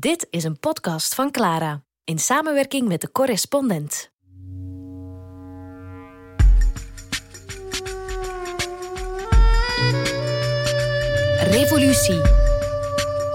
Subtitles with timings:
[0.00, 4.10] Dit is een podcast van Clara in samenwerking met de correspondent.
[11.50, 12.20] Revolutie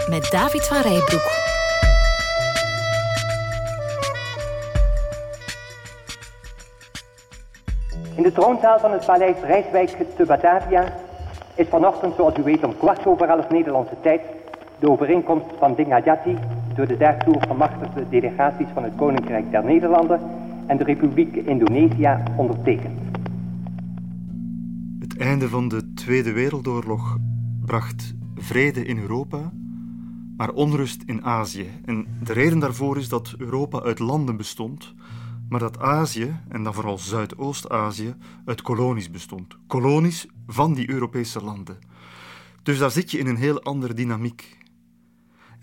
[0.10, 1.32] met David van Rijbroek.
[8.16, 10.94] In de troonzaal van het paleis Rijswijk te Batavia
[11.56, 14.22] is vanochtend, zoals u weet, om kwart over elf Nederlandse tijd
[14.84, 16.38] de overeenkomst van Dingajati
[16.76, 20.20] door de daartoe gemachtigde delegaties van het Koninkrijk der Nederlanden
[20.68, 23.00] en de Republiek Indonesië ondertekend.
[25.00, 27.18] Het einde van de Tweede Wereldoorlog
[27.66, 29.52] bracht vrede in Europa,
[30.38, 31.68] maar onrust in Azië.
[31.86, 34.94] En de reden daarvoor is dat Europa uit landen bestond,
[35.50, 38.14] maar dat Azië, en dan vooral Zuidoost-Azië,
[38.46, 39.58] uit kolonies bestond.
[39.68, 41.78] Kolonies van die Europese landen.
[42.64, 44.58] Dus daar zit je in een heel andere dynamiek.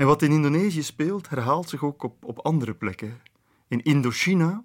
[0.00, 3.20] En wat in Indonesië speelt, herhaalt zich ook op, op andere plekken.
[3.68, 4.64] In Indochina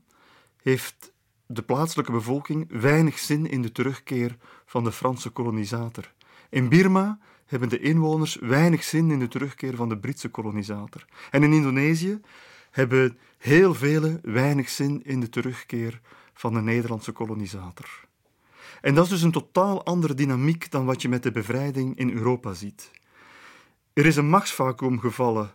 [0.62, 1.14] heeft
[1.46, 6.14] de plaatselijke bevolking weinig zin in de terugkeer van de Franse kolonisator.
[6.50, 11.06] In Birma hebben de inwoners weinig zin in de terugkeer van de Britse kolonisator.
[11.32, 12.22] En in Indonesië
[12.72, 16.02] hebben heel velen weinig zin in de terugkeer
[16.34, 18.08] van de Nederlandse kolonisator.
[18.82, 22.12] En dat is dus een totaal andere dynamiek dan wat je met de bevrijding in
[22.12, 22.92] Europa ziet.
[23.96, 25.54] Er is een machtsvacuum gevallen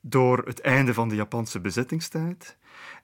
[0.00, 2.56] door het einde van de Japanse bezettingstijd.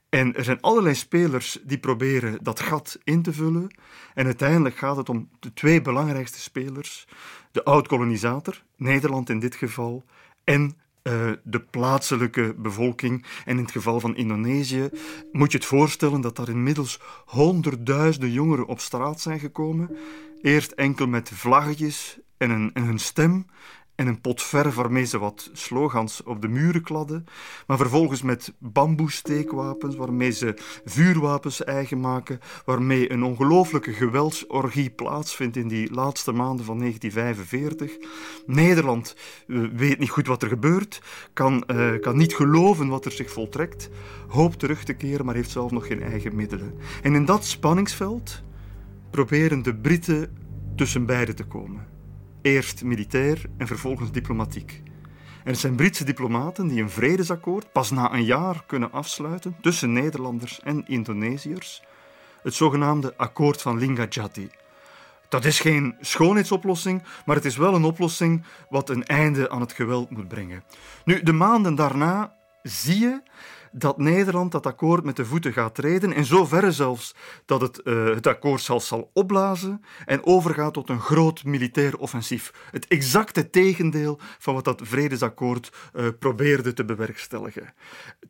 [0.09, 3.75] En er zijn allerlei spelers die proberen dat gat in te vullen.
[4.15, 7.09] En uiteindelijk gaat het om de twee belangrijkste spelers:
[7.53, 10.05] de oud-kolonisator, Nederland in dit geval,
[10.45, 13.27] en uh, de plaatselijke bevolking.
[13.45, 14.91] En in het geval van Indonesië
[15.33, 19.97] moet je het voorstellen dat er inmiddels honderdduizenden jongeren op straat zijn gekomen.
[20.43, 23.47] Eerst enkel met vlaggetjes en, een, en hun stem
[23.99, 27.25] en een pot verf waarmee ze wat slogans op de muren kladden,
[27.67, 30.55] maar vervolgens met bamboesteekwapens waarmee ze
[30.85, 37.97] vuurwapens eigen maken, waarmee een ongelooflijke geweldsorgie plaatsvindt in die laatste maanden van 1945.
[38.47, 39.17] Nederland
[39.73, 43.91] weet niet goed wat er gebeurt, kan, uh, kan niet geloven wat er zich voltrekt,
[44.29, 46.75] hoopt terug te keren, maar heeft zelf nog geen eigen middelen.
[47.03, 48.43] En in dat spanningsveld
[49.11, 50.37] proberen de Britten
[50.77, 51.98] tussen beiden te komen.
[52.43, 54.83] Eerst militair en vervolgens diplomatiek.
[55.45, 60.61] Het zijn Britse diplomaten die een vredesakkoord pas na een jaar kunnen afsluiten tussen Nederlanders
[60.61, 61.83] en Indonesiërs,
[62.43, 64.51] het zogenaamde Akkoord van Linggadjati.
[65.29, 69.73] Dat is geen schoonheidsoplossing, maar het is wel een oplossing wat een einde aan het
[69.73, 70.63] geweld moet brengen.
[71.05, 73.23] Nu, de maanden daarna zie je
[73.73, 77.15] dat Nederland dat akkoord met de voeten gaat treden, in zoverre zelfs
[77.45, 82.53] dat het uh, het akkoord zelfs zal opblazen en overgaat tot een groot militair offensief.
[82.71, 87.75] Het exacte tegendeel van wat dat vredesakkoord uh, probeerde te bewerkstelligen.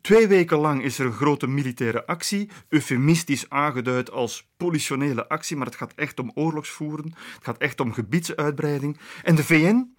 [0.01, 5.65] Twee weken lang is er een grote militaire actie, eufemistisch aangeduid als politionele actie, maar
[5.65, 8.99] het gaat echt om oorlogsvoeren, het gaat echt om gebiedsuitbreiding.
[9.23, 9.97] En de VN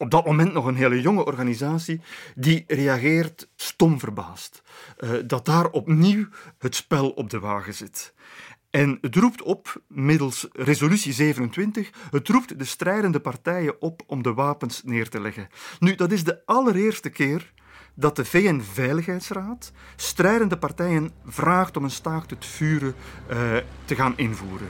[0.00, 2.00] op dat moment nog een hele jonge organisatie,
[2.34, 4.62] die reageert stom verbaasd.
[4.98, 6.26] Uh, dat daar opnieuw
[6.58, 8.14] het spel op de wagen zit.
[8.70, 14.34] En het roept op, middels resolutie 27, het roept de strijdende partijen op om de
[14.34, 15.48] wapens neer te leggen.
[15.78, 17.52] Nu, dat is de allereerste keer
[17.94, 22.94] dat de VN-veiligheidsraad strijdende partijen vraagt om een staakt het vuren
[23.30, 24.68] uh, te gaan invoeren.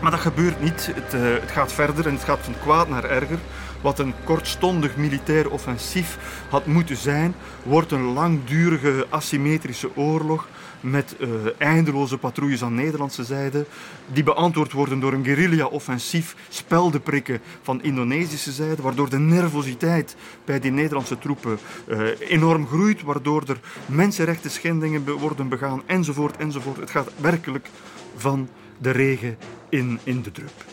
[0.00, 0.90] Maar dat gebeurt niet.
[0.94, 3.38] Het, uh, het, gaat verder en het gaat van kwaad naar erger.
[3.80, 6.18] Wat een kortstondig militair offensief
[6.48, 10.48] had moeten zijn, wordt een langdurige asymmetrische oorlog
[10.80, 11.28] met uh,
[11.58, 13.66] eindeloze patrouilles aan Nederlandse zijde,
[14.12, 20.70] die beantwoord worden door een guerrilla-offensief, speldenprikken van Indonesische zijde, waardoor de nervositeit bij die
[20.70, 26.76] Nederlandse troepen uh, enorm groeit, waardoor er mensenrechten schendingen worden begaan, enzovoort, enzovoort.
[26.76, 27.68] Het gaat werkelijk
[28.16, 29.36] van de regen
[29.68, 30.64] in, in de drup.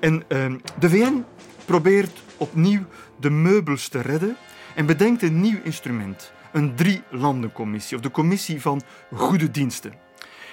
[0.00, 1.24] En uh, de VN
[1.64, 2.82] probeert opnieuw
[3.20, 4.36] de meubels te redden
[4.74, 6.32] en bedenkt een nieuw instrument.
[6.52, 8.82] Een drie-landencommissie, of de commissie van
[9.12, 9.92] goede diensten.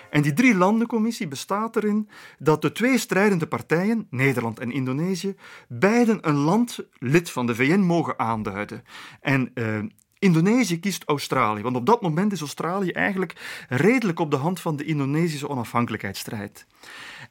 [0.09, 2.09] En die drie-landencommissie bestaat erin
[2.39, 5.35] dat de twee strijdende partijen, Nederland en Indonesië,
[5.67, 8.83] beiden een land lid van de VN mogen aanduiden.
[9.21, 9.79] En uh,
[10.23, 14.75] Indonesië kiest Australië, want op dat moment is Australië eigenlijk redelijk op de hand van
[14.75, 16.65] de Indonesische onafhankelijkheidsstrijd.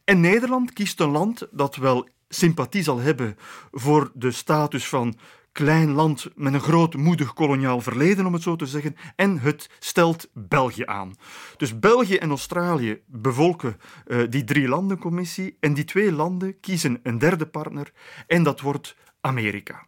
[0.04, 3.36] En Nederland kiest een land dat wel sympathie zal hebben
[3.70, 5.18] voor de status van
[5.52, 9.70] klein land met een groot moedig koloniaal verleden, om het zo te zeggen, en het
[9.78, 11.14] stelt België aan.
[11.56, 17.18] Dus België en Australië bevolken uh, die drie landencommissie en die twee landen kiezen een
[17.18, 17.92] derde partner
[18.26, 19.86] en dat wordt Amerika.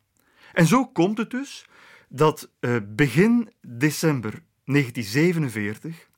[0.52, 1.66] En zo komt het dus
[2.08, 6.08] dat uh, begin december 1947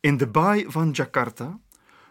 [0.00, 1.60] in de baai van Jakarta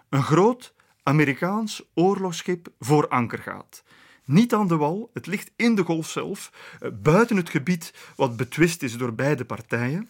[0.09, 0.73] een groot
[1.03, 3.83] Amerikaans oorlogsschip voor anker gaat.
[4.25, 8.37] Niet aan de wal, het ligt in de golf zelf, uh, buiten het gebied wat
[8.37, 10.09] betwist is door beide partijen.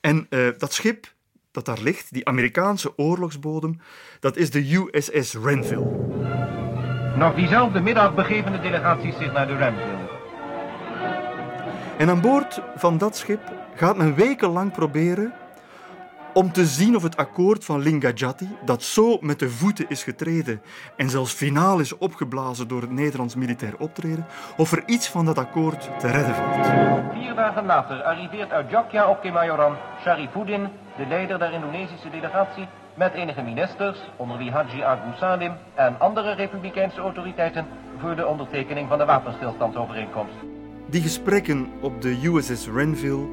[0.00, 1.14] En uh, dat schip
[1.50, 3.80] dat daar ligt, die Amerikaanse oorlogsbodem,
[4.20, 6.10] dat is de USS Renville.
[7.16, 10.01] Nog diezelfde middag begeven de delegaties zich naar de Renville.
[12.02, 13.40] En aan boord van dat schip
[13.74, 15.32] gaat men wekenlang proberen
[16.32, 20.62] om te zien of het akkoord van Lingajati, dat zo met de voeten is getreden
[20.96, 24.26] en zelfs finaal is opgeblazen door het Nederlands militair optreden,
[24.56, 26.66] of er iets van dat akkoord te redden valt.
[27.12, 33.12] Vier dagen later arriveert uit Jakarta op Kemayoran Sharifuddin, de leider der Indonesische delegatie, met
[33.12, 37.66] enige ministers, onder wie Haji Agus Salim en andere republikeinse autoriteiten,
[37.98, 40.61] voor de ondertekening van de wapenstilstandsovereenkomst.
[40.92, 43.28] Die gesprekken op de USS Renville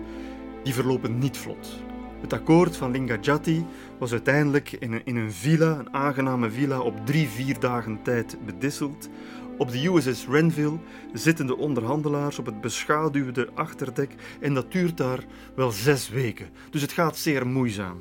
[0.63, 1.83] die verlopen niet vlot.
[2.21, 3.65] Het akkoord van Lingajati
[3.97, 8.37] was uiteindelijk in een, in een villa, een aangename villa, op drie, vier dagen tijd
[8.45, 9.09] bedisseld.
[9.57, 10.77] Op de USS Renville
[11.13, 16.49] zitten de onderhandelaars op het beschaduwde achterdek en dat duurt daar wel zes weken.
[16.69, 17.97] Dus het gaat zeer moeizaam.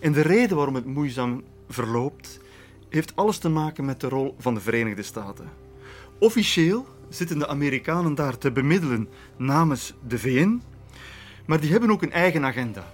[0.00, 2.40] En de reden waarom het moeizaam verloopt,
[2.88, 5.48] heeft alles te maken met de rol van de Verenigde Staten.
[6.18, 10.62] Officieel zitten de Amerikanen daar te bemiddelen namens de VN,
[11.46, 12.84] maar die hebben ook een eigen agenda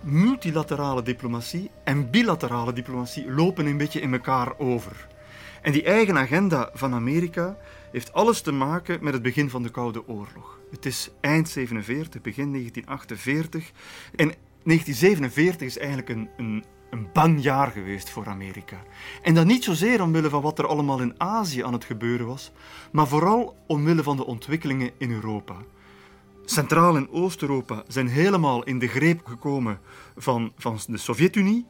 [0.00, 5.08] multilaterale diplomatie en bilaterale diplomatie lopen een beetje in elkaar over.
[5.62, 7.56] En die eigen agenda van Amerika
[7.92, 10.58] heeft alles te maken met het begin van de Koude Oorlog.
[10.70, 13.70] Het is eind 47, begin 1948.
[14.16, 14.32] En
[14.62, 18.76] 1947 is eigenlijk een, een, een bang jaar geweest voor Amerika.
[19.22, 22.52] En dat niet zozeer omwille van wat er allemaal in Azië aan het gebeuren was,
[22.92, 25.56] maar vooral omwille van de ontwikkelingen in Europa.
[26.44, 29.80] Centraal- en Oost-Europa zijn helemaal in de greep gekomen
[30.16, 31.66] van, van de Sovjet-Unie.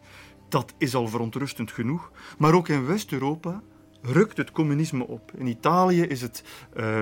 [0.48, 2.10] Dat is al verontrustend genoeg.
[2.38, 3.62] Maar ook in West-Europa
[4.02, 5.32] rukt het communisme op.
[5.36, 6.44] In Italië is het.
[6.76, 7.00] Uh,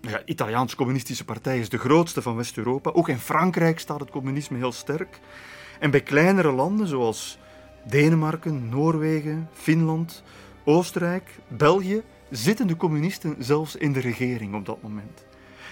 [0.00, 2.90] ja, Italiaans Communistische Partij is de grootste van West-Europa.
[2.90, 5.20] Ook in Frankrijk staat het communisme heel sterk.
[5.80, 7.38] En bij kleinere landen zoals
[7.86, 10.22] Denemarken, Noorwegen, Finland,
[10.64, 15.24] Oostenrijk, België zitten de communisten zelfs in de regering op dat moment.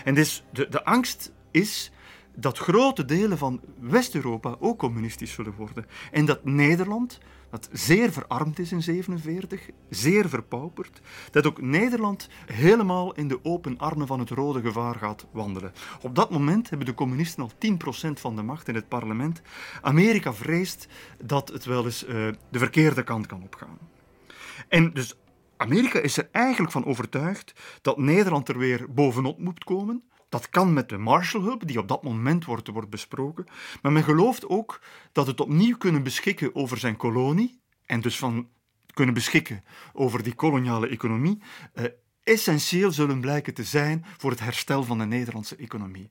[0.04, 1.92] En dus de, de angst is
[2.34, 5.86] dat grote delen van West-Europa ook communistisch zullen worden.
[6.10, 7.18] En dat Nederland,
[7.52, 11.00] dat zeer verarmd is in 1947, zeer verpauperd,
[11.30, 15.72] dat ook Nederland helemaal in de open armen van het rode gevaar gaat wandelen.
[16.00, 17.50] Op dat moment hebben de communisten al
[18.08, 19.42] 10% van de macht in het parlement.
[19.82, 20.88] Amerika vreest
[21.24, 22.10] dat het wel eens uh,
[22.50, 23.78] de verkeerde kant kan opgaan.
[24.68, 25.14] En dus
[25.56, 27.52] Amerika is er eigenlijk van overtuigd
[27.82, 30.02] dat Nederland er weer bovenop moet komen.
[30.32, 33.46] Dat kan met de Marshallhulp, die op dat moment wordt, wordt besproken.
[33.82, 34.80] Maar men gelooft ook
[35.12, 38.48] dat het opnieuw kunnen beschikken over zijn kolonie, en dus van
[38.94, 41.42] kunnen beschikken over die koloniale economie,
[41.72, 41.84] eh,
[42.22, 46.10] essentieel zullen blijken te zijn voor het herstel van de Nederlandse economie.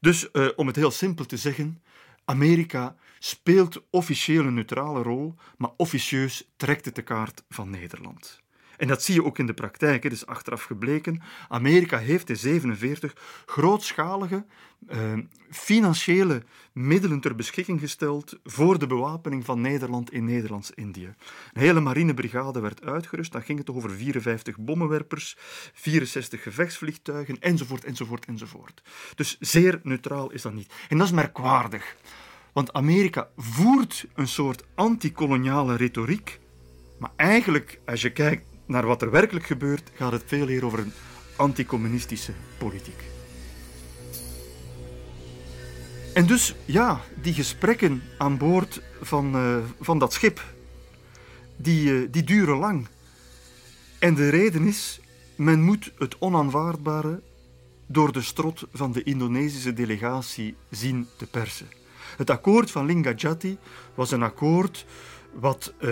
[0.00, 1.82] Dus eh, om het heel simpel te zeggen,
[2.24, 8.41] Amerika speelt officieel een neutrale rol, maar officieus trekt het de kaart van Nederland.
[8.82, 10.02] En dat zie je ook in de praktijk.
[10.02, 11.22] Het is achteraf gebleken.
[11.48, 14.44] Amerika heeft in 1947 grootschalige
[14.90, 15.12] uh,
[15.50, 16.42] financiële
[16.72, 21.14] middelen ter beschikking gesteld voor de bewapening van Nederland in Nederlands-Indië.
[21.52, 23.32] Een hele marinebrigade werd uitgerust.
[23.32, 25.36] Dan ging het over 54 bommenwerpers,
[25.72, 28.82] 64 gevechtsvliegtuigen, enzovoort, enzovoort, enzovoort.
[29.14, 30.72] Dus zeer neutraal is dat niet.
[30.88, 31.96] En dat is merkwaardig.
[32.52, 36.40] Want Amerika voert een soort antikoloniale retoriek.
[36.98, 40.78] Maar eigenlijk, als je kijkt naar wat er werkelijk gebeurt, gaat het veel meer over
[40.78, 40.92] een
[41.36, 43.02] anticommunistische politiek.
[46.14, 50.44] En dus, ja, die gesprekken aan boord van, uh, van dat schip,
[51.56, 52.86] die, uh, die duren lang.
[53.98, 55.00] En de reden is,
[55.36, 57.20] men moet het onaanvaardbare
[57.86, 61.68] door de strot van de Indonesische delegatie zien te persen.
[62.16, 63.58] Het akkoord van Lingajati
[63.94, 64.86] was een akkoord
[65.32, 65.88] wat uh,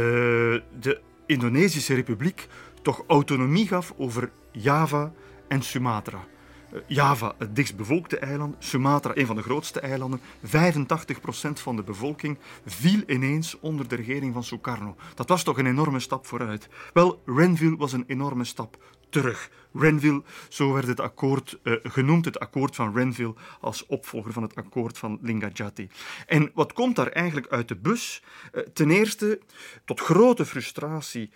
[0.80, 1.00] de
[1.30, 2.48] Indonesische Republiek
[2.82, 5.12] toch autonomie gaf over Java
[5.48, 6.26] en Sumatra.
[6.72, 10.20] Eh, Java, het dichtstbevolkte eiland, Sumatra, een van de grootste eilanden.
[10.42, 14.96] 85% van de bevolking viel ineens onder de regering van Sukarno.
[15.14, 16.68] Dat was toch een enorme stap vooruit.
[16.92, 18.78] Wel, Renville was een enorme stap
[19.10, 19.50] terug.
[19.72, 24.54] Renville, zo werd het akkoord uh, genoemd, het akkoord van Renville als opvolger van het
[24.54, 25.88] akkoord van Lingajati.
[26.26, 28.22] En wat komt daar eigenlijk uit de bus?
[28.52, 29.40] Uh, ten eerste,
[29.84, 31.30] tot grote frustratie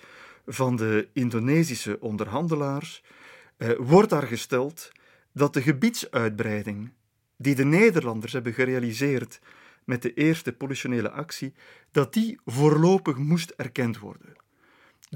[0.47, 3.02] van de Indonesische onderhandelaars,
[3.59, 4.93] uh, wordt daar gesteld
[5.33, 6.93] dat de gebiedsuitbreiding
[7.37, 9.40] die de Nederlanders hebben gerealiseerd
[9.85, 11.54] met de eerste politionele actie,
[11.90, 14.44] dat die voorlopig moest erkend worden.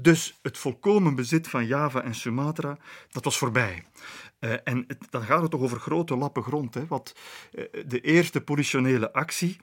[0.01, 2.77] Dus het volkomen bezit van Java en Sumatra,
[3.11, 3.85] dat was voorbij.
[4.39, 6.73] Uh, en dan gaat het toch over grote lappen grond.
[6.73, 6.87] Hè?
[6.87, 7.13] Want
[7.51, 9.57] uh, de eerste politionele actie,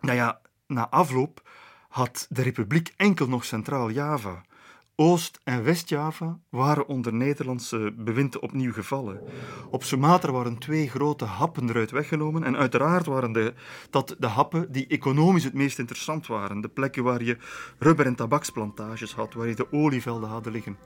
[0.00, 1.48] nou ja, na afloop
[1.88, 4.42] had de republiek enkel nog Centraal Java.
[4.96, 9.20] Oost- en West-Java waren onder Nederlandse bewind opnieuw gevallen.
[9.70, 13.54] Op Sumatra waren twee grote happen eruit weggenomen en uiteraard waren de,
[13.90, 16.60] dat de happen die economisch het meest interessant waren.
[16.60, 17.36] De plekken waar je
[17.78, 20.78] rubber- en tabaksplantages had, waar je de olievelden hadden liggen.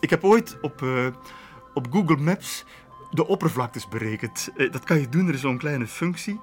[0.00, 1.06] Ik heb ooit op, uh,
[1.74, 2.64] op Google Maps
[3.10, 4.50] de oppervlaktes berekend.
[4.56, 6.40] Uh, dat kan je doen, er is zo'n kleine functie.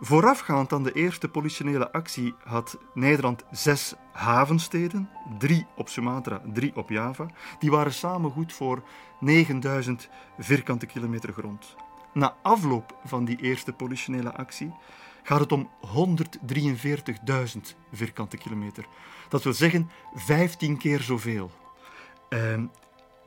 [0.00, 6.88] Voorafgaand aan de eerste politionele actie had Nederland zes havensteden, drie op Sumatra, drie op
[6.88, 7.26] Java.
[7.58, 8.82] Die waren samen goed voor
[9.20, 11.76] 9000 vierkante kilometer grond.
[12.12, 14.74] Na afloop van die eerste politionele actie
[15.22, 17.60] gaat het om 143.000
[17.92, 18.86] vierkante kilometer.
[19.28, 21.50] Dat wil zeggen 15 keer zoveel.
[22.28, 22.62] Uh,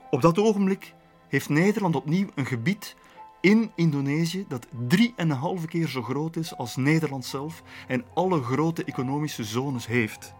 [0.10, 0.94] op dat ogenblik
[1.28, 2.96] heeft Nederland opnieuw een gebied
[3.42, 9.44] in Indonesië dat drieënhalve keer zo groot is als Nederland zelf en alle grote economische
[9.44, 10.34] zones heeft.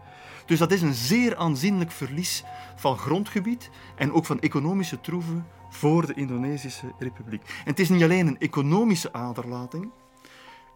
[0.46, 2.44] Dus dat is een zeer aanzienlijk verlies
[2.76, 7.42] van grondgebied en ook van economische troeven voor de Indonesische Republiek.
[7.42, 9.92] En het is niet alleen een economische aderlating,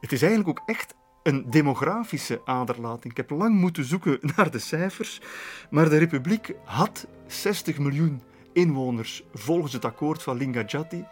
[0.01, 3.05] het is eigenlijk ook echt een demografische aderlating.
[3.13, 5.21] Ik heb lang moeten zoeken naar de cijfers,
[5.69, 8.21] maar de Republiek had 60 miljoen
[8.53, 11.05] inwoners volgens het akkoord van Lingajati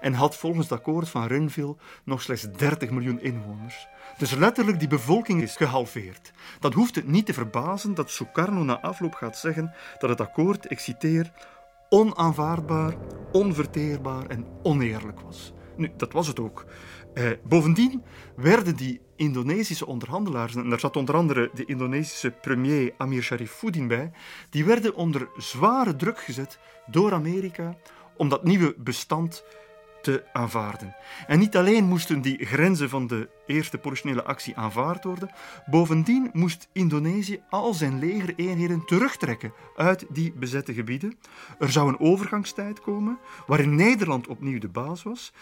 [0.00, 3.88] en had volgens het akkoord van Renville nog slechts 30 miljoen inwoners.
[4.18, 6.32] Dus letterlijk, die bevolking is gehalveerd.
[6.60, 10.70] Dan hoeft het niet te verbazen dat Sukarno na afloop gaat zeggen dat het akkoord,
[10.70, 11.32] ik citeer,
[11.88, 12.94] onaanvaardbaar,
[13.32, 15.52] onverteerbaar en oneerlijk was.
[15.76, 16.64] Nu, dat was het ook.
[17.14, 18.02] Eh, bovendien
[18.36, 24.10] werden die Indonesische onderhandelaars, en daar zat onder andere de Indonesische premier Amir Sharifuddin bij,
[24.50, 27.76] die werden onder zware druk gezet door Amerika
[28.16, 29.44] om dat nieuwe bestand
[30.02, 30.94] te aanvaarden.
[31.26, 35.30] En niet alleen moesten die grenzen van de eerste politionele actie aanvaard worden,
[35.66, 41.18] bovendien moest Indonesië al zijn legereenheden terugtrekken uit die bezette gebieden.
[41.58, 45.32] Er zou een overgangstijd komen waarin Nederland opnieuw de baas was,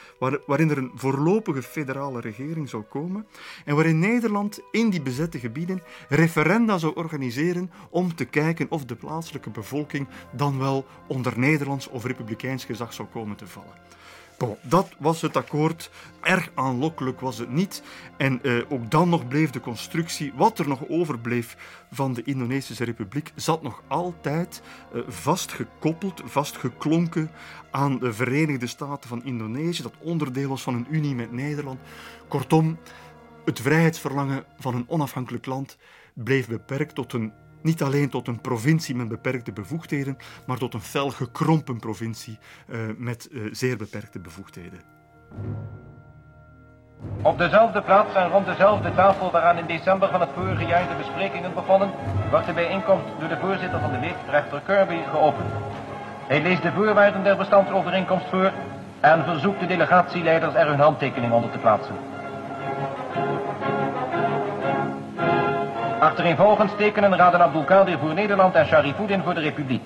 [0.46, 3.26] waarin er een voorlopige federale regering zou komen
[3.64, 8.96] en waarin Nederland in die bezette gebieden referenda zou organiseren om te kijken of de
[8.96, 13.97] plaatselijke bevolking dan wel onder Nederlands of republikeins gezag zou komen te vallen.
[14.38, 15.90] Bon, dat was het akkoord.
[16.22, 17.82] Erg aanlokkelijk was het niet.
[18.16, 21.56] En uh, ook dan nog bleef de constructie, wat er nog overbleef
[21.90, 24.62] van de Indonesische Republiek, zat nog altijd
[24.94, 27.30] uh, vastgekoppeld, vastgeklonken
[27.70, 31.78] aan de Verenigde Staten van Indonesië, dat onderdeel was van een unie met Nederland.
[32.28, 32.78] Kortom,
[33.44, 35.76] het vrijheidsverlangen van een onafhankelijk land
[36.14, 37.32] bleef beperkt tot een
[37.68, 42.78] niet alleen tot een provincie met beperkte bevoegdheden, maar tot een fel gekrompen provincie uh,
[42.96, 44.80] met uh, zeer beperkte bevoegdheden.
[47.22, 50.96] Op dezelfde plaats en rond dezelfde tafel waaraan in december van het vorige jaar de
[50.96, 51.90] besprekingen begonnen,
[52.30, 55.50] wordt de bijeenkomst door de voorzitter van de week, Kirby, geopend.
[56.26, 58.52] Hij leest de voorwaarden der bestandsovereenkomst voor
[59.00, 62.17] en verzoekt de delegatieleiders er hun handtekening onder te plaatsen.
[66.00, 69.82] Achtereenvolgens tekenen Raden Abdulkadir voor Nederland en Sharifuddin voor de Republiek.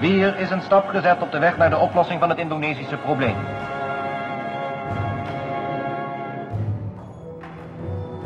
[0.00, 3.36] Weer is een stap gezet op de weg naar de oplossing van het Indonesische probleem.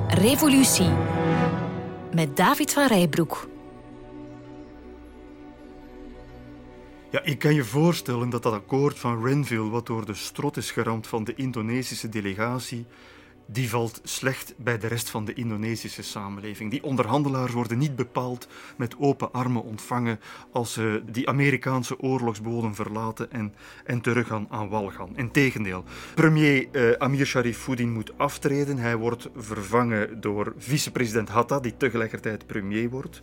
[0.09, 0.91] Revolutie
[2.15, 3.49] met David van Rijbroek.
[7.11, 10.71] Ja, ik kan je voorstellen dat dat akkoord van Renville, wat door de strot is
[10.71, 12.87] geramd van de Indonesische delegatie,
[13.47, 16.71] die valt slecht bij de rest van de Indonesische samenleving.
[16.71, 20.21] Die onderhandelaars worden niet bepaald met open armen ontvangen
[20.53, 25.17] als ze die Amerikaanse oorlogsbodem verlaten en, en terug gaan aan wal gaan.
[25.17, 25.85] Integendeel,
[26.15, 28.79] premier uh, Amir Sharifuddin moet aftreden.
[28.79, 33.23] Hij wordt vervangen door vicepresident Hatta, die tegelijkertijd premier wordt.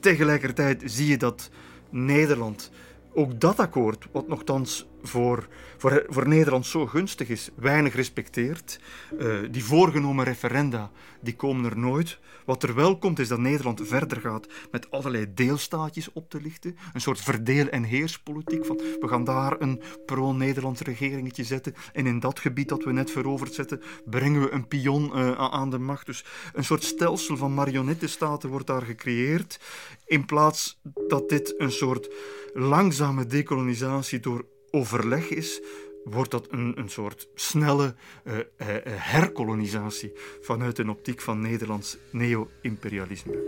[0.00, 1.50] Tegelijkertijd zie je dat
[1.90, 2.70] Nederland
[3.14, 8.80] ook dat akkoord, wat nogthans voor, voor, voor Nederland zo gunstig is, weinig respecteert.
[9.18, 10.90] Uh, die voorgenomen referenda,
[11.20, 12.18] die komen er nooit.
[12.44, 16.76] Wat er wel komt, is dat Nederland verder gaat met allerlei deelstaatjes op te lichten.
[16.92, 18.64] Een soort verdeel- en heerspolitiek.
[18.64, 21.74] Van, we gaan daar een pro-Nederlands regeringetje zetten.
[21.92, 25.70] En in dat gebied dat we net veroverd zetten, brengen we een pion uh, aan
[25.70, 26.06] de macht.
[26.06, 29.60] Dus een soort stelsel van marionettenstaten wordt daar gecreëerd.
[30.06, 32.10] In plaats dat dit een soort
[32.54, 35.60] langzame dekolonisatie door overleg is,
[36.04, 38.42] wordt dat een, een soort snelle uh, uh,
[38.86, 43.38] herkolonisatie vanuit een optiek van Nederlands neo-imperialisme.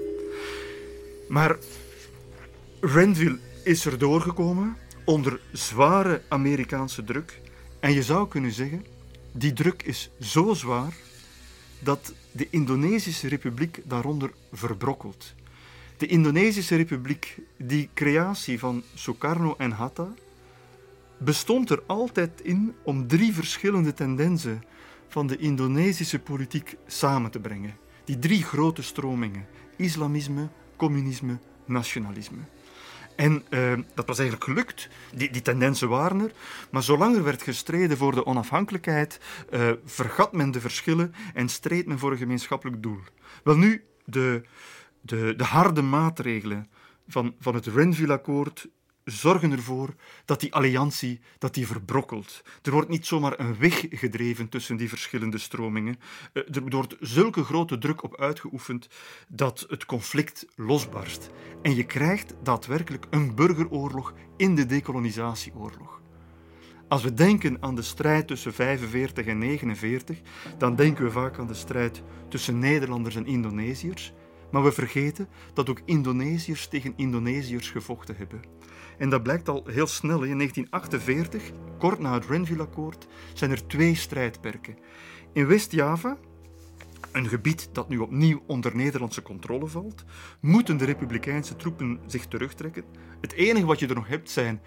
[1.29, 1.57] Maar
[2.81, 7.41] Renville is er doorgekomen onder zware Amerikaanse druk.
[7.81, 8.85] En je zou kunnen zeggen,
[9.33, 10.97] die druk is zo zwaar
[11.79, 15.35] dat de Indonesische Republiek daaronder verbrokkelt.
[15.97, 20.15] De Indonesische Republiek, die creatie van Sukarno en Hatta,
[21.19, 24.65] bestond er altijd in om drie verschillende tendensen
[25.09, 27.77] van de Indonesische politiek samen te brengen.
[28.05, 32.39] Die drie grote stromingen: islamisme, communisme, nationalisme.
[33.17, 34.89] En uh, dat was eigenlijk gelukt.
[35.15, 36.33] Die, die, tendensen waren er.
[36.71, 41.87] Maar zolang er werd gestreden voor de onafhankelijkheid, uh, vergat men de verschillen en streed
[41.87, 43.01] men voor een gemeenschappelijk doel.
[43.45, 44.43] Wel nu, de,
[45.01, 46.69] de, de harde maatregelen
[47.09, 48.69] van, van het Renville-akkoord
[49.05, 49.95] zorgen ervoor
[50.25, 52.43] dat die alliantie dat die verbrokkelt.
[52.63, 55.97] Er wordt niet zomaar een weg gedreven tussen die verschillende stromingen.
[56.33, 58.89] Eh, er wordt zulke grote druk op uitgeoefend
[59.29, 61.31] dat het conflict losbarst.
[61.63, 66.03] En je krijgt daadwerkelijk een burgeroorlog in de decolonisatieoorlog.
[66.89, 70.21] Als we denken aan de strijd tussen 45 en 49,
[70.59, 74.13] dan denken we vaak aan de strijd tussen Nederlanders en Indonesiërs.
[74.51, 78.41] Maar we vergeten dat ook Indonesiërs tegen Indonesiërs gevochten hebben.
[78.99, 80.23] En dat blijkt al heel snel.
[80.23, 84.79] In 1948, kort na het Renville-akkoord, zijn er twee strijdperken.
[85.33, 86.17] In West-Java,
[87.13, 90.05] een gebied dat nu opnieuw onder Nederlandse controle valt,
[90.41, 92.85] moeten de republikeinse troepen zich terugtrekken.
[93.21, 94.61] Het enige wat je er nog hebt zijn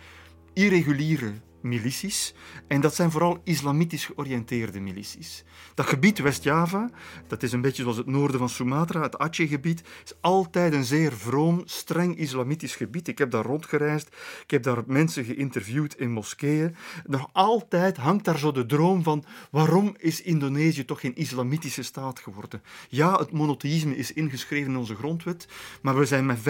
[0.53, 2.33] irreguliere milities.
[2.67, 5.43] En dat zijn vooral islamitisch georiënteerde milities.
[5.73, 6.89] Dat gebied West-Java,
[7.27, 11.13] dat is een beetje zoals het noorden van Sumatra, het Aceh-gebied, is altijd een zeer
[11.13, 13.07] vroom, streng islamitisch gebied.
[13.07, 14.07] Ik heb daar rondgereisd,
[14.43, 16.75] ik heb daar mensen geïnterviewd in moskeeën.
[17.05, 22.19] Nog altijd hangt daar zo de droom van waarom is Indonesië toch geen islamitische staat
[22.19, 22.61] geworden?
[22.89, 25.47] Ja, het monotheïsme is ingeschreven in onze grondwet,
[25.81, 26.41] maar we zijn met 95%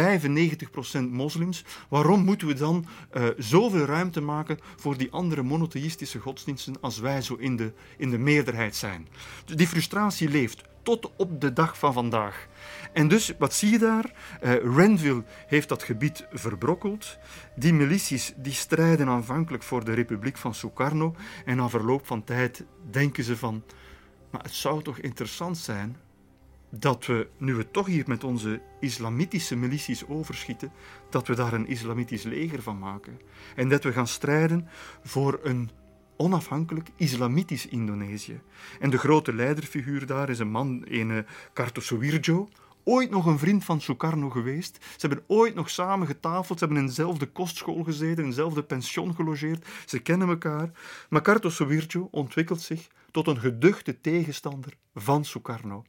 [1.10, 1.66] moslims.
[1.90, 2.86] Waarom moeten we dan
[3.18, 8.10] uh, zoveel ruimte maken voor die andere monotheïstische godsdiensten als wij zo in de, in
[8.10, 9.08] de meerderheid zijn.
[9.46, 12.48] Die frustratie leeft tot op de dag van vandaag.
[12.94, 14.12] En dus, wat zie je daar?
[14.44, 17.18] Uh, Renville heeft dat gebied verbrokkeld.
[17.56, 21.16] Die milities die strijden aanvankelijk voor de Republiek van Sukarno.
[21.46, 23.64] En na verloop van tijd denken ze van...
[24.30, 25.98] Maar het zou toch interessant zijn
[26.70, 30.72] dat we, nu we toch hier met onze islamitische milities overschieten,
[31.10, 33.20] dat we daar een islamitisch leger van maken.
[33.56, 34.68] En dat we gaan strijden
[35.04, 35.70] voor een
[36.18, 38.42] onafhankelijk islamitisch Indonesië.
[38.80, 42.50] En de grote leiderfiguur daar is een man, een Kartosoewirjo,
[42.84, 44.78] ooit nog een vriend van Sukarno geweest.
[44.98, 49.16] Ze hebben ooit nog samen getafeld, ze hebben in dezelfde kostschool gezeten, in dezelfde pension
[49.16, 49.68] gelogeerd.
[49.86, 50.72] Ze kennen elkaar.
[51.10, 52.88] Maar Kartosoewirjo ontwikkelt zich
[53.24, 55.84] tot een geduchte tegenstander van Sukarno.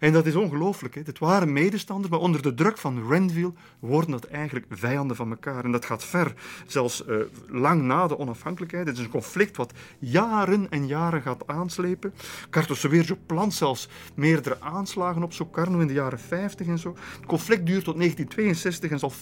[0.00, 0.94] En dat is ongelooflijk.
[0.94, 5.64] Het waren medestanders, maar onder de druk van Renville worden dat eigenlijk vijanden van elkaar.
[5.64, 6.34] En dat gaat ver,
[6.66, 7.16] zelfs uh,
[7.48, 8.86] lang na de onafhankelijkheid.
[8.86, 12.14] Het is een conflict wat jaren en jaren gaat aanslepen.
[12.50, 16.96] Kartosoverjo plant zelfs meerdere aanslagen op Sukarno in de jaren 50 en zo.
[17.16, 19.12] Het conflict duurt tot 1962 en zal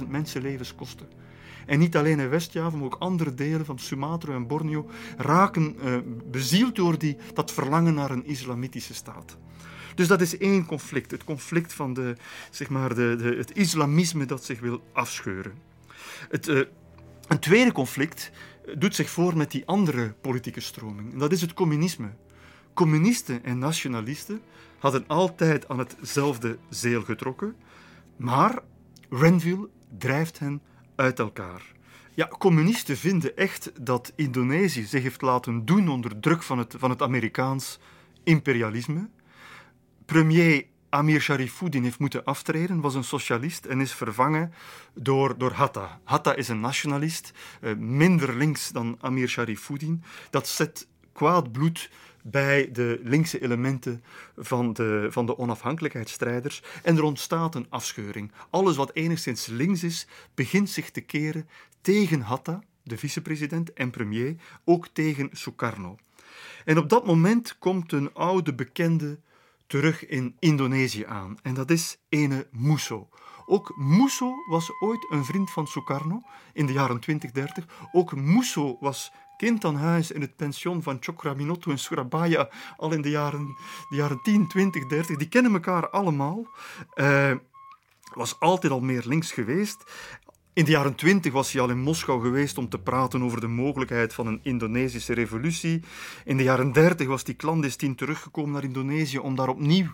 [0.00, 1.08] 40.000 mensenlevens kosten.
[1.70, 5.96] En niet alleen in West-Java, maar ook andere delen van Sumatra en Borneo raken uh,
[6.30, 9.36] bezield door die, dat verlangen naar een islamitische staat.
[9.94, 12.16] Dus dat is één conflict, het conflict van de,
[12.50, 15.52] zeg maar de, de, het islamisme dat zich wil afscheuren.
[16.28, 16.64] Het, uh,
[17.28, 18.30] een tweede conflict
[18.78, 22.10] doet zich voor met die andere politieke stroming, en dat is het communisme.
[22.74, 24.40] Communisten en nationalisten
[24.78, 27.56] hadden altijd aan hetzelfde zeel getrokken,
[28.16, 28.58] maar
[29.10, 30.60] Renville drijft hen
[31.00, 31.62] uit elkaar.
[32.14, 36.90] Ja, communisten vinden echt dat Indonesië zich heeft laten doen onder druk van het, van
[36.90, 37.78] het Amerikaans
[38.24, 39.08] imperialisme.
[40.06, 44.52] Premier Amir Sharifuddin heeft moeten aftreden, was een socialist en is vervangen
[44.94, 46.00] door, door Hatta.
[46.04, 50.02] Hatta is een nationalist, eh, minder links dan Amir Sharifuddin.
[50.30, 51.90] Dat zet kwaad bloed
[52.22, 54.04] bij de linkse elementen
[54.36, 58.32] van de, van de onafhankelijkheidsstrijders en er ontstaat een afscheuring.
[58.50, 61.48] Alles wat enigszins links is, begint zich te keren
[61.80, 65.96] tegen Hatta, de vicepresident en premier, ook tegen Sukarno.
[66.64, 69.18] En op dat moment komt een oude bekende
[69.66, 71.38] terug in Indonesië aan.
[71.42, 73.08] En dat is ene Musso.
[73.46, 77.88] Ook Musso was ooit een vriend van Sukarno in de jaren 2030.
[77.92, 83.02] Ook Musso was kind aan huis in het pension van Chokraminoto in Surabaya al in
[83.02, 83.56] de jaren,
[83.88, 85.16] de jaren 10, 20, 30.
[85.16, 86.46] Die kennen elkaar allemaal.
[86.94, 87.32] Uh,
[88.14, 89.84] was altijd al meer links geweest.
[90.60, 93.46] In de jaren twintig was hij al in Moskou geweest om te praten over de
[93.46, 95.80] mogelijkheid van een Indonesische revolutie.
[96.24, 99.86] In de jaren dertig was hij clandestien teruggekomen naar Indonesië om daar opnieuw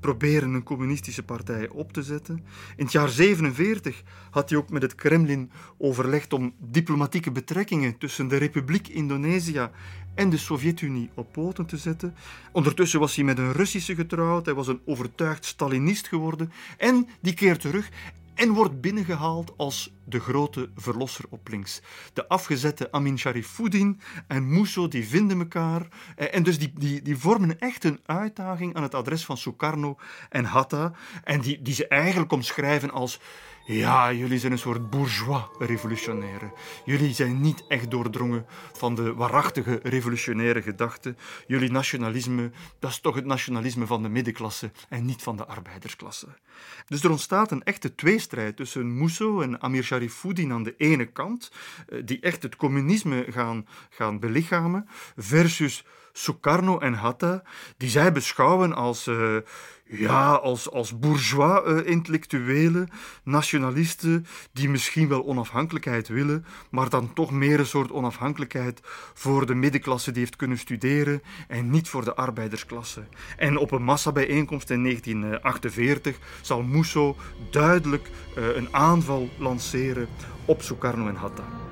[0.00, 2.34] proberen een communistische partij op te zetten.
[2.76, 8.28] In het jaar 47 had hij ook met het Kremlin overlegd om diplomatieke betrekkingen tussen
[8.28, 9.68] de Republiek Indonesië
[10.14, 12.14] en de Sovjet-Unie op poten te zetten.
[12.52, 17.34] Ondertussen was hij met een Russische getrouwd, hij was een overtuigd Stalinist geworden en die
[17.34, 17.90] keert terug
[18.34, 21.82] en wordt binnengehaald als de grote verlosser op links.
[22.12, 27.16] De afgezette Amin Sharifuddin en Musso die vinden elkaar eh, en dus die, die, die
[27.16, 30.92] vormen echt een uitdaging aan het adres van Sukarno en Hatta
[31.24, 33.20] en die, die ze eigenlijk omschrijven als
[33.64, 36.52] ja, jullie zijn een soort bourgeois revolutionaire.
[36.84, 41.14] Jullie zijn niet echt doordrongen van de waarachtige revolutionaire gedachte.
[41.46, 46.26] Jullie nationalisme, dat is toch het nationalisme van de middenklasse en niet van de arbeidersklasse.
[46.86, 51.52] Dus er ontstaat een echte tweestrijd tussen Musso en Amir Sharifuddin aan de ene kant,
[51.88, 57.42] eh, die echt het communisme gaan, gaan belichamen, versus Sukarno en Hatta,
[57.76, 59.36] die zij beschouwen als, uh,
[59.84, 62.88] ja, als, als bourgeois uh, intellectuelen,
[63.24, 68.80] nationalisten, die misschien wel onafhankelijkheid willen, maar dan toch meer een soort onafhankelijkheid
[69.14, 73.02] voor de middenklasse die heeft kunnen studeren en niet voor de arbeidersklasse.
[73.36, 77.16] En op een massabijeenkomst in 1948 zal Musso
[77.50, 80.08] duidelijk uh, een aanval lanceren
[80.44, 81.71] op Sukarno en Hatta.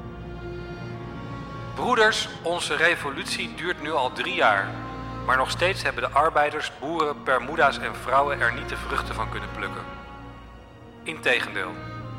[1.80, 4.68] Broeders, onze revolutie duurt nu al drie jaar.
[5.26, 9.30] Maar nog steeds hebben de arbeiders, boeren, permuda's en vrouwen er niet de vruchten van
[9.30, 9.82] kunnen plukken.
[11.02, 11.70] Integendeel,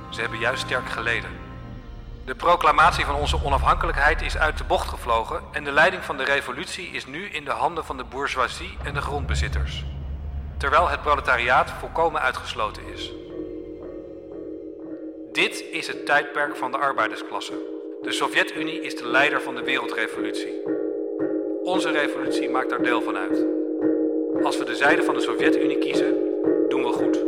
[0.10, 1.30] ze hebben juist sterk geleden.
[2.26, 6.24] De proclamatie van onze onafhankelijkheid is uit de bocht gevlogen en de leiding van de
[6.24, 9.84] revolutie is nu in de handen van de bourgeoisie en de grondbezitters.
[10.58, 13.12] Terwijl het proletariaat volkomen uitgesloten is.
[15.32, 17.81] Dit is het tijdperk van de arbeidersklasse.
[18.02, 20.62] De Sovjet-Unie is de leider van de wereldrevolutie.
[21.64, 23.46] Onze revolutie maakt daar deel van uit.
[24.44, 26.18] Als we de zijde van de Sovjet-Unie kiezen,
[26.70, 27.24] doen we goed.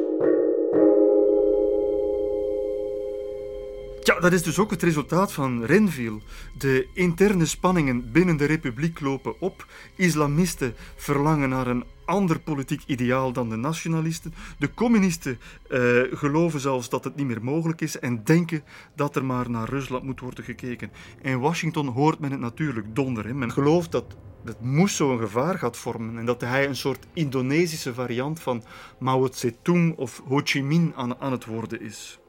[4.04, 6.20] Ja, dat is dus ook het resultaat van Renville.
[6.58, 9.68] De interne spanningen binnen de republiek lopen op.
[9.96, 14.34] Islamisten verlangen naar een ander politiek ideaal dan de nationalisten.
[14.60, 15.40] De communisten
[15.70, 18.64] uh, geloven zelfs dat het niet meer mogelijk is en denken
[18.96, 20.92] dat er maar naar Rusland moet worden gekeken.
[21.22, 23.36] In Washington hoort men het natuurlijk donder.
[23.36, 27.94] Men gelooft dat dat Musso een gevaar gaat vormen en dat hij een soort Indonesische
[27.94, 28.64] variant van
[29.00, 32.20] Mao Zedong of Ho Chi Minh aan het worden is.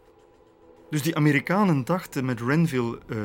[0.90, 3.18] Dus die Amerikanen dachten met Renville uh,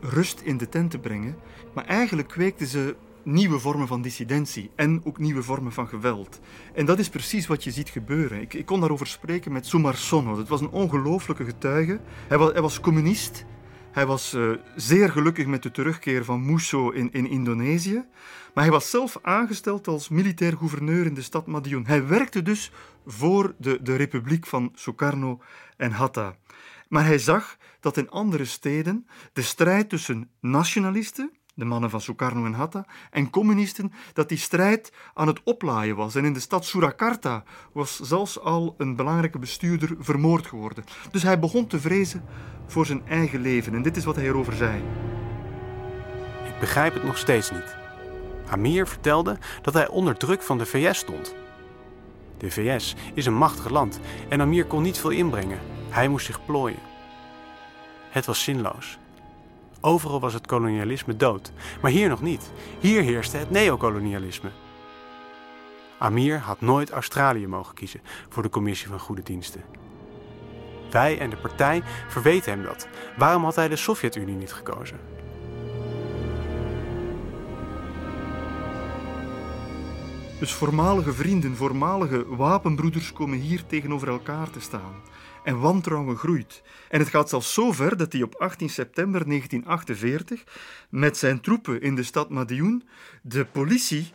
[0.00, 1.36] rust in de tent te brengen,
[1.74, 6.40] maar eigenlijk kweekten ze nieuwe vormen van dissidentie en ook nieuwe vormen van geweld.
[6.74, 8.40] En dat is precies wat je ziet gebeuren.
[8.40, 10.36] Ik, ik kon daarover spreken met Sumarsono.
[10.36, 12.00] Dat was een ongelooflijke getuige.
[12.28, 13.44] Hij was, hij was communist.
[13.90, 18.04] Hij was uh, zeer gelukkig met de terugkeer van Musso in, in Indonesië.
[18.54, 21.86] Maar hij was zelf aangesteld als militair gouverneur in de stad Madiun.
[21.86, 22.72] Hij werkte dus
[23.06, 25.40] voor de, de republiek van Sukarno
[25.76, 26.36] en Hatta.
[26.92, 32.44] Maar hij zag dat in andere steden de strijd tussen nationalisten, de mannen van Sukarno
[32.44, 36.14] en Hatta, en communisten, dat die strijd aan het oplaaien was.
[36.14, 40.84] En in de stad Surakarta was zelfs al een belangrijke bestuurder vermoord geworden.
[41.10, 42.24] Dus hij begon te vrezen
[42.66, 43.74] voor zijn eigen leven.
[43.74, 44.82] En dit is wat hij erover zei.
[46.46, 47.76] Ik begrijp het nog steeds niet.
[48.46, 51.34] Amir vertelde dat hij onder druk van de VS stond.
[52.38, 55.81] De VS is een machtig land en Amir kon niet veel inbrengen.
[55.92, 56.78] Hij moest zich plooien.
[58.10, 58.98] Het was zinloos.
[59.80, 61.52] Overal was het kolonialisme dood,
[61.82, 62.50] maar hier nog niet.
[62.80, 64.50] Hier heerste het neocolonialisme.
[65.98, 69.64] Amir had nooit Australië mogen kiezen voor de Commissie van Goede Diensten.
[70.90, 72.88] Wij en de partij verweten hem dat.
[73.16, 75.00] Waarom had hij de Sovjet-Unie niet gekozen?
[80.38, 84.94] Dus voormalige vrienden, voormalige wapenbroeders komen hier tegenover elkaar te staan.
[85.44, 86.62] En wantrouwen groeit.
[86.88, 90.44] En het gaat zelfs zo ver dat hij op 18 september 1948
[90.88, 92.82] met zijn troepen in de stad Madiun
[93.22, 94.10] de politie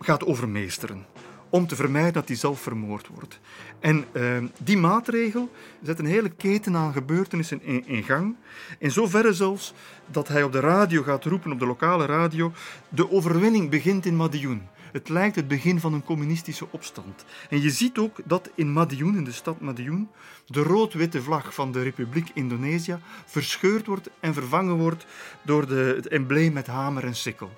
[0.00, 1.06] gaat overmeesteren.
[1.48, 3.40] Om te vermijden dat hij zelf vermoord wordt.
[3.80, 5.50] En uh, die maatregel
[5.82, 8.36] zet een hele keten aan gebeurtenissen in, gang.
[8.78, 9.74] In zoverre zelfs
[10.06, 12.52] dat hij op de radio gaat roepen, op de lokale radio:
[12.88, 14.68] De overwinning begint in Madiun.
[14.94, 17.24] Het lijkt het begin van een communistische opstand.
[17.50, 20.08] En je ziet ook dat in Madiun, in de stad Madiun,
[20.46, 25.06] de rood-witte vlag van de Republiek Indonesië verscheurd wordt en vervangen wordt
[25.42, 27.50] door de, het embleem met hamer en sikkel.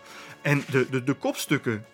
[0.42, 1.84] En de, de, de kopstukken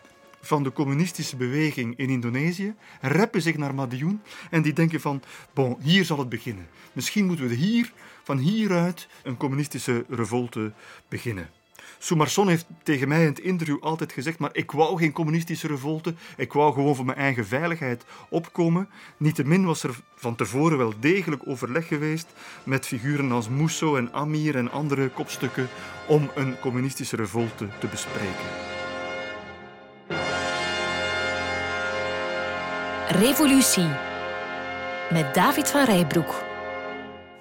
[0.41, 5.23] van de communistische beweging in Indonesië reppen zich naar Madiun en die denken van,
[5.55, 6.69] bon, hier zal het beginnen.
[6.93, 10.73] Misschien moeten we hier, van hieruit, een communistische revolte
[11.09, 11.51] beginnen.
[12.05, 16.15] Soumarson heeft tegen mij in het interview altijd gezegd, maar ik wou geen communistische revolte,
[16.37, 18.89] ik wou gewoon voor mijn eigen veiligheid opkomen.
[19.17, 22.27] Niettemin was er van tevoren wel degelijk overleg geweest
[22.65, 25.69] met figuren als Musso en Amir en andere kopstukken
[26.07, 28.47] om een communistische revolte te bespreken.
[33.09, 33.89] Revolutie
[35.11, 36.52] met David van Rijbroek.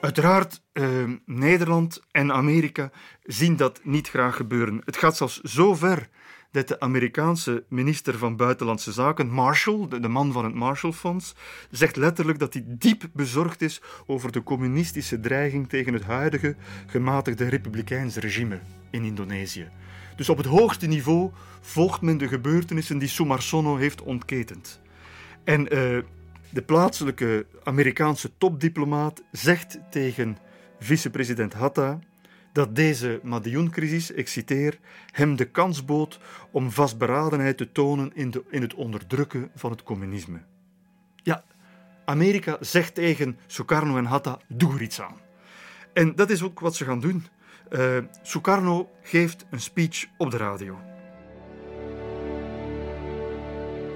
[0.02, 0.84] Uiteraard, eh,
[1.26, 2.92] Nederland en Amerika
[3.24, 4.82] zien dat niet graag gebeuren.
[4.86, 6.10] Het gaat zelfs zo ver
[6.52, 11.36] dat de Amerikaanse minister van Buitenlandse Zaken, Marshall, de, man van het Marshallfonds,
[11.72, 17.48] zegt letterlijk dat hij diep bezorgd is over de communistische dreiging tegen het huidige gematigde
[17.48, 18.60] republikeinse regime
[18.90, 19.70] in Indonesië.
[20.16, 24.82] Dus op het hoogste niveau volgt men de gebeurtenissen die Sumarsono heeft ontketend.
[25.44, 25.98] En eh,
[26.52, 30.38] de plaatselijke Amerikaanse topdiplomaat zegt tegen
[30.80, 32.00] vicepresident Hatta
[32.54, 34.80] dat deze Madiun-crisis, ik citeer,
[35.12, 36.20] hem de kans bood
[36.52, 40.42] om vastberadenheid te tonen in, in het onderdrukken van het communisme.
[41.16, 41.44] Ja,
[42.06, 45.16] Amerika zegt tegen Sukarno en Hatta, doe er iets aan.
[45.94, 47.26] En dat is ook wat ze gaan doen.
[47.70, 50.80] Uh, Sukarno geeft een speech op de radio.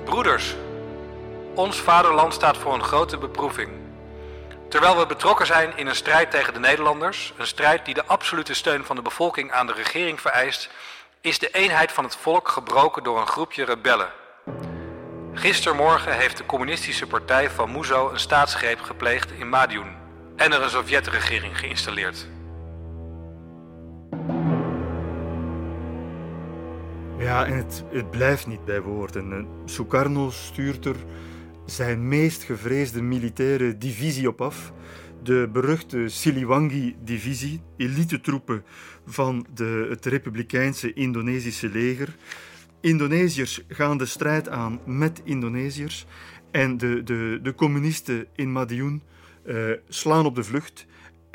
[0.06, 0.56] Broeders,
[1.56, 3.70] ons vaderland staat voor een grote beproeving.
[4.70, 8.54] Terwijl we betrokken zijn in een strijd tegen de Nederlanders, een strijd die de absolute
[8.54, 10.70] steun van de bevolking aan de regering vereist,
[11.22, 14.10] is de eenheid van het volk gebroken door een groepje rebellen.
[15.34, 19.96] Gistermorgen heeft de communistische partij van Muzo een staatsgreep gepleegd in Madiun
[20.36, 22.28] en er een Sovjetregering geïnstalleerd.
[27.18, 29.48] Ja, en het, het blijft niet bij woorden.
[29.66, 30.96] Sukarno stuurt er
[31.66, 34.74] zijn meest gevreesde militaire divisie op af.
[35.24, 38.64] De beruchte Siliwangi-divisie, elite-troepen
[39.06, 42.16] van de, het Republikeinse Indonesische leger.
[42.82, 46.06] Indonesiërs gaan de strijd aan met Indonesiërs
[46.52, 49.02] en de, de, de communisten in Madiun
[49.46, 50.86] uh, slaan op de vlucht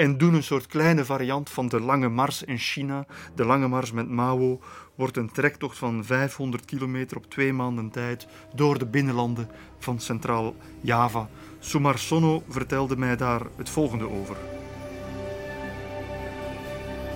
[0.01, 3.07] en doen een soort kleine variant van de Lange Mars in China.
[3.35, 4.61] De Lange Mars met Mao
[4.95, 10.55] wordt een trektocht van 500 kilometer op twee maanden tijd door de binnenlanden van Centraal
[10.81, 11.29] Java.
[11.59, 14.37] Sumarsono vertelde mij daar het volgende over.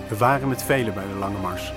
[0.09, 1.73] We waren met velen bij de Lange Mars.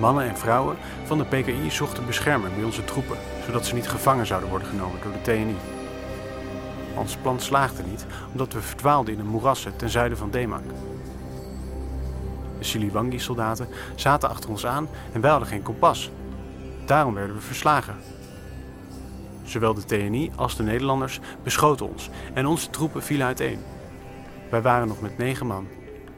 [0.00, 4.26] Mannen en vrouwen van de PKI zochten bescherming bij onze troepen, zodat ze niet gevangen
[4.26, 5.69] zouden worden genomen door de TNI.
[6.96, 10.64] Ons plan slaagde niet, omdat we verdwaalden in een moerassen ten zuiden van Demak.
[12.58, 16.10] De Siliwangi-soldaten zaten achter ons aan en wij hadden geen kompas.
[16.86, 17.96] Daarom werden we verslagen.
[19.42, 23.58] Zowel de TNI als de Nederlanders beschoten ons en onze troepen vielen uiteen.
[24.50, 25.68] Wij waren nog met negen man.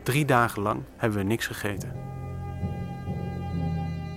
[0.02, 2.11] Drie dagen lang hebben we niks gegeten.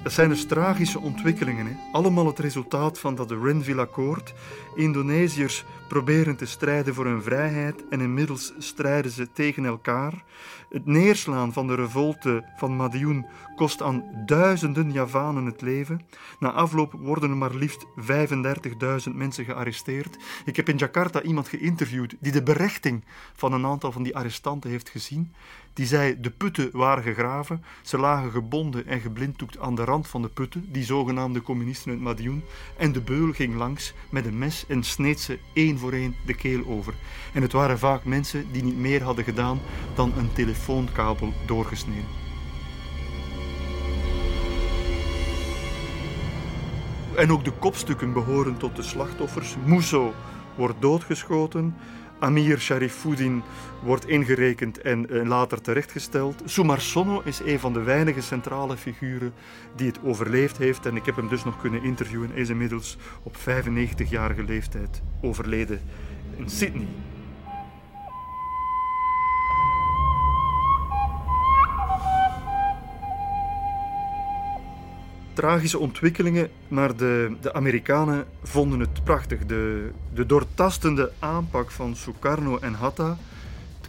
[0.05, 1.65] Dat zijn dus tragische ontwikkelingen.
[1.65, 1.73] Hè?
[1.91, 4.33] Allemaal het resultaat van dat Renville-akkoord.
[4.75, 10.23] Indonesiërs proberen te strijden voor hun vrijheid en inmiddels strijden ze tegen elkaar.
[10.69, 16.01] Het neerslaan van de revolte van Madiun kost aan duizenden Javanen het leven.
[16.39, 17.85] Na afloop worden er maar liefst
[19.07, 20.17] 35.000 mensen gearresteerd.
[20.45, 23.03] Ik heb in Jakarta iemand geïnterviewd die de berechting
[23.35, 25.33] van een aantal van die arrestanten heeft gezien.
[25.75, 30.21] Die zei de putten waren gegraven, ze lagen gebonden en geblinddoekt aan de rand van
[30.21, 32.43] de putten, die zogenaamde communisten uit Madiun,
[32.77, 36.33] en de beul ging langs met een mes en sneed ze één voor één de
[36.33, 36.93] keel over.
[37.33, 39.59] En het waren vaak mensen die niet meer hadden gedaan
[39.95, 42.23] dan een telefoonkabel doorgesneden.
[47.15, 49.55] En ook de kopstukken behoren tot de slachtoffers.
[49.65, 50.13] Musso
[50.55, 51.75] wordt doodgeschoten.
[52.19, 53.43] Amir Sharifuddin
[53.83, 56.41] wordt ingerekend en eh, later terechtgesteld.
[56.45, 59.33] Sumarsono is een van de weinige centrale figuren
[59.75, 60.85] die het overleefd heeft.
[60.85, 62.29] En ik heb hem dus nog kunnen interviewen.
[62.29, 65.81] Hij is inmiddels op 95-jarige leeftijd overleden
[66.37, 66.87] in Sydney.
[75.35, 79.45] Tragische ontwikkelingen, maar de, de Amerikanen vonden het prachtig.
[79.45, 83.17] De, de doortastende aanpak van Sukarno en Hatta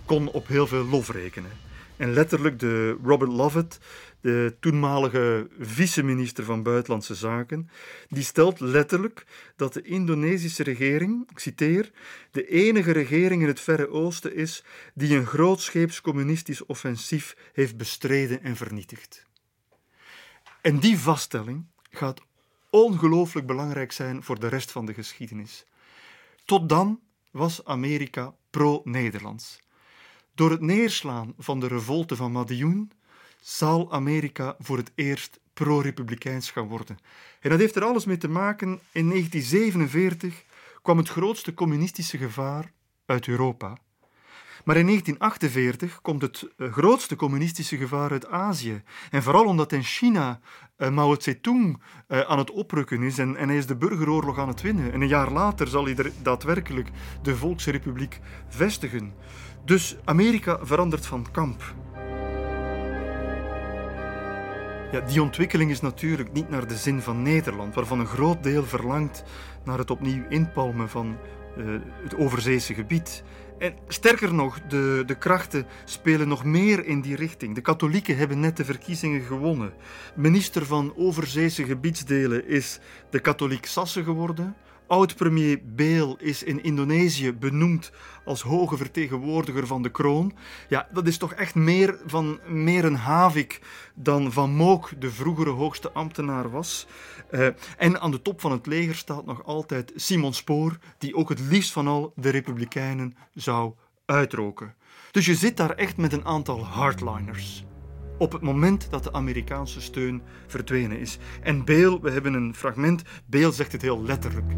[0.04, 1.50] kon op heel veel lof rekenen.
[1.96, 3.78] En letterlijk de Robert Lovett,
[4.20, 7.68] de toenmalige vice-minister van Buitenlandse Zaken,
[8.08, 11.90] die stelt letterlijk dat de Indonesische regering, ik citeer,
[12.30, 18.42] de enige regering in het Verre Oosten is die een grootscheeps communistisch offensief heeft bestreden
[18.42, 19.26] en vernietigd.
[20.66, 22.20] En die vaststelling gaat
[22.70, 25.64] ongelooflijk belangrijk zijn voor de rest van de geschiedenis.
[26.44, 27.00] Tot dan
[27.30, 29.60] was Amerika pro-Nederlands.
[30.34, 32.92] Door het neerslaan van de revolte van Madioen
[33.40, 36.98] zal Amerika voor het eerst pro-republikeins gaan worden.
[37.40, 38.68] En dat heeft er alles mee te maken.
[38.68, 40.44] In 1947
[40.82, 42.72] kwam het grootste communistische gevaar
[43.04, 43.78] uit Europa.
[44.66, 48.82] Maar in 1948 komt het eh, grootste communistische gevaar uit Azië.
[49.10, 50.40] En vooral omdat in China
[50.78, 54.62] uh, Mao Zedong uh, aan het oprukken is en, hij is de burgeroorlog aan het
[54.62, 54.92] winnen.
[54.92, 56.88] En een jaar later zal hij er daadwerkelijk
[57.22, 59.12] de Volksrepubliek vestigen.
[59.64, 61.74] Dus Amerika verandert van kamp.
[64.92, 68.64] Ja, die ontwikkeling is natuurlijk niet naar de zin van Nederland, waarvan een groot deel
[68.64, 69.24] verlangt
[69.64, 71.16] naar het opnieuw inpalmen van
[72.02, 73.24] het overzeese gebied.
[73.58, 77.54] En sterker nog, de, de krachten spelen nog meer in die richting.
[77.54, 79.72] De katholieken hebben net de verkiezingen gewonnen.
[80.14, 82.78] Minister van Overzeese gebiedsdelen is
[83.10, 84.56] de katholiek Sasse geworden.
[84.86, 87.90] Oud-premier Beel is in Indonesië benoemd
[88.24, 90.32] als hoge vertegenwoordiger van de kroon.
[90.68, 93.60] Ja, dat is toch echt meer, van, meer een havik
[93.94, 96.86] dan Van Mook, de vroegere hoogste ambtenaar, was.
[97.30, 97.46] Uh,
[97.76, 101.40] en aan de top van het leger staat nog altijd Simon Spoor, die ook het
[101.40, 104.74] liefst van al de Republikeinen zou uitroken.
[105.10, 107.64] Dus je zit daar echt met een aantal hardliners
[108.18, 111.18] op het moment dat de Amerikaanse steun verdwenen is.
[111.42, 114.52] En Beel, we hebben een fragment, Beel zegt het heel letterlijk.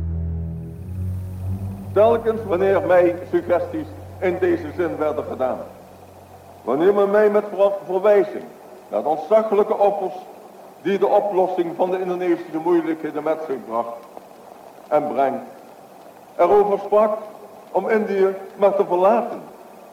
[1.92, 3.87] Telkens wanneer mij suggesties
[4.21, 5.59] in deze zin werden gedaan,
[6.64, 7.44] wanneer men mij met
[7.87, 8.44] verwijzing
[8.90, 10.14] naar de ontzaglijke offers
[10.83, 13.97] die de oplossing van de Indonesische moeilijkheden met zich bracht
[14.88, 15.44] en brengt,
[16.37, 17.18] erover sprak
[17.71, 19.40] om Indië maar te verlaten,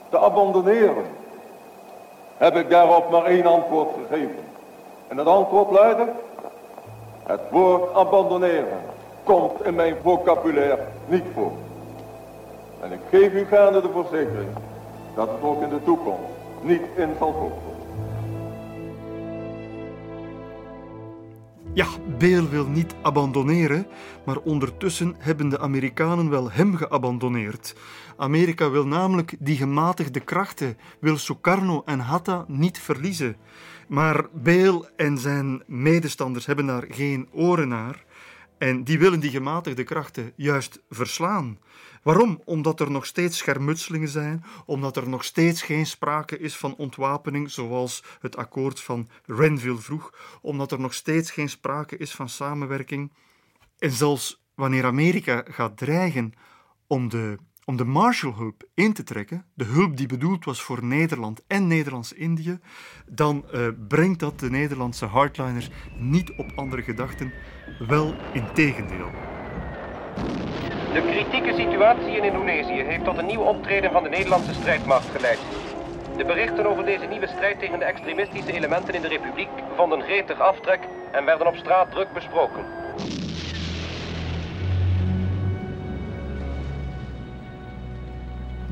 [0.09, 1.05] te abandoneren,
[2.37, 4.43] heb ik daarop maar één antwoord gegeven.
[5.07, 6.07] En het antwoord luidde,
[7.23, 8.81] het woord abandoneren
[9.23, 11.51] komt in mijn vocabulaire niet voor.
[12.81, 14.49] En ik geef u gaande de verzekering
[15.15, 16.29] dat het ook in de toekomst
[16.61, 17.64] niet in zal voorkomen.
[21.75, 23.87] Ja, Beel wil niet abandoneren,
[24.25, 27.75] maar ondertussen hebben de Amerikanen wel hem geabandoneerd.
[28.17, 33.35] Amerika wil namelijk die gematigde krachten, wil Sukarno en Hatta niet verliezen.
[33.87, 38.03] Maar Beel en zijn medestanders hebben daar geen oren naar.
[38.57, 41.59] En die willen die gematigde krachten juist verslaan.
[42.03, 42.41] Waarom?
[42.45, 47.51] Omdat er nog steeds schermutselingen zijn, omdat er nog steeds geen sprake is van ontwapening,
[47.51, 53.13] zoals het akkoord van Renville vroeg, omdat er nog steeds geen sprake is van samenwerking.
[53.77, 56.33] En zelfs wanneer Amerika gaat dreigen
[56.87, 61.43] om de, om de Marshallhulp in te trekken, de hulp die bedoeld was voor Nederland
[61.47, 62.59] en Nederlands-Indië,
[63.05, 67.33] dan uh, brengt dat de Nederlandse hardliners niet op andere gedachten,
[67.87, 69.09] wel in tegendeel.
[70.93, 75.39] De kritieke situatie in Indonesië heeft tot een nieuw optreden van de Nederlandse strijdmacht geleid.
[76.17, 80.39] De berichten over deze nieuwe strijd tegen de extremistische elementen in de republiek vonden gretig
[80.39, 80.79] aftrek
[81.11, 82.65] en werden op straat druk besproken.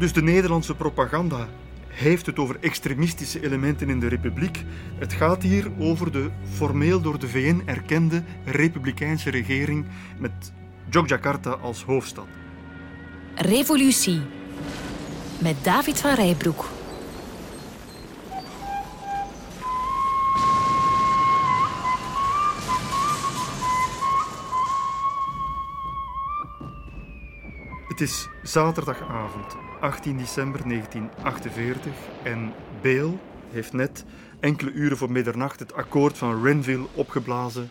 [0.03, 1.47] Dus de Nederlandse propaganda
[1.87, 4.63] heeft het over extremistische elementen in de republiek.
[4.99, 9.85] Het gaat hier over de formeel door de VN erkende republikeinse regering
[10.19, 10.31] met
[10.89, 12.25] Yogyakarta als hoofdstad.
[13.35, 14.21] Revolutie
[15.41, 16.65] met David van Rijbroek.
[27.87, 31.91] Het is zaterdagavond, 18 december 1948
[32.23, 33.19] en Beel
[33.51, 34.05] heeft net
[34.39, 37.69] enkele uren voor middernacht het akkoord van Renville opgeblazen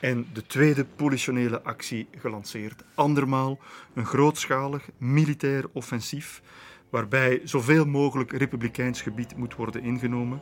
[0.00, 2.84] en de tweede politionele actie gelanceerd.
[2.94, 3.58] Andermaal
[3.94, 6.42] een grootschalig militair offensief
[6.90, 10.40] waarbij zoveel mogelijk republikeins gebied moet worden ingenomen.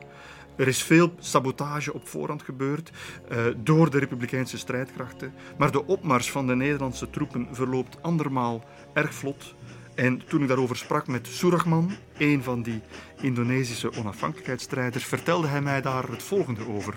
[0.57, 2.91] Er is veel sabotage op voorhand gebeurd
[3.33, 9.15] uh, door de republikeinse strijdkrachten, maar de opmars van de Nederlandse troepen verloopt andermaal erg
[9.15, 9.55] vlot.
[10.03, 12.81] En toen ik daarover sprak met Surahman, een van die
[13.21, 16.95] Indonesische onafhankelijkheidsstrijders, vertelde hij mij daar het volgende over.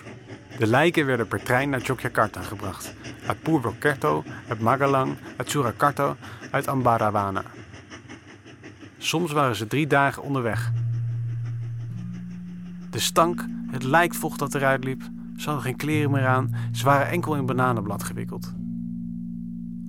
[0.58, 2.94] De lijken werden per trein naar Yogyakarta gebracht.
[3.28, 6.16] Uit Purwokerto, uit Magalang, uit Surakarta,
[6.52, 7.44] uit Ambarawana.
[8.98, 10.72] Soms waren ze drie dagen onderweg.
[12.90, 15.02] De stank, het lijkvocht dat eruit liep,
[15.38, 18.54] ze hadden geen kleren meer aan, ze waren enkel in bananenblad gewikkeld.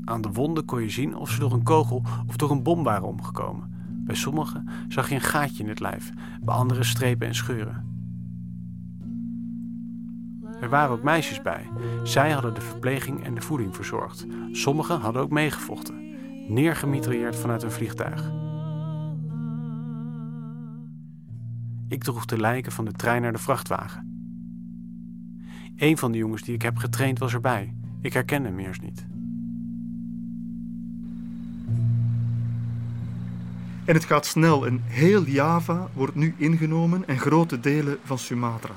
[0.07, 2.82] Aan de wonden kon je zien of ze door een kogel of door een bom
[2.82, 3.74] waren omgekomen.
[3.88, 7.94] Bij sommigen zag je een gaatje in het lijf, bij anderen strepen en scheuren.
[10.61, 11.68] Er waren ook meisjes bij.
[12.02, 14.26] Zij hadden de verpleging en de voeding verzorgd.
[14.52, 16.14] Sommigen hadden ook meegevochten,
[16.48, 18.32] neergemitrailleerd vanuit een vliegtuig.
[21.88, 24.14] Ik droeg de lijken van de trein naar de vrachtwagen.
[25.76, 27.74] Een van de jongens die ik heb getraind was erbij.
[28.00, 29.07] Ik herkende hem eerst niet.
[33.87, 38.74] En het gaat snel en heel Java wordt nu ingenomen en grote delen van Sumatra.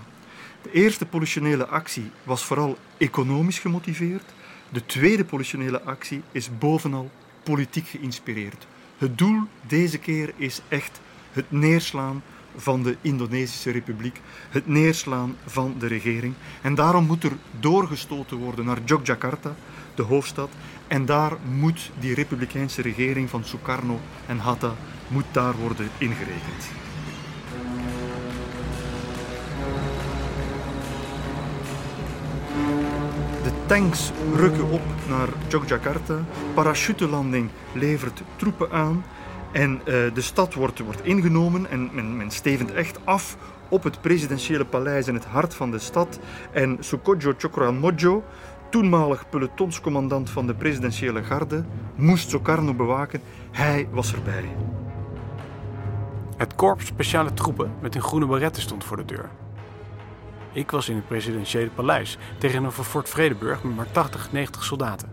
[0.62, 4.34] De eerste politionele actie was vooral economisch gemotiveerd.
[4.70, 7.12] De tweede politionele actie is bovenal
[7.44, 8.68] politiek geïnspireerd.
[8.98, 11.00] Het doel deze keer is echt
[11.32, 12.22] het neerslaan
[12.56, 16.34] van de Indonesische Republiek, het neerslaan van de regering.
[16.62, 19.56] En daarom moet er doorgestoten worden naar Yogyakarta,
[19.96, 20.50] de hoofdstad.
[20.88, 24.76] En daar moet die republikeinse regering van Sukarno en Hatta
[25.10, 26.72] moet daar worden ingerekend.
[33.44, 36.20] De tanks rukken op naar Yogyakarta.
[36.54, 39.04] Parachutelanding levert troepen aan.
[39.52, 43.38] En uh, de stad wordt, wordt ingenomen en men, men stevend echt af
[43.70, 46.20] op het presidentiële paleis in het hart van de stad.
[46.52, 47.34] En Sukojo
[48.70, 51.64] toenmalig pelotonscommandant van de presidentiële garde,
[51.96, 53.22] moest Sukarno bewaken.
[53.52, 54.50] Hij was erbij.
[56.40, 59.30] Het korps speciale troepen met een groene baretten stond voor de deur.
[60.52, 65.12] Ik was in het presidentiële paleis tegenover Fort Vredeburg met maar 80, 90 soldaten.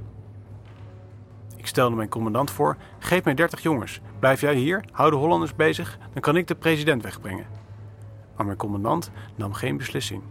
[1.57, 4.01] Ik stelde mijn commandant voor: geef mij 30 jongens.
[4.19, 7.47] Blijf jij hier, hou de Hollanders bezig, dan kan ik de president wegbrengen.
[8.37, 10.23] Maar mijn commandant nam geen beslissing.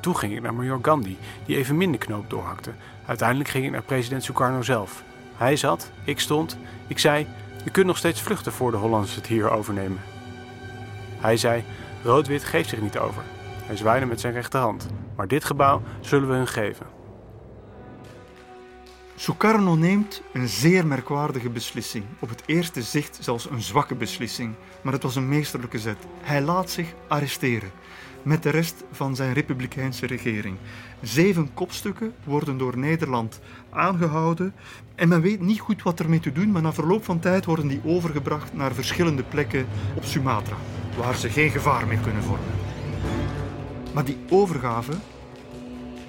[0.00, 2.72] Toen ging ik naar major Gandhi, die even minder knoop doorhakte.
[3.06, 5.04] Uiteindelijk ging ik naar president Sukarno zelf.
[5.36, 6.58] Hij zat, ik stond.
[6.86, 7.26] Ik zei:
[7.64, 10.00] Je kunt nog steeds vluchten voor de Hollanders het hier overnemen.
[11.20, 11.64] Hij zei:
[12.02, 13.22] Rood-wit geeft zich niet over.
[13.62, 14.86] Hij zwaaide met zijn rechterhand.
[15.16, 16.86] Maar dit gebouw zullen we hun geven.
[19.16, 22.04] Sukarno neemt een zeer merkwaardige beslissing.
[22.18, 26.06] Op het eerste zicht zelfs een zwakke beslissing, maar het was een meesterlijke zet.
[26.20, 27.70] Hij laat zich arresteren
[28.22, 30.56] met de rest van zijn republikeinse regering.
[31.02, 33.40] Zeven kopstukken worden door Nederland
[33.70, 34.54] aangehouden
[34.98, 37.68] en men weet niet goed wat ermee te doen, maar na verloop van tijd worden
[37.68, 40.56] die overgebracht naar verschillende plekken op Sumatra,
[40.96, 42.54] waar ze geen gevaar meer kunnen vormen.
[43.94, 44.92] Maar die overgave,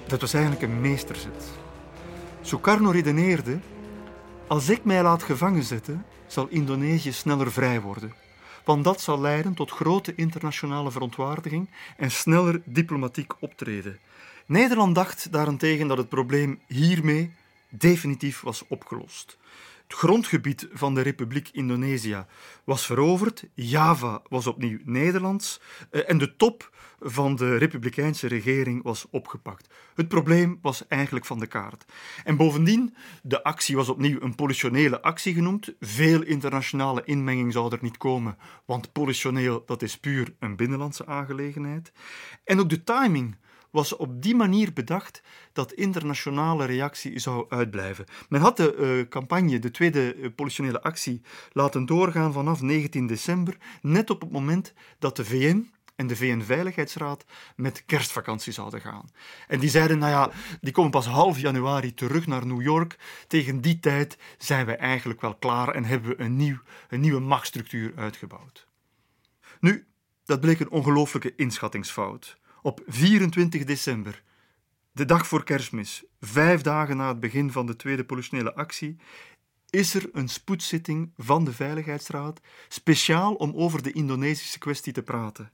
[0.06, 1.50] dat was eigenlijk een meesterzet.
[2.40, 3.58] Sukarno redeneerde:
[4.46, 8.12] Als ik mij laat gevangen zetten, zal Indonesië sneller vrij worden.
[8.64, 13.98] Want dat zal leiden tot grote internationale verontwaardiging en sneller diplomatiek optreden.
[14.46, 17.30] Nederland dacht daarentegen dat het probleem hiermee
[17.70, 19.38] definitief was opgelost.
[19.90, 22.24] Het grondgebied van de Republiek Indonesië
[22.64, 25.60] was veroverd, Java was opnieuw Nederlands
[25.90, 29.68] eh, en de top van de republikeinse regering was opgepakt.
[29.94, 31.84] Het probleem was eigenlijk van de kaart.
[32.24, 35.74] En bovendien, de actie was opnieuw een politionele actie genoemd.
[35.80, 41.92] Veel internationale inmenging zou er niet komen, want politioneel dat is puur een binnenlandse aangelegenheid.
[42.44, 43.36] En ook de timing
[43.70, 48.04] was op die manier bedacht dat internationale reactie zou uitblijven.
[48.28, 53.56] Men had de uh, campagne, de tweede uh, politionele actie, laten doorgaan vanaf 19 december,
[53.82, 57.24] net op het moment dat de VN en de VN-veiligheidsraad
[57.56, 59.10] met kerstvakantie zouden gaan.
[59.48, 62.98] En die zeiden, nou ja, die komen pas half januari terug naar New York.
[63.26, 66.58] Tegen die tijd zijn we eigenlijk wel klaar en hebben we een, nieuw,
[66.88, 68.68] een nieuwe machtsstructuur uitgebouwd.
[69.60, 69.86] Nu,
[70.24, 72.39] dat bleek een ongelooflijke inschattingsfout.
[72.62, 74.22] Op 24 december,
[74.92, 78.96] de dag voor kerstmis, vijf dagen na het begin van de tweede politionele actie,
[79.70, 85.52] is er een spoedzitting van de Veiligheidsraad speciaal om over de Indonesische kwestie te praten.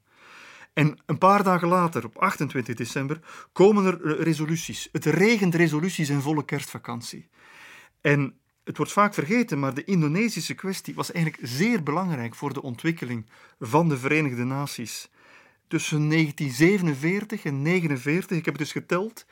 [0.72, 3.20] En een paar dagen later, op 28 december,
[3.52, 4.88] komen er resoluties.
[4.92, 7.28] Het regent resoluties in volle kerstvakantie.
[8.00, 12.62] En het wordt vaak vergeten, maar de Indonesische kwestie was eigenlijk zeer belangrijk voor de
[12.62, 13.26] ontwikkeling
[13.59, 15.09] van de Verenigde Naties.
[15.68, 19.26] Tussen 1947 en 1949, ik heb het dus geteld,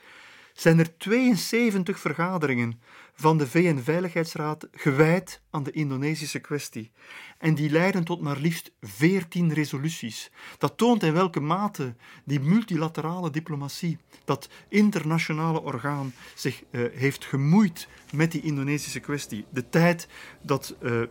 [0.53, 2.79] zijn er 72 vergaderingen
[3.13, 6.91] van de VN-veiligheidsraad gewijd aan de Indonesische kwestie.
[7.37, 10.31] En die leiden tot maar liefst 14 resoluties.
[10.57, 17.87] Dat toont in welke mate die multilaterale diplomatie, dat internationale orgaan, zich uh, heeft gemoeid
[18.11, 19.45] met die Indonesische kwestie.
[19.49, 20.07] De tijd
[20.41, 21.01] dat uh,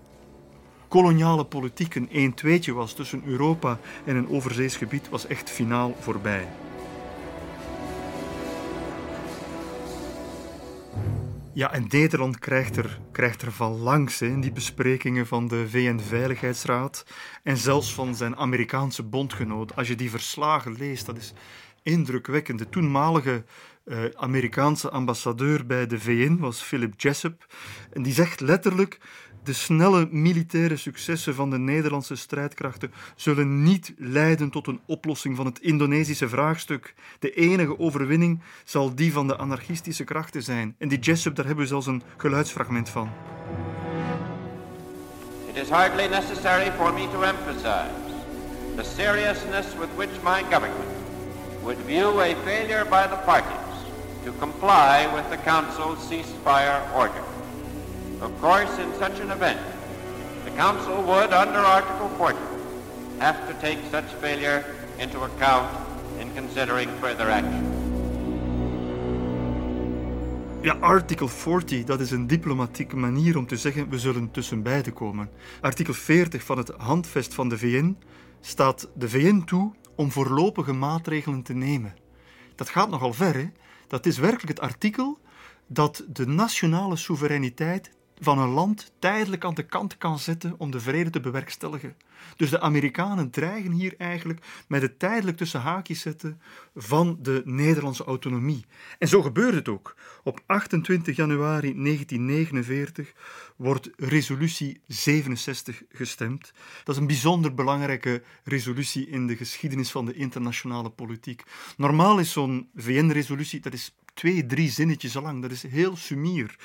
[0.95, 6.49] koloniale politiek een 1 2 was tussen Europa en een overzeesgebied was echt finaal voorbij.
[11.53, 15.69] Ja, en Nederland krijgt er, krijgt er van langs hè, in die besprekingen van de
[15.69, 17.07] VN-veiligheidsraad
[17.43, 19.77] en zelfs van zijn Amerikaanse bondgenoot.
[19.77, 21.33] Als je die verslagen leest, dat is
[21.83, 22.59] indrukwekkend.
[22.59, 23.45] De toenmalige
[23.85, 27.47] uh, Amerikaanse ambassadeur bij de VN was Philip Jessup.
[27.93, 28.99] En die zegt letterlijk:
[29.45, 35.47] de snelle militaire successen van de Nederlandse strijdkrachten zullen niet leiden tot een oplossing van
[35.47, 36.95] het Indonesische vraagstuk.
[37.19, 40.75] De enige overwinning zal die van de anarchistische krachten zijn.
[40.79, 43.11] En die Jessup, daar hebben we zelfs een geluidsfragment van.
[45.49, 48.05] It is hardly necessary for me to emphasize
[48.77, 50.91] the seriousness with which my government
[51.63, 53.65] would view a failure by the parties
[54.25, 57.34] to comply with the Council's ceasefire order.
[58.25, 59.59] Of course, in such an event,
[60.45, 62.39] the Council would, under Article 40,
[63.19, 64.65] have to take such failure
[64.99, 65.69] into account
[66.19, 67.73] in considering further action.
[70.63, 74.93] Ja, artikel 40, dat is een diplomatieke manier om te zeggen we zullen tussen beiden
[74.93, 75.31] komen.
[75.61, 77.97] Artikel 40 van het handvest van de VN
[78.41, 81.95] staat de VN toe om voorlopige maatregelen te nemen.
[82.55, 83.51] Dat gaat nogal ver, hè?
[83.87, 85.19] Dat is werkelijk het artikel
[85.67, 87.91] dat de nationale soevereiniteit
[88.21, 91.97] van een land tijdelijk aan de kant kan zetten om de vrede te bewerkstelligen.
[92.37, 96.41] Dus de Amerikanen dreigen hier eigenlijk met het tijdelijk tussen haakjes zetten
[96.75, 98.65] van de Nederlandse autonomie.
[98.99, 99.97] En zo gebeurt het ook.
[100.23, 103.13] Op 28 januari 1949
[103.57, 106.53] wordt resolutie 67 gestemd.
[106.85, 111.43] Dat is een bijzonder belangrijke resolutie in de geschiedenis van de internationale politiek.
[111.77, 115.43] Normaal is zo'n VN-resolutie, dat is twee, drie zinnetjes lang.
[115.43, 116.57] Dat is heel sumier.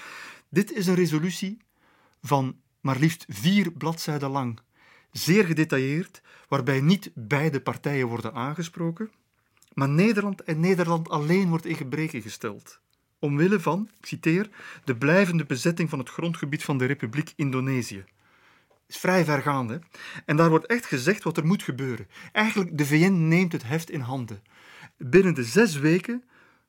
[0.49, 1.57] Dit is een resolutie
[2.21, 4.59] van maar liefst vier bladzijden lang,
[5.11, 9.11] zeer gedetailleerd, waarbij niet beide partijen worden aangesproken,
[9.73, 12.79] maar Nederland en Nederland alleen wordt in gebreken gesteld.
[13.19, 14.49] Omwille van, ik citeer,
[14.83, 18.03] de blijvende bezetting van het grondgebied van de Republiek Indonesië.
[18.87, 19.81] Is vrij vergaande.
[20.25, 22.07] En daar wordt echt gezegd wat er moet gebeuren.
[22.31, 24.43] Eigenlijk, de VN neemt het heft in handen.
[24.97, 26.23] Binnen de zes weken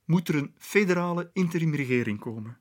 [0.04, 2.58] moet er een federale interimregering komen.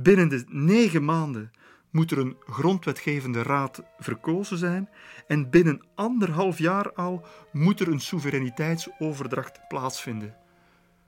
[0.00, 1.50] Binnen de negen maanden
[1.90, 4.88] moet er een grondwetgevende raad verkozen zijn
[5.26, 10.34] en binnen anderhalf jaar al moet er een soevereiniteitsoverdracht plaatsvinden.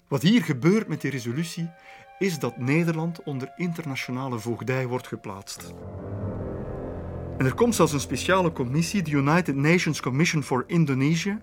[0.09, 1.71] Wat hier gebeurt met die resolutie
[2.19, 5.75] is dat Nederland onder internationale voogdij wordt geplaatst.
[7.39, 11.39] En er komt zelfs een speciale commissie, de United Nations Commission for Indonesia.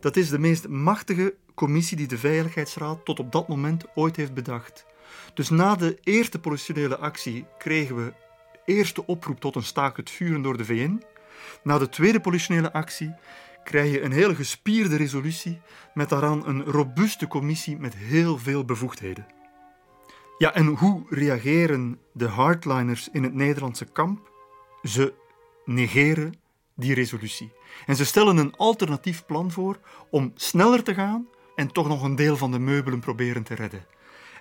[0.00, 4.34] Dat is de meest machtige commissie die de Veiligheidsraad tot op dat moment ooit heeft
[4.34, 4.86] bedacht.
[5.38, 8.12] Dus na de eerste politionele actie kregen we
[8.64, 11.02] eerste oproep tot een staak het vuren door de VN.
[11.62, 13.14] Na de tweede politionele actie
[13.64, 15.60] krijg je een hele gespierde resolutie
[15.94, 19.26] met daaraan een robuuste commissie met heel veel bevoegdheden.
[20.38, 24.30] Ja, en hoe reageren de hardliners in het Nederlandse kamp?
[24.82, 25.14] Ze
[25.64, 26.34] negeren
[26.74, 27.52] die resolutie.
[27.86, 29.78] En ze stellen een alternatief plan voor
[30.10, 33.96] om sneller te gaan en toch nog een deel van de meubelen proberen te redden.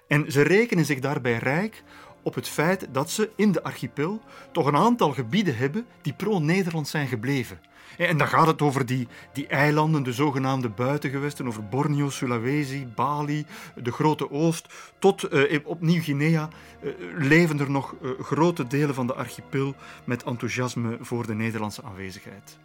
[0.08, 1.84] En ze rekenen zich daarbij rijk
[2.22, 6.88] op het feit dat ze in de archipel toch een aantal gebieden hebben die pro-Nederland
[6.88, 7.60] zijn gebleven.
[7.98, 13.46] En dan gaat het over die, die eilanden, de zogenaamde buitengewesten, over Borneo, Sulawesi, Bali,
[13.76, 14.68] de Grote Oost,
[15.00, 16.50] tot eh, op Nieuw-Guinea
[16.82, 21.84] eh, leven er nog eh, grote delen van de archipel met enthousiasme voor de Nederlandse
[21.84, 22.58] aanwezigheid.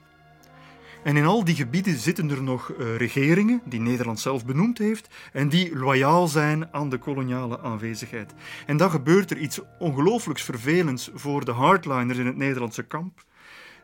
[1.03, 5.15] En in al die gebieden zitten er nog uh, regeringen, die Nederland zelf benoemd heeft,
[5.33, 8.35] en die loyaal zijn aan de koloniale aanwezigheid.
[8.67, 13.25] En dan gebeurt er iets ongelooflijks vervelends voor de hardliners in het Nederlandse kamp.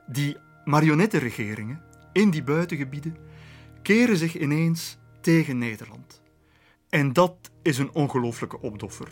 [0.07, 1.81] Die marionettenregeringen
[2.13, 3.17] in die buitengebieden
[3.83, 6.23] keren zich ineens tegen Nederland.
[6.89, 9.09] En dat is een ongelooflijke opdoffer.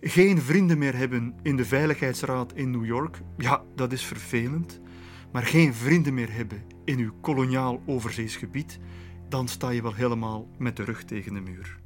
[0.00, 4.80] Geen vrienden meer hebben in de Veiligheidsraad in New York, ja, dat is vervelend
[5.32, 8.78] maar geen vrienden meer hebben in uw koloniaal overzeesgebied,
[9.28, 11.80] dan sta je wel helemaal met de rug tegen de muur.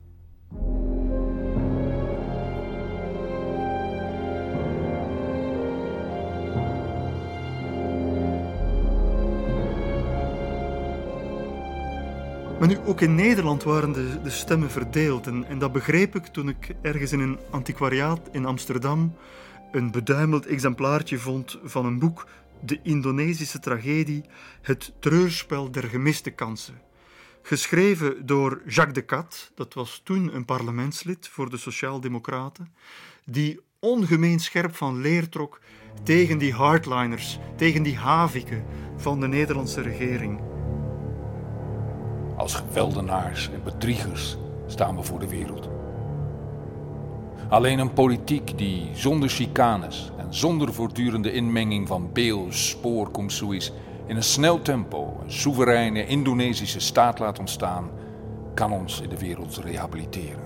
[12.59, 15.27] Maar nu, ook in Nederland waren de, de stemmen verdeeld.
[15.27, 19.15] En, en, dat begreep ik toen ik ergens in een antiquariaat in Amsterdam
[19.73, 22.27] een beduimeld exemplaartje vond van een boek
[22.61, 24.25] de Indonesische tragedie
[24.63, 26.81] Het treurspel der gemiste kansen.
[27.43, 32.75] Geschreven door Jacques de Cat, dat was toen een parlementslid voor de Sociaaldemocraten,
[33.25, 35.61] die ongemeen scherp van leer trok
[36.03, 38.65] tegen die hardliners, tegen die haviken
[38.97, 40.41] van de Nederlandse regering.
[42.37, 44.37] Als geweldenaars en bedriegers
[44.67, 45.76] staan we voor de wereld.
[47.49, 53.11] Alleen een politiek die zonder chicanes en zonder voortdurende inmenging van beel, spoor,
[54.07, 57.91] in een snel tempo een soevereine Indonesische staat laat ontstaan,
[58.55, 60.45] kan ons in de wereld rehabiliteren.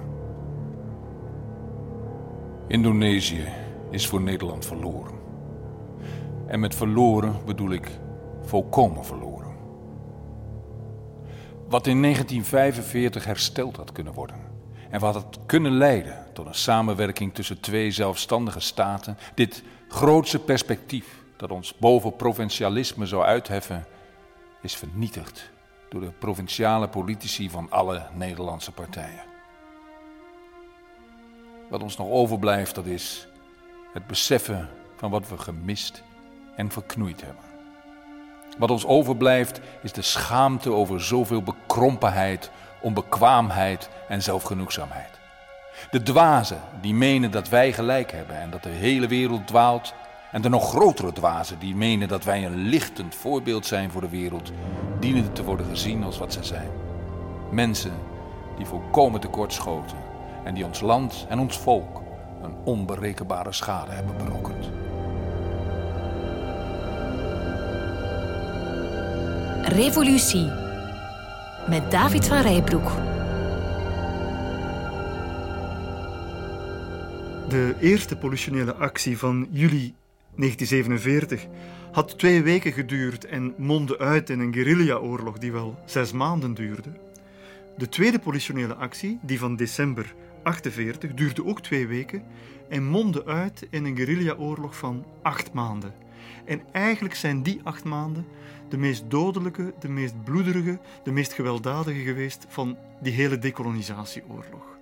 [2.66, 3.44] Indonesië
[3.90, 5.14] is voor Nederland verloren.
[6.46, 7.88] En met verloren bedoel ik
[8.42, 9.50] volkomen verloren.
[11.68, 14.36] Wat in 1945 hersteld had kunnen worden.
[14.90, 19.18] En wat had kunnen leiden tot een samenwerking tussen twee zelfstandige staten.
[19.34, 23.86] Dit grootse perspectief dat ons boven provincialisme zou uitheffen,
[24.62, 25.50] is vernietigd
[25.88, 29.22] door de provinciale politici van alle Nederlandse partijen.
[31.70, 33.28] Wat ons nog overblijft, dat is
[33.92, 36.02] het beseffen van wat we gemist
[36.56, 37.44] en verknoeid hebben.
[38.58, 45.19] Wat ons overblijft is de schaamte over zoveel bekrompenheid, onbekwaamheid en zelfgenoegzaamheid.
[45.90, 49.94] De dwazen die menen dat wij gelijk hebben en dat de hele wereld dwaalt.
[50.32, 54.08] En de nog grotere dwazen die menen dat wij een lichtend voorbeeld zijn voor de
[54.08, 54.52] wereld,
[55.00, 56.68] dienen te worden gezien als wat ze zijn.
[57.50, 57.92] Mensen
[58.56, 59.96] die volkomen tekortschoten
[60.44, 62.02] en die ons land en ons volk
[62.42, 64.68] een onberekenbare schade hebben berokkend.
[69.62, 70.50] Revolutie
[71.66, 72.90] met David van Rijbroek.
[77.50, 79.94] De eerste politionele actie van juli
[80.36, 81.46] 1947
[81.92, 86.90] had twee weken geduurd en mondde uit in een guerrilla-oorlog die wel zes maanden duurde.
[87.76, 92.22] De tweede politionele actie, die van december 48, duurde ook twee weken
[92.68, 95.94] en mondde uit in een guerrilla-oorlog van acht maanden.
[96.44, 98.26] En eigenlijk zijn die acht maanden
[98.68, 104.79] de meest dodelijke, de meest bloederige, de meest gewelddadige geweest van die hele decolonisatieoorlog.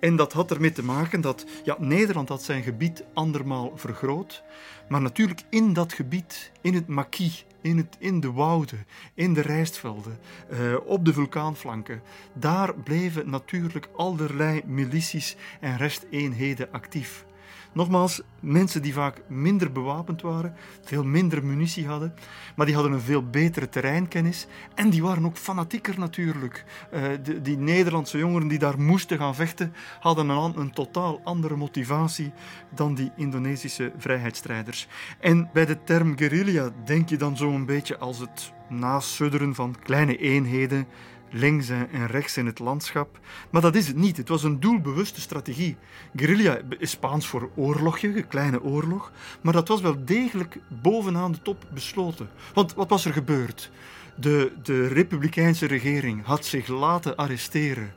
[0.00, 4.42] En dat had ermee te maken dat ja, Nederland had zijn gebied andermaal vergroot,
[4.88, 9.40] maar natuurlijk in dat gebied, in het maquis, in, het, in de wouden, in de
[9.40, 17.24] rijstvelden, eh, op de vulkaanflanken, daar bleven natuurlijk allerlei milities en resteenheden actief.
[17.72, 22.14] Nogmaals, mensen die vaak minder bewapend waren, veel minder munitie hadden,
[22.56, 26.64] maar die hadden een veel betere terreinkennis en die waren ook fanatieker natuurlijk.
[26.94, 31.56] Uh, de, die Nederlandse jongeren die daar moesten gaan vechten, hadden een, een totaal andere
[31.56, 32.32] motivatie
[32.74, 34.88] dan die Indonesische vrijheidsstrijders.
[35.20, 39.76] En bij de term guerrilla denk je dan zo een beetje als het nasudderen van
[39.82, 40.86] kleine eenheden
[41.30, 43.18] links en rechts in het landschap.
[43.50, 44.16] Maar dat is het niet.
[44.16, 45.76] Het was een doelbewuste strategie.
[46.16, 49.12] Guerrilla is Spaans voor oorlogje, een kleine oorlog.
[49.40, 52.28] Maar dat was wel degelijk bovenaan de top besloten.
[52.54, 53.70] Want wat was er gebeurd?
[54.16, 57.94] De, de republikeinse regering had zich laten arresteren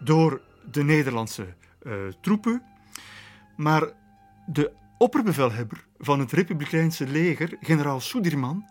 [0.00, 1.46] door de Nederlandse
[1.82, 2.62] uh, troepen.
[3.56, 3.88] Maar
[4.46, 8.68] de opperbevelhebber van het republikeinse leger, generaal Sudirman,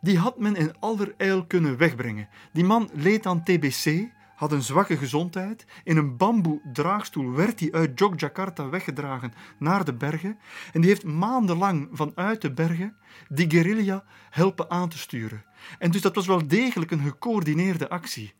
[0.00, 2.28] die had men in allerijl kunnen wegbrengen.
[2.52, 5.66] Die man leed aan TBC, had een zwakke gezondheid.
[5.84, 10.38] In een bamboe draagstoel werd hij uit Jogjakarta weggedragen naar de bergen.
[10.72, 12.96] En die heeft maandenlang vanuit de bergen
[13.28, 15.44] die guerrilla helpen aan te sturen.
[15.78, 18.34] En dus dat was wel degelijk een gecoördineerde actie.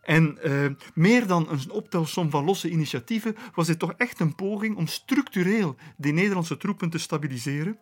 [0.00, 4.76] En uh, meer dan een optelsom van losse initiatieven was dit toch echt een poging
[4.76, 7.78] om structureel die Nederlandse troepen te stabiliseren,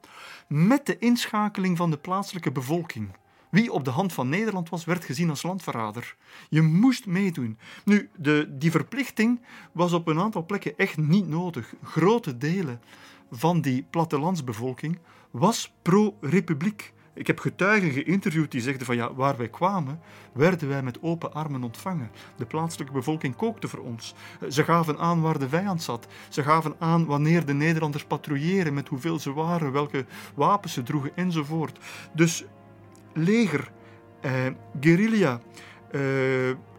[0.49, 3.11] met de inschakeling van de plaatselijke bevolking.
[3.51, 6.17] Wie op de hand van Nederland was, werd gezien als landverrader.
[6.49, 7.59] Je moest meedoen.
[7.85, 9.41] Nu, de, die verplichting
[9.73, 11.75] was op een aantal plekken echt niet nodig.
[11.83, 12.81] Grote delen
[13.31, 14.99] van die plattelandsbevolking
[15.31, 16.93] was pro-republiek.
[17.19, 20.01] Ik heb getuigen geïnterviewd die zegden van ja, waar wij kwamen,
[20.33, 22.11] werden wij met open armen ontvangen.
[22.37, 24.15] De plaatselijke bevolking kookte voor ons.
[24.49, 26.07] Ze gaven aan waar de vijand zat.
[26.29, 30.05] Ze gaven aan wanneer de Nederlanders patrouilleren, met hoeveel ze waren, welke
[30.35, 31.79] wapens ze droegen enzovoort.
[32.13, 32.45] Dus
[33.13, 33.71] leger,
[34.21, 34.33] eh,
[34.81, 35.41] guerrilla,
[35.91, 36.01] eh,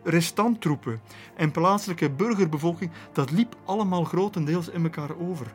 [0.03, 1.01] restanttroepen
[1.35, 5.47] en plaatselijke burgerbevolking, dat liep allemaal grotendeels in elkaar over.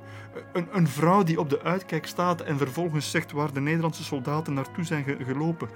[0.53, 4.55] Een, een, vrouw die op de uitkijk staat en vervolgens zegt waar de Nederlandse soldaten
[4.55, 5.69] naartoe zijn gelopen,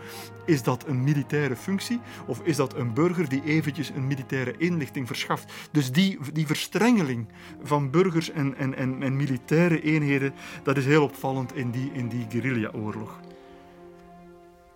[0.45, 5.07] is dat een militaire functie of is dat een burger die eventjes een militaire inlichting
[5.07, 5.53] verschaft?
[5.71, 7.27] Dus die, die verstrengeling
[7.63, 12.09] van burgers en, en, en, en militaire eenheden, dat is heel opvallend in die, in
[12.09, 13.21] die guerrilla-oorlog.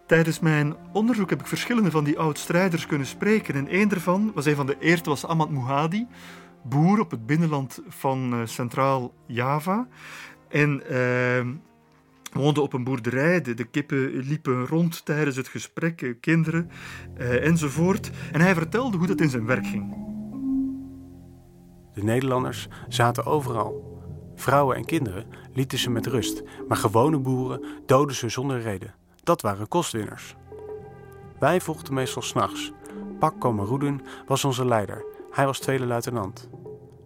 [0.06, 3.54] Tijdens mijn onderzoek heb ik verschillende van die oud-strijders kunnen spreken.
[3.54, 6.06] En één daarvan was een van de eerste, was Ahmad Muhadi,
[6.62, 9.88] boer op het binnenland van uh, Centraal-Java.
[10.48, 11.46] En uh,
[12.32, 13.40] woonde op een boerderij.
[13.40, 16.70] De, de, kippen liepen rond tijdens het gesprek, eh, kinderen
[17.16, 18.10] enzovoort.
[18.32, 19.94] En hij vertelde hoe dat in zijn werk ging.
[21.94, 24.00] De Nederlanders zaten overal.
[24.34, 28.94] Vrouwen en kinderen lieten ze met rust, maar gewone boeren doden ze zonder reden.
[29.22, 30.36] Dat waren kostwinners.
[31.38, 32.72] Wij vochten meestal s'nachts.
[33.18, 36.48] Pak Komarudin was onze leider Hij was tweede luitenant.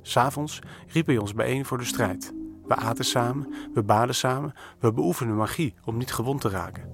[0.02, 2.34] S'avonds riep hij ons bijeen voor de strijd.
[2.66, 6.90] We aten samen, we baden samen, we beoefenden magie om niet gewond te raken.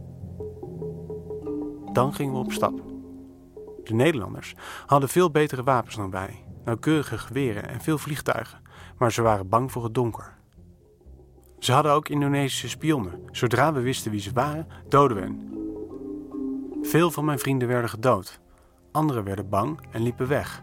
[1.93, 2.83] Dan gingen we op stap.
[3.85, 4.55] De Nederlanders
[4.87, 8.63] hadden veel betere wapens dan wij, nauwkeurige geweren en veel vliegtuigen,
[8.99, 10.32] maar ze waren bang voor het donker.
[11.63, 13.21] Ze hadden ook Indonesische spionnen.
[13.31, 15.51] Zodra we wisten wie ze waren, doden we hen.
[16.83, 18.41] Veel van mijn vrienden werden gedood.
[18.93, 20.63] Anderen werden bang en liepen weg.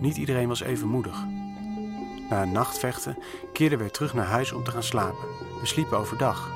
[0.00, 1.24] Niet iedereen was even moedig.
[2.30, 3.18] Na een nachtvechten
[3.52, 5.28] keerden we terug naar huis om te gaan slapen.
[5.60, 6.50] We sliepen overdag.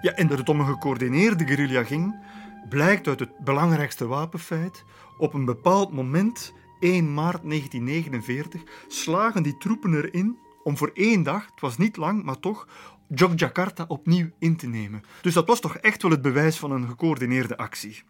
[0.00, 2.24] Ja, en dat het om een gecoördineerde guerrilla ging,
[2.68, 4.84] blijkt uit het belangrijkste wapenfeit.
[5.18, 11.44] Op een bepaald moment, 1 maart 1949, slagen die troepen erin om voor één dag,
[11.44, 12.68] het was niet lang, maar toch,
[13.08, 15.02] Jogjakarta opnieuw in te nemen.
[15.22, 18.02] Dus dat was toch echt wel het bewijs van een gecoördineerde actie.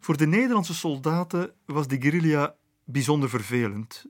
[0.00, 4.06] Voor de Nederlandse soldaten was die guerrilla bijzonder vervelend.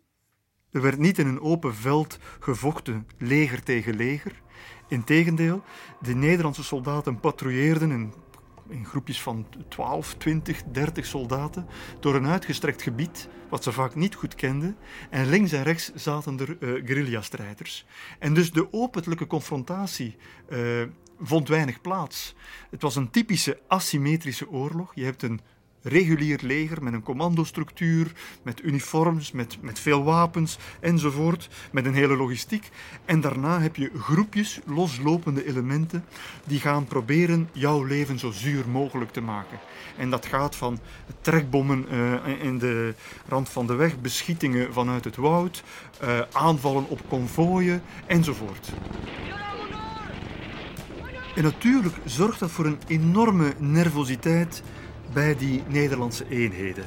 [0.71, 4.43] Er werd niet in een open veld gevochten, leger tegen leger.
[4.89, 5.63] Integendeel,
[6.01, 8.15] de Nederlandse soldaten patrouilleerden in,
[8.69, 11.67] in groepjes van 12, 20, 30 soldaten
[12.01, 14.77] door een uitgestrekt gebied, wat ze vaak niet goed kenden.
[15.11, 17.85] En links en rechts zaten er uh, guerrilla-strijders.
[18.19, 20.17] En dus de openlijke confrontatie
[20.49, 20.83] uh,
[21.21, 22.35] vond weinig plaats.
[22.71, 24.93] Het was een typische asymmetrische oorlog.
[24.95, 25.41] Je hebt een
[25.85, 28.13] regulier leger met een commandostructuur,
[28.43, 32.71] met uniforms, met, met veel wapens enzovoort, met een hele logistiek.
[33.05, 36.05] En daarna heb je groepjes loslopende elementen
[36.45, 39.59] die gaan proberen jouw leven zo zuur mogelijk te maken.
[39.97, 40.79] En dat gaat van
[41.21, 42.95] trekbommen uh, in de
[43.29, 45.63] rand van de weg, beschietingen vanuit het woud,
[46.03, 48.73] uh, aanvallen op konvooien enzovoort.
[51.35, 54.63] En natuurlijk zorgt dat voor een enorme nervositeit
[55.13, 56.85] bij die Nederlandse eenheden.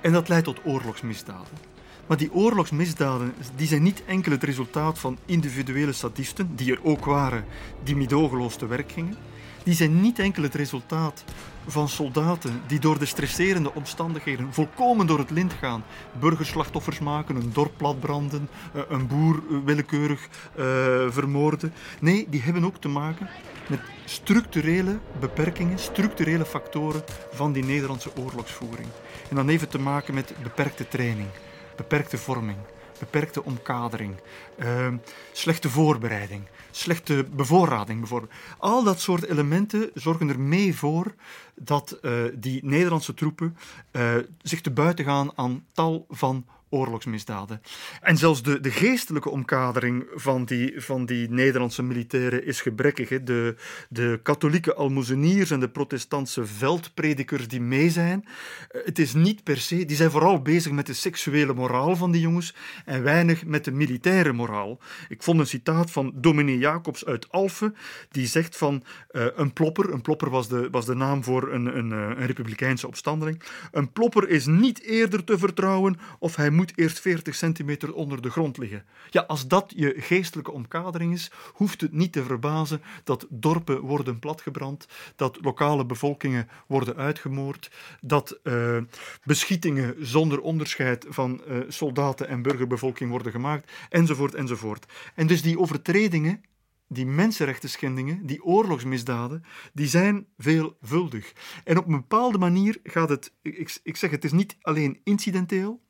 [0.00, 1.72] En dat leidt tot oorlogsmisdaden.
[2.06, 7.04] Maar die oorlogsmisdaden die zijn niet enkel het resultaat van individuele sadisten, die er ook
[7.04, 7.44] waren,
[7.82, 9.16] die midogeloos te werk gingen.
[9.62, 11.24] Die zijn niet enkel het resultaat
[11.66, 15.84] van soldaten die door de stresserende omstandigheden volkomen door het lint gaan,
[16.20, 20.28] burgerslachtoffers maken, een dorp platbranden, eh, een boer willekeurig
[20.58, 20.64] uh,
[21.08, 21.72] vermoorden.
[22.00, 23.28] Nee, die hebben ook te maken
[23.68, 28.88] met structurele beperkingen, structurele factoren van die Nederlandse oorlogsvoering.
[29.30, 31.28] En dan heeft te maken met beperkte training,
[31.76, 32.58] beperkte vorming,
[32.98, 34.14] beperkte omkadering,
[34.58, 34.88] uh,
[35.32, 38.32] slechte voorbereiding, slechte bevoorrading bijvoorbeeld.
[38.58, 41.14] Al dat soort elementen zorgen er mee voor
[41.54, 43.56] dat uh, die Nederlandse troepen
[43.92, 47.62] uh, zich te buiten gaan aan tal van oorlogsmisdaden.
[48.00, 53.08] En zelfs de, de geestelijke omkadering van die, van die Nederlandse militairen is gebrekkig.
[53.08, 53.54] De,
[53.88, 59.56] de katholieke almozeniers en de protestantse veldpredikers die mee zijn, eh, het is niet per
[59.56, 62.54] se, die zijn vooral bezig met de seksuele moraal van die jongens
[62.84, 64.78] en weinig met de militaire moraal.
[65.08, 67.76] Ik vond een citaat van dominee Jacobs uit Alphen,
[68.10, 71.78] die zegt van uh, een plopper, een plopper was de, was de naam voor een,
[71.78, 76.78] een, een republikeinse opstandeling, een plopper is niet eerder te vertrouwen of hij moet moet
[76.78, 78.84] eerst 40 centimeter onder de grond liggen.
[79.10, 84.18] Ja, als dat je geestelijke omkadering is, hoeft het niet te verbazen dat dorpen worden
[84.18, 84.86] platgebrand,
[85.16, 88.78] dat lokale bevolkingen worden uitgemoord, dat uh,
[89.24, 94.86] beschietingen zonder onderscheid van uh, soldaten en burgerbevolking worden gemaakt, enzovoort, enzovoort.
[95.14, 96.44] En dus die overtredingen
[96.88, 101.32] die mensenrechten schendingen, die oorlogsmisdaden, die zijn veelvuldig.
[101.64, 105.82] En op een bepaalde manier gaat het, ik, ik zeg het is niet alleen incidenteel,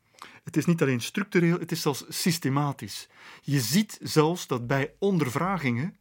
[0.45, 3.09] het is niet alleen structureel, het is zelfs systematisch.
[3.43, 5.97] Je ziet zelfs dat bij ondervragingen,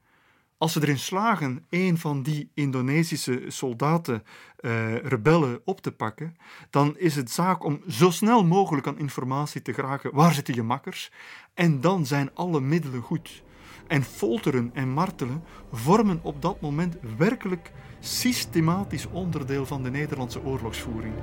[0.58, 4.24] als ze erin slagen een van die Indonesische soldaten,
[4.60, 6.36] uh, rebellen, op te pakken,
[6.70, 10.14] dan is het zaak om zo snel mogelijk aan informatie te geraken.
[10.14, 11.12] Waar zitten je makkers?
[11.54, 13.44] En dan zijn alle middelen goed.
[13.88, 21.14] En folteren en martelen vormen op dat moment werkelijk systematisch onderdeel van de Nederlandse oorlogsvoering.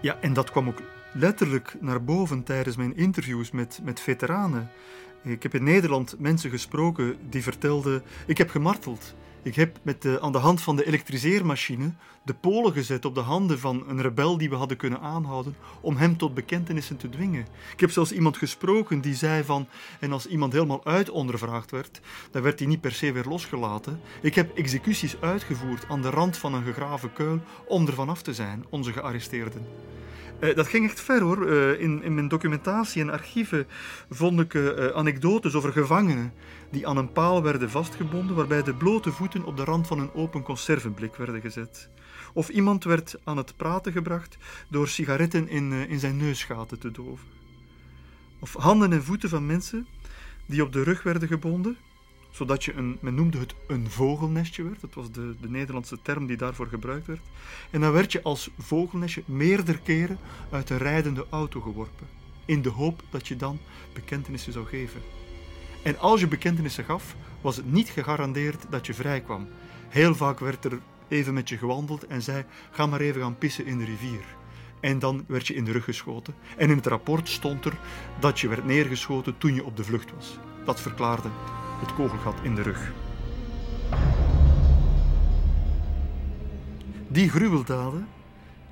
[0.00, 0.82] Ja, en dat kwam ook
[1.12, 4.70] letterlijk naar boven tijdens mijn interviews met, met veteranen.
[5.22, 9.14] Ik heb in Nederland mensen gesproken die vertelden: Ik heb gemarteld.
[9.42, 11.92] Ik heb met aan de hand van de elektriseermachine
[12.22, 15.96] de polen gezet op de handen van een rebel die we hadden kunnen aanhouden om
[15.96, 17.46] hem tot bekentenissen te dwingen.
[17.72, 19.68] Ik heb zelfs iemand gesproken die zei van,
[20.00, 22.00] en als iemand helemaal uitondervraagd werd,
[22.30, 24.00] dan werd hij niet per se weer losgelaten.
[24.22, 28.34] Ik heb executies uitgevoerd aan de rand van een gegraven kuil om er vanaf te
[28.34, 29.66] zijn, onze gearresteerden.
[30.40, 31.46] Uh, dat ging echt ver hoor.
[31.46, 33.66] Uh, in, in, mijn documentatie en archieven
[34.10, 36.32] vond ik uh, anekdotes over gevangenen
[36.70, 40.14] die aan een paal werden vastgebonden, waarbij de blote voeten op de rand van een
[40.14, 41.88] open conservenblik werden gezet.
[42.32, 44.36] Of iemand werd aan het praten gebracht
[44.68, 47.26] door sigaretten in, in zijn neusgaten te doven.
[48.38, 49.86] Of handen en voeten van mensen
[50.46, 51.76] die op de rug werden gebonden,
[52.30, 54.80] zodat je een, men noemde het een vogelnestje werd.
[54.80, 57.20] Dat was de, de Nederlandse term die daarvoor gebruikt werd.
[57.70, 60.18] En dan werd je als vogelnestje meerdere keren
[60.50, 62.06] uit een rijdende auto geworpen,
[62.44, 63.58] in de hoop dat je dan
[63.92, 65.00] bekentenissen zou geven.
[65.82, 69.48] En als je bekentenissen gaf, was het niet gegarandeerd dat je vrij kwam.
[69.88, 73.66] Heel vaak werd er even met je gewandeld en zei: ga maar even gaan pissen
[73.66, 74.24] in de rivier.
[74.80, 76.34] En dan werd je in de rug geschoten.
[76.56, 77.78] En in het rapport stond er
[78.20, 80.38] dat je werd neergeschoten toen je op de vlucht was.
[80.64, 81.28] Dat verklaarde
[81.80, 82.92] het kogelgat in de rug.
[87.08, 88.06] Die gruweldaden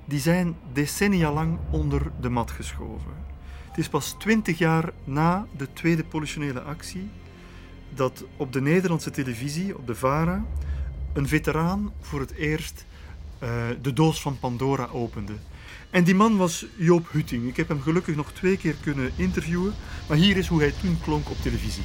[0.04, 3.12] die zijn decennia lang onder de mat geschoven.
[3.68, 7.11] Het is pas twintig jaar na de tweede politionele actie
[7.94, 10.44] dat op de Nederlandse televisie, op de VARA,
[11.12, 12.86] een veteraan voor het eerst
[13.42, 13.48] uh,
[13.82, 15.32] de doos van Pandora opende.
[15.90, 17.46] En die man was Joop Hutting.
[17.46, 19.74] Ik heb hem gelukkig nog twee keer kunnen interviewen,
[20.09, 21.84] maar hier is hoe hij toen klonk op televisie.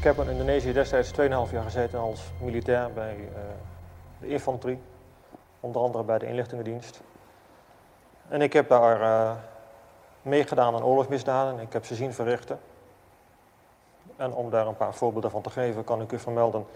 [0.00, 3.28] Ik heb in Indonesië destijds 2,5 jaar gezeten als militair bij uh,
[4.20, 4.80] de infanterie,
[5.60, 7.00] onder andere bij de inlichtingendienst.
[8.28, 9.32] En ik heb daar uh,
[10.22, 12.60] meegedaan aan oorlogsmisdaden, ik heb ze zien verrichten.
[14.16, 16.66] En om daar een paar voorbeelden van te geven, kan ik u vermelden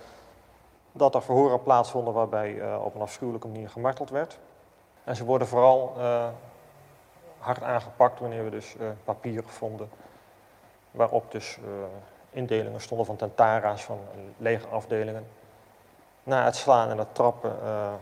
[0.92, 4.38] dat er verhoren plaatsvonden waarbij uh, op een afschuwelijke manier gemarteld werd.
[5.04, 5.96] En ze worden vooral
[7.38, 9.88] hard aangepakt wanneer we dus papieren vonden
[10.90, 11.58] waarop dus
[12.34, 13.98] indelingen stonden van tentara's, van
[14.36, 15.26] legerafdelingen.
[16.22, 17.92] Na het slaan en het trappen uh,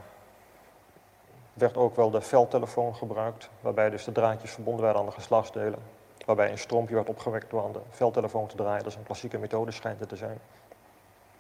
[1.53, 5.79] werd ook wel de veldtelefoon gebruikt, waarbij dus de draadjes verbonden werden aan de geslachtsdelen.
[6.27, 8.83] Waarbij een strompje werd opgewekt door aan de veldtelefoon te draaien.
[8.83, 10.39] Dat is een klassieke methode, schijnt het te zijn.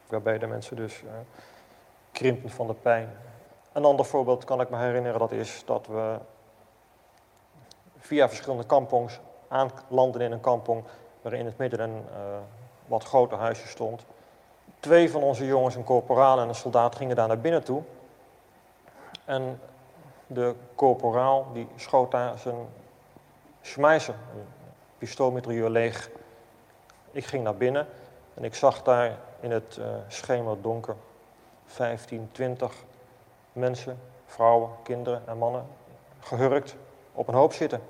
[0.06, 1.10] Waarbij de mensen dus uh,
[2.12, 3.16] krimpen van de pijn.
[3.72, 6.18] Een ander voorbeeld kan ik me herinneren, dat is dat we
[7.98, 10.84] via verschillende kampongs aanlanden in een kampong
[11.22, 12.38] waarin in het midden een uh,
[12.92, 14.04] wat groter huisje stond.
[14.80, 17.82] Twee van onze jongens, een corporaal en een soldaat, gingen daar naar binnen toe.
[19.24, 19.60] En
[20.26, 22.56] de corporaal die schoot daar zijn
[23.60, 24.46] schmeiser, een
[24.98, 26.10] pistoolmitrailleur leeg.
[27.10, 27.86] Ik ging naar binnen
[28.34, 30.96] en ik zag daar in het uh, schemerdonker
[31.66, 32.74] 15, 20
[33.52, 35.66] mensen, vrouwen, kinderen en mannen,
[36.20, 36.76] gehurkt
[37.12, 37.82] op een hoop zitten.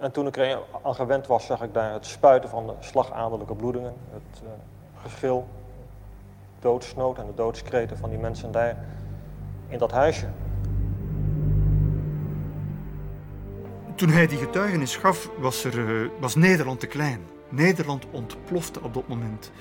[0.00, 3.54] En toen ik er aan gewend was, zag ik daar het spuiten van de slagaderlijke
[3.54, 4.48] bloedingen, het uh,
[5.02, 5.48] gegil,
[6.60, 8.76] doodsnood en de doodskreten van die mensen daar
[9.68, 10.26] in dat huisje.
[13.94, 17.33] Toen hij die getuigenis gaf, was, er, uh, was Nederland te klein.
[17.50, 19.52] Nederland ontplofte op dat moment.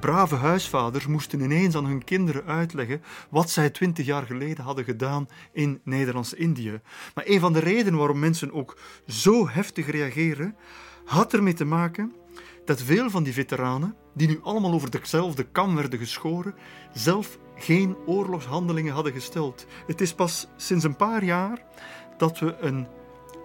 [0.00, 5.28] Brave huisvaders moesten ineens aan hun kinderen uitleggen wat zij twintig jaar geleden hadden gedaan
[5.52, 6.80] in Nederlands-Indië.
[7.14, 10.56] Maar een van de redenen waarom mensen ook zo heftig reageren,
[11.04, 12.12] had ermee te maken
[12.64, 16.54] dat veel van die veteranen, die nu allemaal over dezelfde kam werden geschoren,
[16.92, 19.66] zelf geen oorlogshandelingen hadden gesteld.
[19.86, 21.64] Het is pas sinds een paar jaar
[22.16, 22.86] dat we een,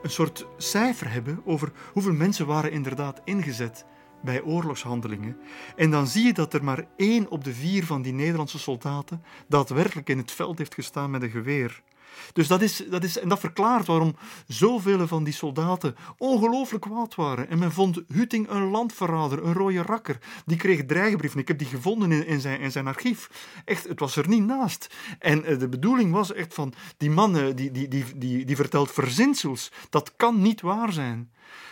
[0.02, 3.86] een soort cijfer hebben over hoeveel mensen waren inderdaad ingezet
[4.22, 5.38] bij oorlogshandelingen.
[5.76, 9.24] En dan zie je dat er maar één op de vier van die Nederlandse soldaten
[9.48, 11.82] daadwerkelijk in het veld heeft gestaan met een geweer.
[12.34, 14.16] Dus dat is, dat is, en dat verklaart waarom
[14.48, 17.50] zoveel van die soldaten ongelooflijk kwaad waren.
[17.50, 20.18] En men vond Huting een landverrader, een rode rakker.
[20.46, 21.40] Die kreeg dreigbrieven.
[21.40, 23.30] Ik heb die gevonden in, in, zijn, in zijn archief.
[23.66, 24.96] Echt, het was er niet naast.
[25.20, 28.92] En eh, de bedoeling was echt van, die man die, die, die, die, die vertelt
[28.92, 29.72] verzinsels.
[29.90, 31.30] Dat kan niet waar zijn.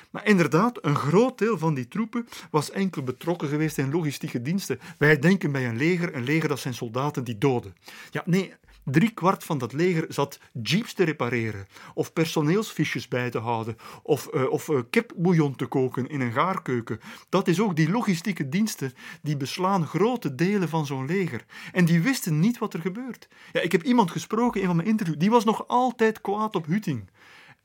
[0.09, 4.79] Maar inderdaad, een groot deel van die troepen was enkel betrokken geweest in logistieke diensten.
[4.97, 7.75] Wij denken bij een leger, een leger dat zijn soldaten die doden.
[8.11, 8.53] Ja, nee,
[8.89, 14.29] Drie kwart van dat leger zat jeeps te repareren, of personeelsfiches bij te houden, of,
[14.33, 16.99] uh, of uh, kipbouillon te koken in een gaarkeuken.
[17.29, 21.45] Dat is ook die logistieke diensten die beslaan grote delen van zo'n leger.
[21.71, 23.27] En die wisten niet wat er gebeurt.
[23.53, 26.55] Ja, ik heb iemand gesproken in een van mijn interviews, die was nog altijd kwaad
[26.55, 27.09] op Hutting.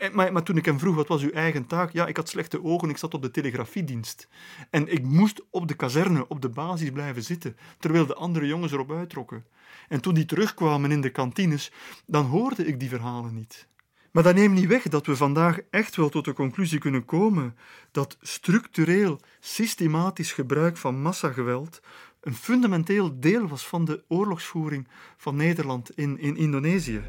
[0.02, 1.92] En, maar, maar, toen ik hem vroeg, wat was uw eigen taak?
[1.92, 4.28] Ja, ik had slechte ogen, ik zat op de telegrafiedienst.
[4.70, 8.72] En ik moest op de kazerne, op de basis blijven zitten, terwijl de andere jongens
[8.72, 9.44] erop uittrokken.
[9.88, 11.72] En toen die terugkwamen in de kantines,
[12.06, 13.66] dan hoorde ik die verhalen niet.
[14.10, 17.56] Maar dat neemt niet weg dat we vandaag echt wel tot de conclusie kunnen komen
[17.90, 21.80] dat structureel, systematisch gebruik van massageweld
[22.20, 27.02] een fundamenteel deel was van de oorlogsvoering van Nederland in, in Indonesië.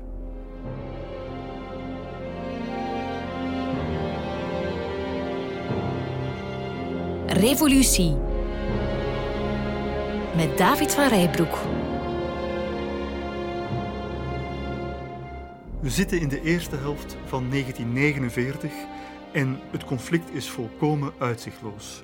[7.44, 8.16] Revolutie.
[10.36, 11.58] Met David van Rijbroek.
[15.82, 18.72] We zitten in de eerste helft van 1949
[19.34, 22.04] en het conflict is volkomen uitzichtloos.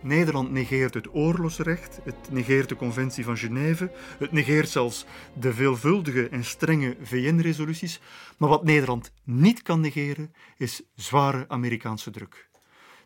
[0.00, 5.06] Nederland negeert het oorlogsrecht, het negeert de Conventie van Genève, het negeert zelfs
[5.38, 8.00] de veelvuldige en strenge VN-resoluties.
[8.38, 12.52] Maar wat Nederland niet kan negeren, is zware Amerikaanse druk.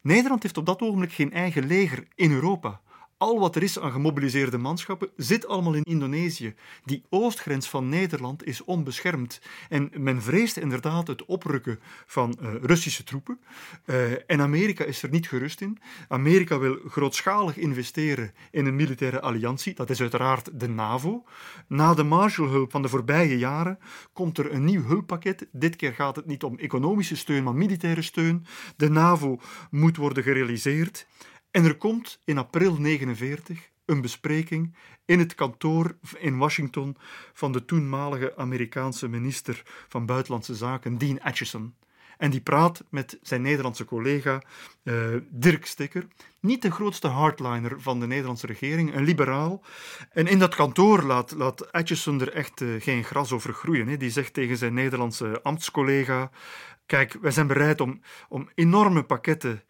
[0.02, 2.80] Nederland heeft op dat ogenblik geen eigen leger in Europa.
[3.18, 6.54] Al wat er is aan gemobiliseerde manschappen zit allemaal in Indonesië.
[6.84, 9.40] Die oostgrens van Nederland is onbeschermd.
[9.68, 13.38] En men vreest inderdaad het oprukken van uh, Russische troepen.
[13.86, 15.78] Uh, en Amerika is er niet gerust in.
[16.08, 19.74] Amerika wil grootschalig investeren in een militaire alliantie.
[19.74, 21.24] Dat is uiteraard de NAVO.
[21.66, 23.78] Na de Marshallhulp van de voorbije jaren
[24.12, 25.46] komt er een nieuw hulppakket.
[25.52, 28.46] Dit keer gaat het niet om economische steun, maar militaire steun.
[28.76, 29.40] De NAVO
[29.70, 31.06] moet worden gerealiseerd.
[31.50, 34.74] En er komt in april 1949 een bespreking
[35.04, 36.96] in het kantoor in Washington
[37.32, 41.74] van de toenmalige Amerikaanse minister van Buitenlandse Zaken, Dean Acheson.
[42.18, 44.42] En die praat met zijn Nederlandse collega
[44.82, 46.06] uh, Dirk Stikker,
[46.40, 49.62] niet de grootste hardliner van de Nederlandse regering, een liberaal.
[50.10, 53.98] En in dat kantoor laat, laat er echt uh, geen gras over groeien.
[53.98, 56.30] Die zegt tegen zijn Nederlandse ambtscollega:
[56.86, 59.62] Kijk, wij zijn bereid om, om enorme pakketten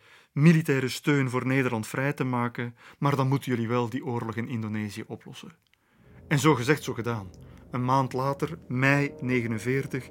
[0.42, 4.48] militaire steun voor Nederland vrij te maken, maar dan moeten jullie wel die oorlog in
[4.48, 5.52] Indonesië oplossen.
[6.28, 7.30] En zo gezegd, zo gedaan.
[7.70, 10.08] Een maand later, mei 1949,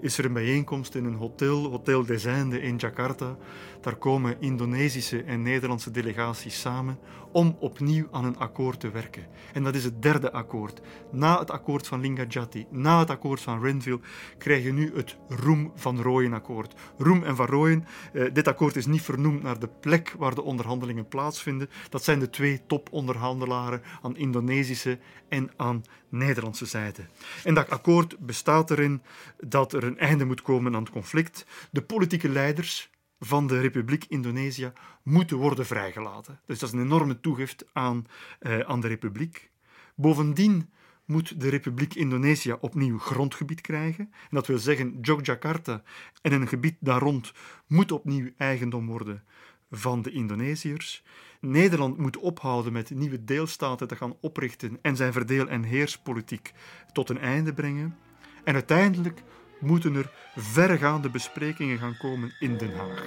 [0.00, 3.36] is er een bijeenkomst in een hotel, Hotel des Indes in Jakarta.
[3.80, 6.98] Daar komen Indonesische en Nederlandse delegaties samen
[7.32, 9.26] om opnieuw aan een akkoord te werken.
[9.52, 10.80] En dat is het derde akkoord.
[11.12, 14.00] Na het akkoord van Linggadjati, na het akkoord van Renville,
[14.38, 16.74] krijg je nu het Roem van Rooyen akkoord.
[16.98, 20.42] Roem en van Rooyen, eh, dit akkoord is niet vernoemd naar de plek waar de
[20.42, 21.70] onderhandelingen plaatsvinden.
[21.88, 27.02] Dat zijn de twee toponderhandelaren aan Indonesische en aan Nederlandse zijde.
[27.44, 29.02] En dat akkoord bestaat erin
[29.40, 31.46] dat er een einde moet komen aan het conflict.
[31.70, 34.72] De politieke leiders van de Republiek Indonesië
[35.02, 36.40] moeten worden vrijgelaten.
[36.46, 38.06] Dus dat is een enorme toegift aan,
[38.38, 39.50] eh, aan de Republiek.
[39.94, 40.70] Bovendien
[41.04, 44.04] moet de Republiek Indonesië opnieuw grondgebied krijgen.
[44.04, 45.82] En dat wil zeggen, Yogyakarta
[46.22, 47.32] en een gebied daar rond
[47.66, 49.22] moet opnieuw eigendom worden
[49.70, 51.04] van de Indonesiërs.
[51.40, 56.52] Nederland moet ophouden met nieuwe deelstaten te gaan oprichten en zijn verdeel- en heerspolitiek
[56.92, 57.96] tot een einde brengen.
[58.44, 59.22] En uiteindelijk
[59.60, 63.04] moeten er vergaande besprekingen gaan komen in Den Haag.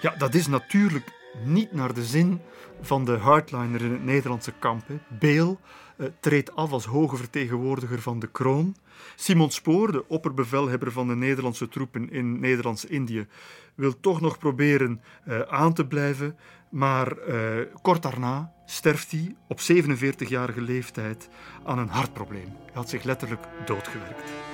[0.00, 1.12] Ja, dat is natuurlijk
[1.44, 2.40] niet naar de zin
[2.80, 4.84] van de hardliner in het Nederlandse kamp.
[5.08, 5.60] Beel
[5.96, 8.76] uh, treedt af als hoge vertegenwoordiger van de kroon.
[9.14, 13.26] Simon Spoor, de opperbevelhebber van de Nederlandse troepen in Nederlands-Indië,
[13.74, 16.36] wil toch nog proberen uh, aan te blijven,
[16.70, 17.34] maar uh,
[17.82, 21.28] kort daarna sterft hij op 47-jarige leeftijd
[21.64, 22.56] aan een hartprobleem.
[22.64, 24.51] Hij had zich letterlijk doodgewerkt.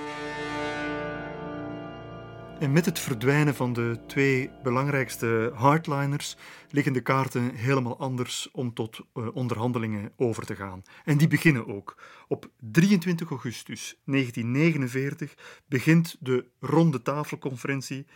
[2.58, 6.36] En met het verdwijnen van de twee belangrijkste hardliners
[6.70, 10.82] liggen de kaarten helemaal anders om tot uh, onderhandelingen over te gaan.
[11.04, 12.02] En die beginnen ook.
[12.28, 15.34] Op 23 augustus 1949
[15.66, 18.06] begint de ronde tafelconferentie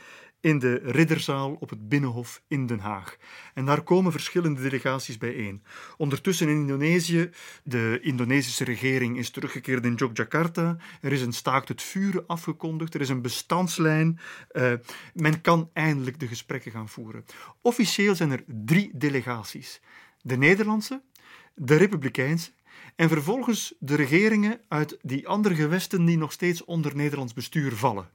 [0.42, 3.16] in de Ridderzaal op het Binnenhof in Den Haag.
[3.54, 5.62] En daar komen verschillende delegaties bijeen.
[5.96, 7.30] Ondertussen in Indonesië,
[7.64, 10.76] de Indonesische regering is teruggekeerd in Yogyakarta.
[11.00, 14.18] Er is een staakt het vuren afgekondigd, er is een bestandslijn.
[14.52, 14.72] Uh,
[15.14, 17.24] men kan eindelijk de gesprekken gaan voeren.
[17.60, 19.80] Officieel zijn er drie delegaties.
[20.20, 21.02] De Nederlandse,
[21.54, 22.50] de Republikeinse
[22.96, 28.08] en vervolgens de regeringen uit die andere gewesten die nog steeds onder Nederlands bestuur vallen.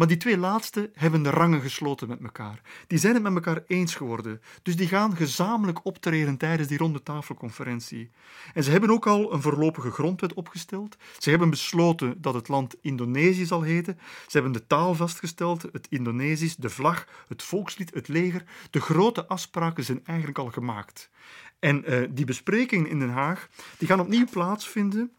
[0.00, 2.60] Maar die twee laatste hebben de rangen gesloten met elkaar.
[2.86, 4.40] Die zijn het met elkaar eens geworden.
[4.62, 8.10] Dus die gaan gezamenlijk optreden tijdens die ronde tafelconferentie.
[8.54, 10.96] En ze hebben ook al een voorlopige grondwet opgesteld.
[11.18, 13.98] Ze hebben besloten dat het land Indonesië zal heten.
[14.26, 18.44] Ze hebben de taal vastgesteld, het Indonesisch, de vlag, het volkslied, het leger.
[18.70, 21.10] De grote afspraken zijn eigenlijk al gemaakt.
[21.58, 23.48] En uh, die besprekingen in Den Haag
[23.78, 25.12] die gaan opnieuw plaatsvinden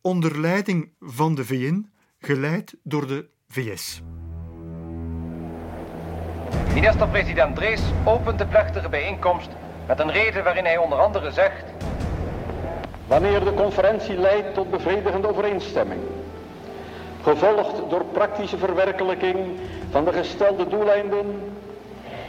[0.00, 3.28] onder leiding van de VN, geleid door de
[3.58, 4.02] VS.
[6.74, 9.48] Minister-president Drees opent de plechtige bijeenkomst
[9.86, 11.64] met een reden waarin hij onder andere zegt...
[13.06, 16.00] Wanneer de conferentie leidt tot bevredigende overeenstemming,
[17.22, 19.36] gevolgd door praktische verwerkelijking
[19.90, 21.52] van de gestelde doeleinden,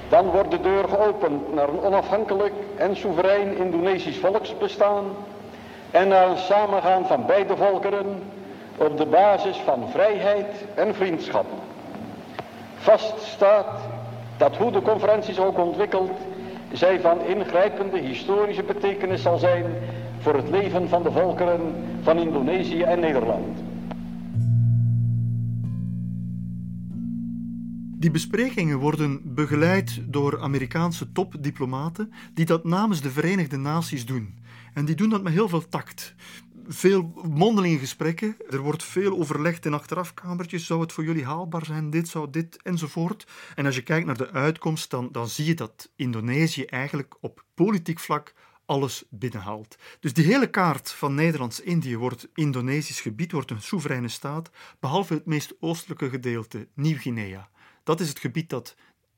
[0.09, 5.05] dan wordt de deur geopend naar een onafhankelijk en soeverein Indonesisch volksbestaan
[5.91, 8.24] en naar een samengaan van beide volkeren
[8.80, 11.45] op de basis van vrijheid en vriendschap.
[12.77, 13.82] Vast staat
[14.38, 16.17] dat hoe de conferentie zich ook ontwikkelt,
[16.71, 19.65] zij van ingrijpende historische betekenis zal zijn
[20.19, 23.57] voor het leven van de volkeren van Indonesië en Nederland.
[27.99, 34.34] Die besprekingen worden begeleid door Amerikaanse topdiplomaten die dat namens de Verenigde Naties doen.
[34.73, 36.15] En die doen dat met heel veel tact.
[36.72, 38.36] Veel mondelinge gesprekken.
[38.49, 40.65] Er wordt veel overlegd in achterafkamertjes.
[40.65, 41.89] Zou het voor jullie haalbaar zijn?
[41.89, 43.28] Dit zou dit enzovoort.
[43.55, 47.43] En als je kijkt naar de uitkomst, dan, dan zie je dat Indonesië eigenlijk op
[47.53, 48.34] politiek vlak
[48.65, 49.76] alles binnenhaalt.
[49.99, 54.49] Dus die hele kaart van Nederlands-Indië wordt Indonesisch gebied, wordt een soevereine staat,
[54.80, 57.49] behalve het meest oostelijke gedeelte, Nieuw-Guinea.
[57.84, 58.76] Dat is het gebied dat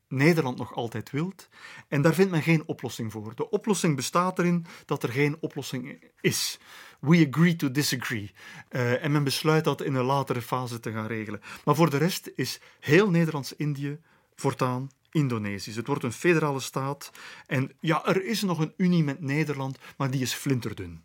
[0.07, 1.49] Nederland nog altijd wilt.
[1.87, 3.35] En daar vindt men geen oplossing voor.
[3.35, 6.59] De oplossing bestaat erin dat er geen oplossing is.
[7.01, 8.31] We agree to disagree.
[8.69, 11.41] Uh, en men besluit dat in een latere fase te gaan regelen.
[11.65, 13.99] Maar voor de rest is heel Nederlands-Indië
[14.35, 15.75] voortaan Indonesisch.
[15.75, 17.11] Het wordt een federale staat.
[17.47, 21.03] En ja, er is nog een unie met Nederland, maar die is flinterdun.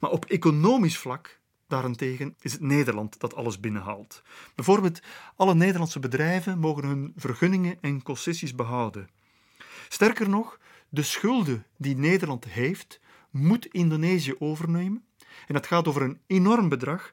[0.00, 1.38] Maar op economisch vlak
[1.68, 4.22] Daarentegen is het Nederland dat alles binnenhaalt.
[4.54, 5.00] Bijvoorbeeld,
[5.36, 9.08] alle Nederlandse bedrijven mogen hun vergunningen en concessies behouden.
[9.88, 10.58] Sterker nog,
[10.88, 13.00] de schulden die Nederland heeft,
[13.30, 15.04] moet Indonesië overnemen.
[15.46, 17.12] En dat gaat over een enorm bedrag,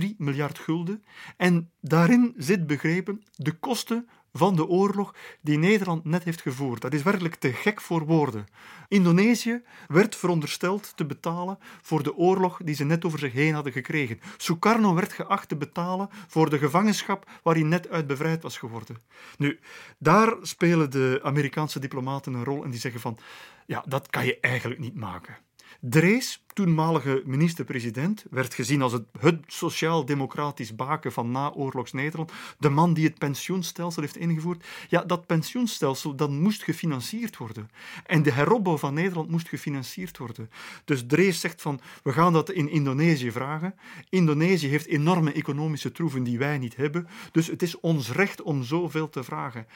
[0.00, 1.04] 6,3 miljard gulden.
[1.36, 6.80] En daarin zit begrepen de kosten van de oorlog die Nederland net heeft gevoerd.
[6.80, 8.46] Dat is werkelijk te gek voor woorden.
[8.88, 13.72] Indonesië werd verondersteld te betalen voor de oorlog die ze net over zich heen hadden
[13.72, 14.20] gekregen.
[14.36, 18.96] Sukarno werd geacht te betalen voor de gevangenschap waar hij net uit bevrijd was geworden.
[19.38, 19.58] Nu,
[19.98, 23.18] daar spelen de Amerikaanse diplomaten een rol en die zeggen van
[23.66, 25.36] ja, dat kan je eigenlijk niet maken.
[25.80, 29.04] Drees, toenmalige minister-president, werd gezien als het,
[29.46, 32.32] sociaal-democratisch baken van naoorlogs Nederland.
[32.58, 34.66] De man die het pensioenstelsel heeft ingevoerd.
[34.88, 37.70] Ja, dat pensioenstelsel dat moest gefinancierd worden.
[38.06, 40.50] En de heropbouw van Nederland moest gefinancierd worden.
[40.84, 43.74] Dus Drees zegt van, we gaan dat in Indonesië vragen.
[44.08, 47.08] Indonesië heeft enorme economische troeven die wij niet hebben.
[47.32, 49.66] Dus het is ons recht om zoveel te vragen.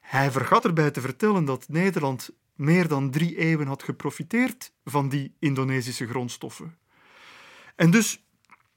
[0.00, 2.30] Hij vergat erbij te vertellen dat Nederland
[2.62, 6.78] meer dan drie eeuwen had geprofiteerd van die Indonesische grondstoffen.
[7.76, 8.24] En dus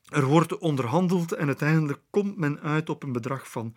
[0.05, 3.75] er wordt onderhandeld en uiteindelijk komt men uit op een bedrag van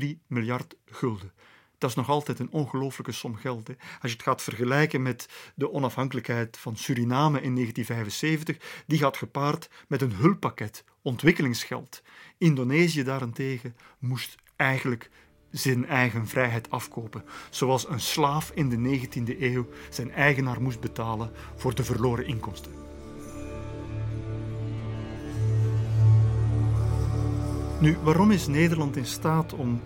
[0.00, 1.32] 4,3 miljard gulden.
[1.78, 3.68] Dat is nog altijd een ongelooflijke som geld.
[3.68, 3.74] Hè.
[4.00, 9.70] Als je het gaat vergelijken met de onafhankelijkheid van Suriname in 1975, die gaat gepaard
[9.88, 12.02] met een hulppakket, ontwikkelingsgeld.
[12.38, 15.10] Indonesië daarentegen moest eigenlijk
[15.52, 21.30] zijn eigen vrijheid afkopen, zoals een slaaf in de 19e eeuw zijn eigenaar moest betalen
[21.56, 22.72] voor de verloren inkomsten.
[27.80, 29.80] Nu, waarom is Nederland in staat om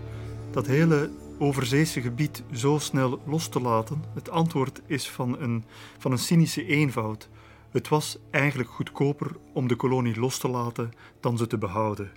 [0.51, 4.03] dat hele overzeese gebied zo snel los te laten?
[4.13, 5.63] Het antwoord is van een,
[5.97, 7.29] van een cynische eenvoud.
[7.71, 12.11] Het was eigenlijk goedkoper om de kolonie los te laten dan ze te behouden.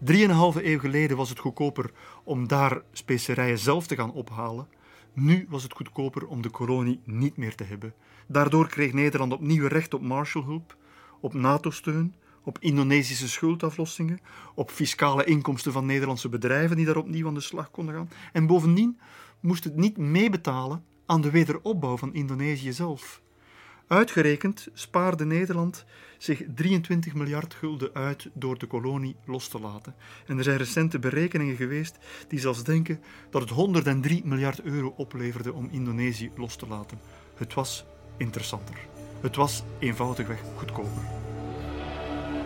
[0.00, 1.90] Drieënhalve eeuw geleden was het goedkoper
[2.24, 4.68] om daar specerijen zelf te gaan ophalen.
[5.12, 7.94] Nu was het goedkoper om de kolonie niet meer te hebben.
[8.26, 10.76] Daardoor kreeg Nederland opnieuw recht op Marshallhulp,
[11.20, 14.20] op NATO-steun, op Indonesische schuldaflossingen,
[14.54, 18.10] op fiscale inkomsten van Nederlandse bedrijven die daar opnieuw aan de slag konden gaan.
[18.32, 18.98] En bovendien
[19.40, 23.22] moest het niet meebetalen aan de wederopbouw van Indonesië zelf.
[23.88, 25.84] Uitgerekend spaarde Nederland
[26.18, 29.94] zich 23 miljard gulden uit door de kolonie los te laten.
[30.26, 31.96] En er zijn recente berekeningen geweest
[32.28, 37.00] die zelfs denken dat het 103 miljard euro opleverde om Indonesië los te laten.
[37.36, 37.84] Het was
[38.16, 38.76] interessanter.
[39.20, 41.02] Het was eenvoudigweg goedkoper.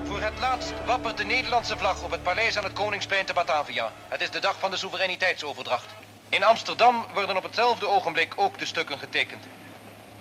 [0.05, 3.93] Voor het laatst wappert de Nederlandse vlag op het paleis aan het Koningsplein te Batavia.
[4.09, 5.95] Het is de dag van de soevereiniteitsoverdracht.
[6.29, 9.45] In Amsterdam worden op hetzelfde ogenblik ook de stukken getekend.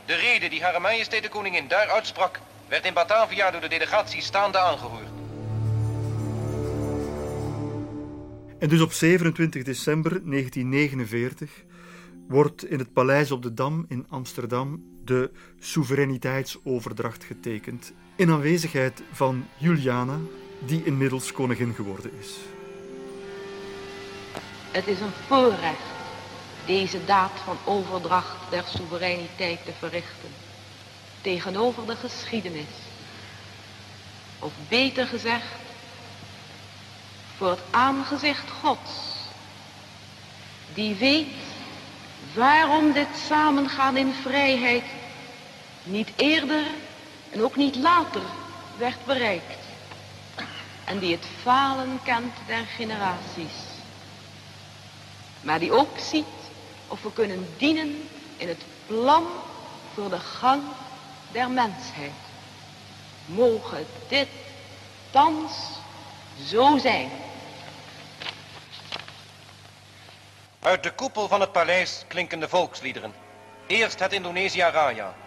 [0.05, 4.21] De reden die Hare Majesteit de Koningin daar uitsprak, werd in Batavia door de delegatie
[4.21, 5.09] staande aangehoord.
[8.59, 11.51] En dus op 27 december 1949
[12.27, 17.93] wordt in het Paleis op de Dam in Amsterdam de soevereiniteitsoverdracht getekend.
[18.15, 20.17] In aanwezigheid van Juliana,
[20.59, 22.35] die inmiddels koningin geworden is.
[24.71, 26.00] Het is een voorrecht
[26.65, 30.33] deze daad van overdracht der soevereiniteit te verrichten
[31.21, 32.75] tegenover de geschiedenis.
[34.39, 35.45] Of beter gezegd,
[37.37, 38.91] voor het aangezicht Gods,
[40.73, 41.27] die weet
[42.33, 44.83] waarom dit samengaan in vrijheid
[45.83, 46.63] niet eerder
[47.29, 48.21] en ook niet later
[48.77, 49.59] werd bereikt.
[50.85, 53.53] En die het falen kent der generaties.
[55.41, 56.25] Maar die ook ziet
[56.91, 59.27] of we kunnen dienen in het plan
[59.93, 60.63] voor de gang
[61.31, 62.11] der mensheid.
[63.25, 64.27] Mogen dit
[65.09, 65.51] thans
[66.49, 67.09] zo zijn.
[70.59, 73.13] Uit de koepel van het paleis klinken de volksliederen.
[73.67, 75.20] Eerst het Indonesia Raya.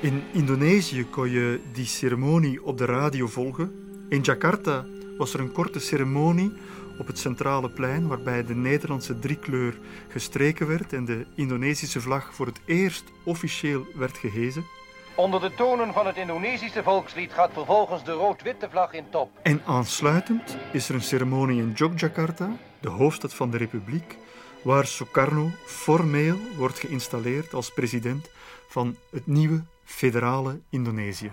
[0.00, 3.72] In Indonesië kon je die ceremonie op de radio volgen.
[4.08, 6.52] In Jakarta was er een korte ceremonie
[6.98, 12.46] op het centrale plein waarbij de Nederlandse driekleur gestreken werd en de Indonesische vlag voor
[12.46, 14.64] het eerst officieel werd gehezen.
[15.14, 19.30] Onder de tonen van het Indonesische volkslied gaat vervolgens de rood-witte vlag in top.
[19.42, 24.16] En aansluitend is er een ceremonie in Yogyakarta, de hoofdstad van de republiek,
[24.62, 28.30] waar Sukarno formeel wordt geïnstalleerd als president
[28.68, 31.32] van het nieuwe federale Indonesië.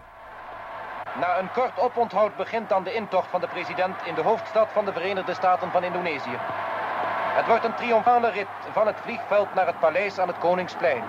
[1.20, 4.86] Na een kort oponthoud begint dan de intocht van de president in de hoofdstad van
[4.86, 6.38] de Verenigde Staten van Indonesië.
[7.36, 11.04] Het wordt een triomfale rit van het vliegveld naar het paleis aan het Koningsplein.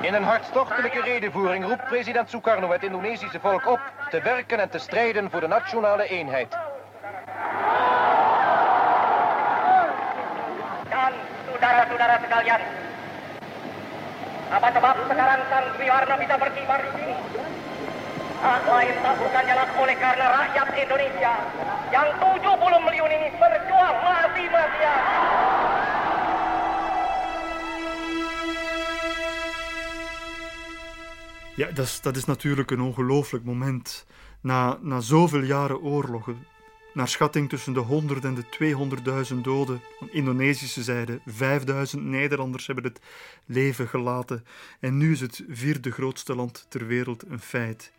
[0.00, 3.80] In een hartstochtelijke redenvoering roept president Sukarno het Indonesische volk op
[4.10, 6.50] te werken en te strijden voor de nationale eenheid.
[10.90, 11.12] Dan,
[11.50, 12.60] saudara-saudara sekalian,
[14.52, 17.16] apa sebab sekarang Sang Sriwarna bisa berkibar di sini?
[18.44, 21.32] Hak lain tak bukan jalan oleh karena rakyat Indonesia
[21.88, 25.02] yang 70 miljoen ini berjuang mati-matian.
[31.56, 34.06] Ja, dat is, dat is natuurlijk een ongelooflijk moment.
[34.40, 36.46] Na, na zoveel jaren oorlogen,
[36.94, 38.74] naar schatting tussen de 100 en de
[39.34, 43.00] 200.000 doden van Indonesische zijde, 5000 Nederlanders hebben het
[43.46, 44.44] leven gelaten.
[44.80, 47.92] En nu is het vierde grootste land ter wereld een feit.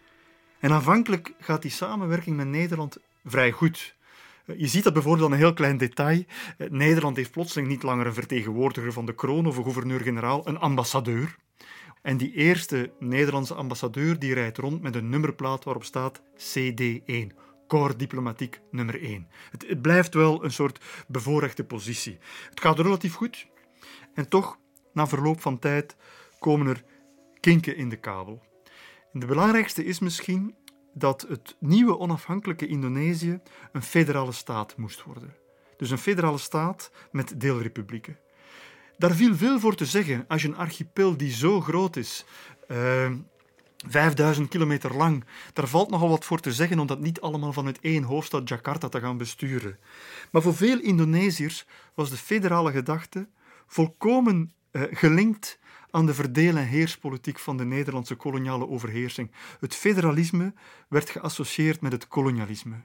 [0.59, 3.95] En aanvankelijk gaat die samenwerking met Nederland vrij goed.
[4.57, 6.23] Je ziet dat bijvoorbeeld aan een heel klein detail.
[6.69, 11.35] Nederland heeft plotseling niet langer een vertegenwoordiger van de kroon of een gouverneur-generaal, een ambassadeur.
[12.01, 17.35] En die eerste Nederlandse ambassadeur die rijdt rond met een nummerplaat waarop staat CD1.
[17.73, 19.27] Corps diplomatiek nummer 1.
[19.51, 22.17] Het, het blijft wel een soort bevoorrechte positie.
[22.49, 23.47] Het gaat relatief goed.
[24.13, 24.57] En toch,
[24.91, 25.95] na verloop van tijd,
[26.39, 26.83] komen er
[27.39, 28.41] kinken in de kabel.
[29.13, 30.55] En de belangrijkste is misschien
[30.93, 33.39] dat het nieuwe onafhankelijke Indonesië
[33.71, 35.35] een federale staat moest worden.
[35.77, 38.19] Dus een federale staat met deelrepublieken.
[38.97, 42.25] Daar viel veel voor te zeggen als je een archipel die zo groot is,
[42.67, 43.11] uh,
[43.87, 45.23] 5000 kilometer lang,
[45.53, 48.89] daar valt nogal wat voor te zeggen om dat niet allemaal vanuit één hoofdstad Jakarta
[48.89, 49.77] te gaan besturen.
[50.31, 53.27] Maar voor veel Indonesiërs was de federale gedachte
[53.67, 55.59] volkomen uh, gelinkt
[55.91, 59.31] aan de verdeel- en heerspolitiek van de Nederlandse koloniale overheersing.
[59.59, 60.53] Het federalisme
[60.89, 62.75] werd geassocieerd met het kolonialisme.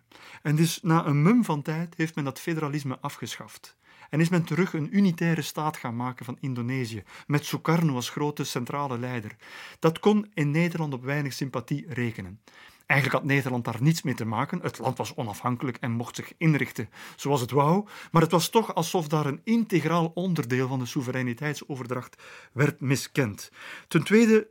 [0.43, 3.78] En dus na een mum van tijd heeft men dat federalisme afgeschaft.
[4.09, 8.45] En is men terug een unitaire staat gaan maken van Indonesië, met Sukarno als grote
[8.45, 9.37] centrale leider.
[9.79, 12.41] Dat kon in Nederland op weinig sympathie rekenen.
[12.89, 14.61] Eigenlijk had Nederland daar niets mee te maken.
[14.63, 17.87] Het land was onafhankelijk en mocht zich inrichten zoals het wou.
[18.11, 22.23] Maar het was toch alsof daar een integraal onderdeel van de soevereiniteitsoverdracht
[22.53, 23.51] werd miskend.
[23.89, 24.49] Ten tweede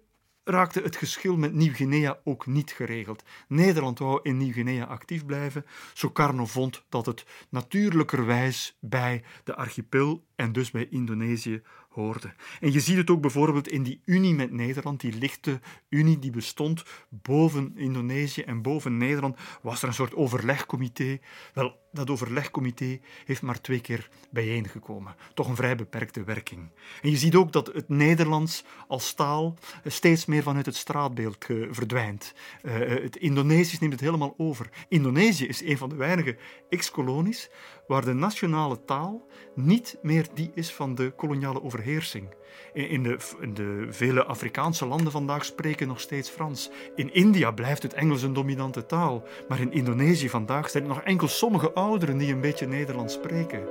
[0.48, 3.24] raakte het geschil met Nieuw-Guinea ook niet geregeld.
[3.48, 5.66] Nederland wou in Nieuw-Guinea actief blijven.
[5.94, 12.34] Sukarno vond dat het natuurlijkerwijs bij de archipel en dus bij Indonesië hoorde.
[12.60, 15.60] En je ziet het ook bijvoorbeeld in die unie met Nederland, die lichte
[15.90, 21.20] unie die bestond boven Indonesië en boven Nederland, was er een soort overlegcomité.
[21.54, 25.16] Wel, dat overlegcomité heeft maar twee keer bijeengekomen.
[25.34, 26.72] Toch een vrij beperkte werking.
[27.02, 32.34] En je ziet ook dat het Nederlands als taal steeds meer vanuit het straatbeeld verdwijnt.
[32.64, 34.70] Uh, het Indonesisch neemt het helemaal over.
[34.88, 36.38] Indonesië is een van de weinige
[36.70, 37.50] ex-kolonies
[37.88, 42.36] waar de nationale taal niet meer die is van de koloniale overheersing.
[42.74, 46.70] In de, in de vele Afrikaanse landen vandaag spreken nog steeds Frans.
[46.96, 51.02] In India blijft het Engels een dominante taal, maar in Indonesië vandaag zijn er nog
[51.02, 53.68] enkel sommige ouderen die een beetje Nederlands spreken.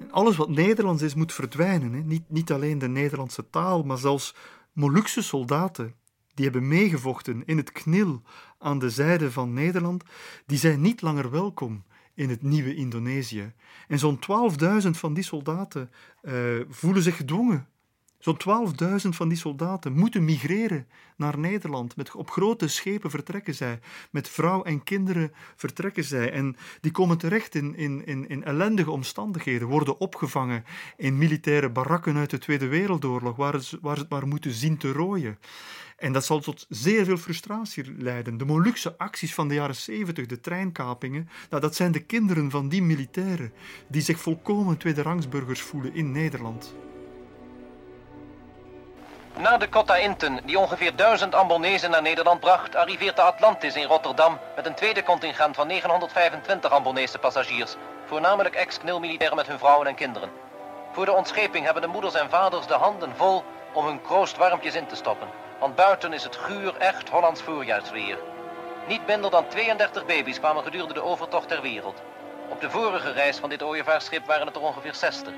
[0.00, 2.06] En alles wat Nederlands is, moet verdwijnen.
[2.06, 4.34] Niet, niet alleen de Nederlandse taal, maar zelfs
[4.72, 5.94] Molukse soldaten
[6.34, 8.22] die hebben meegevochten in het knil
[8.58, 10.04] aan de zijde van Nederland,
[10.46, 11.84] die zijn niet langer welkom
[12.14, 13.52] in het nieuwe Indonesië.
[13.88, 14.18] En zo'n
[14.82, 15.90] 12.000 van die soldaten
[16.22, 16.32] uh,
[16.68, 17.68] voelen zich gedwongen.
[18.18, 18.40] Zo'n
[19.02, 20.86] 12.000 van die soldaten moeten migreren
[21.16, 21.96] naar Nederland.
[21.96, 23.78] Met, op grote schepen vertrekken zij.
[24.10, 26.32] Met vrouw en kinderen vertrekken zij.
[26.32, 29.68] En die komen terecht in, in, in, in ellendige omstandigheden.
[29.68, 30.64] Worden opgevangen
[30.96, 34.76] in militaire barakken uit de Tweede Wereldoorlog, waar, ze, waar ze het maar moeten zien
[34.76, 35.38] te rooien.
[36.04, 38.36] En dat zal tot zeer veel frustratie leiden.
[38.36, 42.68] De Molukse acties van de jaren 70, de treinkapingen, nou, dat zijn de kinderen van
[42.68, 43.52] die militairen
[43.86, 46.74] die zich volkomen tweederangsburgers voelen in Nederland.
[49.38, 53.86] Na de Cotta Inten, die ongeveer duizend Ambonezen naar Nederland bracht, arriveert de Atlantis in
[53.86, 57.76] Rotterdam met een tweede contingent van 925 Ambonese passagiers,
[58.06, 60.30] voornamelijk ex-knil-militairen met hun vrouwen en kinderen.
[60.92, 64.74] Voor de ontscheping hebben de moeders en vaders de handen vol om hun kroost warmpjes
[64.74, 65.28] in te stoppen,
[65.58, 68.18] want buiten is het guur echt Hollands voorjaarsweer.
[68.86, 72.02] Niet minder dan 32 baby's kwamen gedurende de overtocht ter wereld.
[72.48, 75.32] Op de vorige reis van dit ooievaarsschip waren het er ongeveer 60.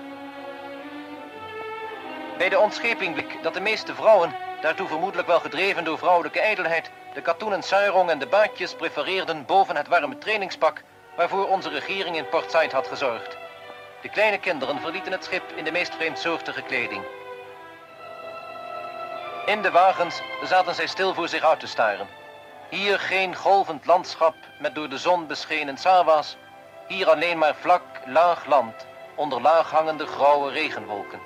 [2.38, 6.90] Bij de ontscheping bleek dat de meeste vrouwen, daartoe vermoedelijk wel gedreven door vrouwelijke ijdelheid,
[7.14, 10.82] de katoenen suirong en de baadjes prefereerden boven het warme trainingspak
[11.16, 13.36] waarvoor onze regering in Port Said had gezorgd.
[14.02, 17.02] De kleine kinderen verlieten het schip in de meest vreemdsoortige kleding.
[19.46, 22.08] In de wagens zaten zij stil voor zich uit te staren.
[22.68, 26.36] Hier geen golvend landschap met door de zon beschenen sawa's.
[26.86, 31.20] Hier alleen maar vlak, laag land onder laag hangende grauwe regenwolken.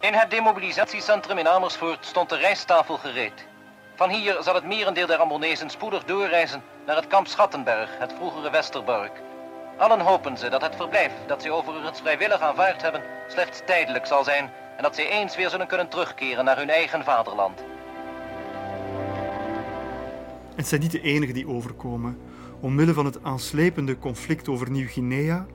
[0.00, 3.46] In het demobilisatiecentrum in Amersfoort stond de rijsttafel gereed.
[3.94, 8.50] Van hier zal het merendeel der Ambonezen spoedig doorreizen naar het kamp Schattenberg, het vroegere
[8.50, 9.20] Westerbork.
[9.76, 14.24] Allen hopen ze dat het verblijf dat ze overigens vrijwillig aanvaard hebben slechts tijdelijk zal
[14.24, 17.62] zijn en dat ze eens weer zullen kunnen terugkeren naar hun eigen vaderland.
[20.54, 22.18] Het zijn niet de enigen die overkomen.
[22.60, 25.46] Omwille van het aanslepende conflict over Nieuw-Guinea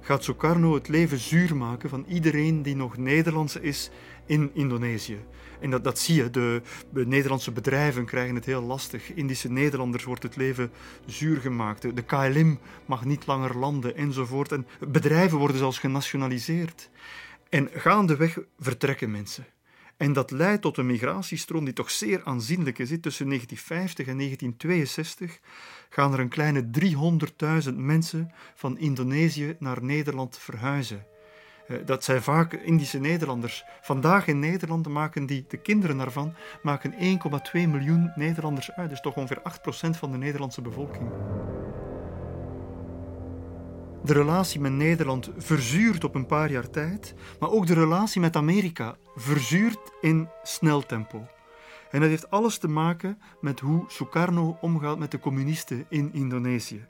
[0.00, 3.90] gaat Sukarno het leven zuur maken van iedereen die nog Nederlandse is
[4.26, 5.18] in Indonesië.
[5.60, 9.12] En dat, dat zie je, de, de, Nederlandse bedrijven krijgen het heel lastig.
[9.14, 10.72] Indische Nederlanders wordt het leven
[11.06, 11.96] zuur gemaakt.
[11.96, 14.52] De KLM mag niet langer landen enzovoort.
[14.52, 16.90] En bedrijven worden zelfs genationaliseerd.
[17.48, 19.46] En gaandeweg vertrekken mensen.
[19.96, 22.88] En dat leidt tot een migratiestroom die toch zeer aanzienlijk is.
[23.00, 25.40] Tussen 1950 en 1962
[25.88, 26.70] gaan er een kleine
[27.68, 31.06] 300.000 mensen van Indonesië naar Nederland verhuizen.
[31.66, 33.64] Eh, dat zijn vaak Indische Nederlanders.
[33.80, 38.90] Vandaag in Nederland maken die, de kinderen daarvan, maken 1,2 miljoen Nederlanders uit.
[38.90, 41.10] Dus toch ongeveer 8% van de Nederlandse bevolking.
[44.06, 48.36] De relatie met Nederland verzuurt op een paar jaar tijd, maar ook de relatie met
[48.36, 51.26] Amerika verzuurt in snel tempo.
[51.90, 56.84] En dat heeft alles te maken met hoe Sukarno omgaat met de communisten in Indonesië.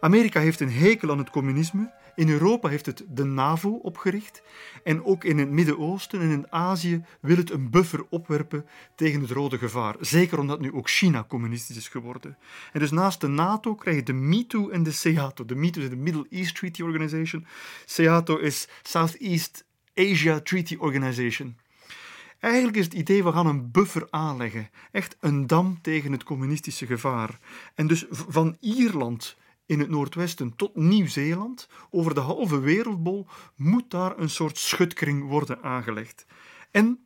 [0.00, 1.92] Amerika heeft een hekel aan het communisme.
[2.18, 4.42] In Europa heeft het de NAVO opgericht.
[4.84, 9.30] En ook in het Midden-Oosten en in Azië wil het een buffer opwerpen tegen het
[9.30, 9.96] rode gevaar.
[10.00, 12.36] Zeker omdat nu ook China communistisch is geworden.
[12.72, 15.44] En dus naast de NATO krijg je de MITO en de SEATO.
[15.44, 17.46] De MITO is de Middle East Treaty Organization.
[17.84, 19.64] SEATO is Southeast
[19.94, 21.56] Asia Treaty Organization.
[22.38, 24.70] Eigenlijk is het idee, we gaan een buffer aanleggen.
[24.92, 27.38] Echt een dam tegen het communistische gevaar.
[27.74, 29.36] En dus van Ierland
[29.68, 33.26] in het noordwesten tot Nieuw-Zeeland, over de halve wereldbol,
[33.56, 36.26] moet daar een soort schutkring worden aangelegd.
[36.70, 36.98] En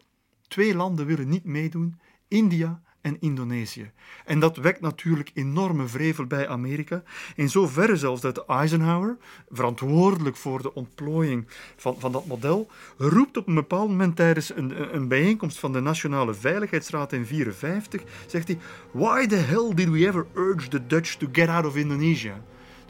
[0.48, 3.90] twee landen willen niet meedoen, India en Indonesië.
[4.24, 7.02] En dat wekt natuurlijk enorme vrevel bij Amerika.
[7.36, 9.16] In zoverre zelfs dat Eisenhower,
[9.50, 14.94] verantwoordelijk voor de ontplooiing van, van dat model, roept op een bepaald moment tijdens een,
[14.94, 18.58] een bijeenkomst van de Nationale Veiligheidsraad in 1954, zegt hij,
[18.90, 22.42] Why the hell did we ever urge the Dutch to get out of Indonesia?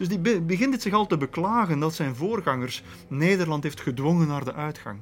[0.02, 4.44] Dus die begint het zich al te beklagen dat zijn voorgangers Nederland heeft gedwongen naar
[4.44, 5.00] de uitgang.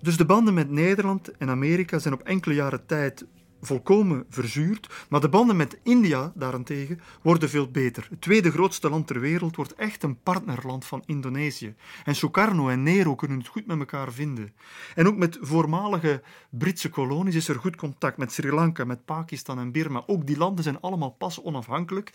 [0.00, 3.26] Dus de banden met Nederland en Amerika zijn op enkele jaren tijd
[3.60, 8.06] volkomen verzuurd, maar de banden met India daarentegen worden veel beter.
[8.10, 11.74] Het tweede grootste land ter wereld wordt echt een partnerland van Indonesië.
[12.04, 14.52] En Sukarno en Nero kunnen het goed met elkaar vinden.
[14.94, 19.58] En ook met voormalige Britse kolonies is er goed contact met Sri Lanka, met Pakistan
[19.58, 20.02] en Birma.
[20.06, 22.10] Ook die landen zijn allemaal pas onafhankelijk.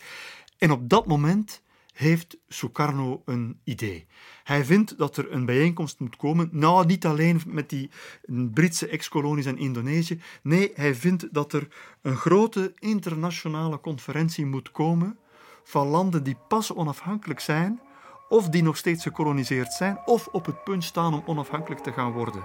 [0.58, 1.62] En op dat moment
[1.92, 4.06] heeft Sukarno een idee.
[4.44, 7.90] Hij vindt dat er een bijeenkomst moet komen, nou niet alleen met die
[8.26, 11.68] Britse ex-kolonies en Indonesië, nee, hij vindt dat er
[12.02, 15.18] een grote internationale conferentie moet komen
[15.64, 17.80] van landen die pas onafhankelijk zijn,
[18.28, 22.12] of die nog steeds gekoloniseerd zijn, of op het punt staan om onafhankelijk te gaan
[22.12, 22.44] worden.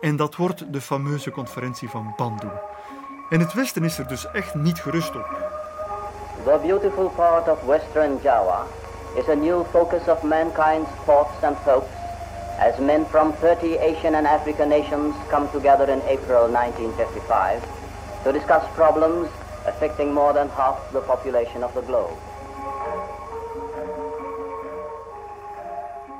[0.00, 2.52] En dat wordt de fameuze conferentie van Bandung.
[3.30, 5.63] En het Westen is er dus echt niet gerust op.
[6.42, 8.66] The beautiful part of Western Java
[9.16, 11.94] is a new focus of mankind's thoughts and hopes
[12.58, 17.64] as men from 30 Asian and African nations come together in April 1955
[18.24, 19.30] to discuss problems
[19.64, 22.18] affecting more than half the population of the globe.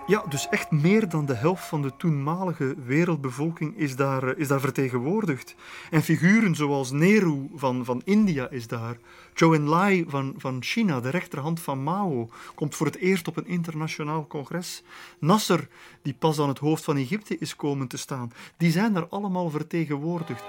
[0.07, 4.49] Ja, dus echt meer dan de helft van de toenmalige wereldbevolking is daar, eh, is
[4.49, 5.55] daar vertegenwoordigd.
[5.91, 8.97] En figuren zoals Nehru van, van India is daar.
[9.35, 13.47] Zhou Enlai van, van China, de rechterhand van Mao, komt voor het eerst op een
[13.47, 14.83] internationaal congres.
[15.19, 15.69] Nasser,
[16.03, 19.51] die pas aan het hoofd van Egypte is komen te staan, die zijn daar allemaal
[19.51, 20.45] vertegenwoordigd.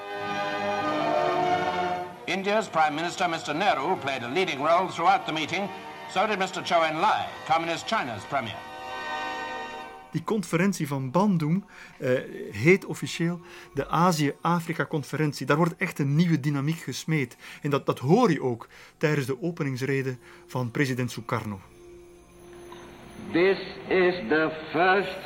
[2.26, 3.56] India's Prime Minister Mr.
[3.56, 5.70] Nehru played a leading role throughout the meeting.
[6.10, 6.68] So did Mr.
[6.68, 8.75] Zhou Enlai, Communist China's premier.
[10.16, 11.64] Die conferentie van Bandung
[12.00, 12.10] eh,
[12.52, 13.40] heet officieel
[13.74, 15.46] de Azië-Afrika-conferentie.
[15.46, 17.38] Daar wordt echt een nieuwe dynamiek gesmeed.
[17.62, 18.68] En dat, dat hoor je ook
[18.98, 21.60] tijdens de openingsrede van president Sukarno.
[23.32, 25.18] This is the first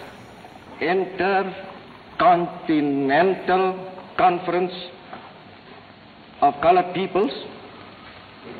[0.79, 3.75] intercontinental
[4.15, 4.89] conference
[6.39, 7.45] of colored peoples,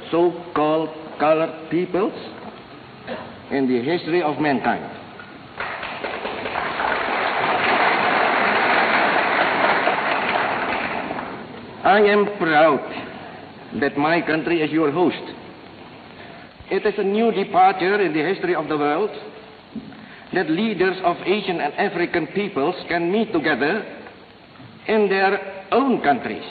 [0.10, 2.14] so-called colored peoples,
[3.50, 4.99] in the history of mankind.
[11.90, 12.86] I am proud
[13.82, 15.24] that my country is your host.
[16.70, 19.10] It is a new departure in the history of the world
[20.32, 23.82] that leaders of Asian and African peoples can meet together
[24.88, 26.46] in their own countries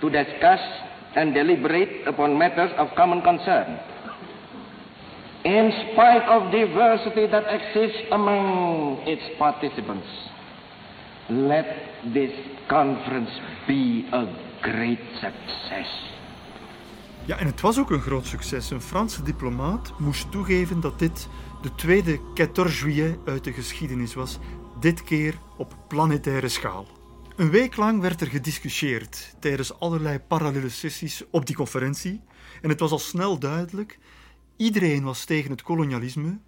[0.00, 0.60] to discuss
[1.14, 3.78] and deliberate upon matters of common concern.
[5.44, 10.08] In spite of diversity that exists among its participants,
[11.28, 11.66] let
[12.12, 12.30] this
[12.68, 14.26] conference be a
[14.60, 16.14] great success.
[17.24, 18.70] Ja, en het was ook een groot succes.
[18.70, 21.28] Een Franse diplomaat moest toegeven dat dit
[21.62, 24.38] de tweede 14 juillet uit de geschiedenis was,
[24.80, 26.86] dit keer op planetaire schaal.
[27.36, 32.20] Een week lang werd er gediscussieerd tijdens allerlei parallele sessies op die conferentie.
[32.62, 33.98] En het was al snel duidelijk:
[34.56, 36.38] iedereen was tegen het kolonialisme,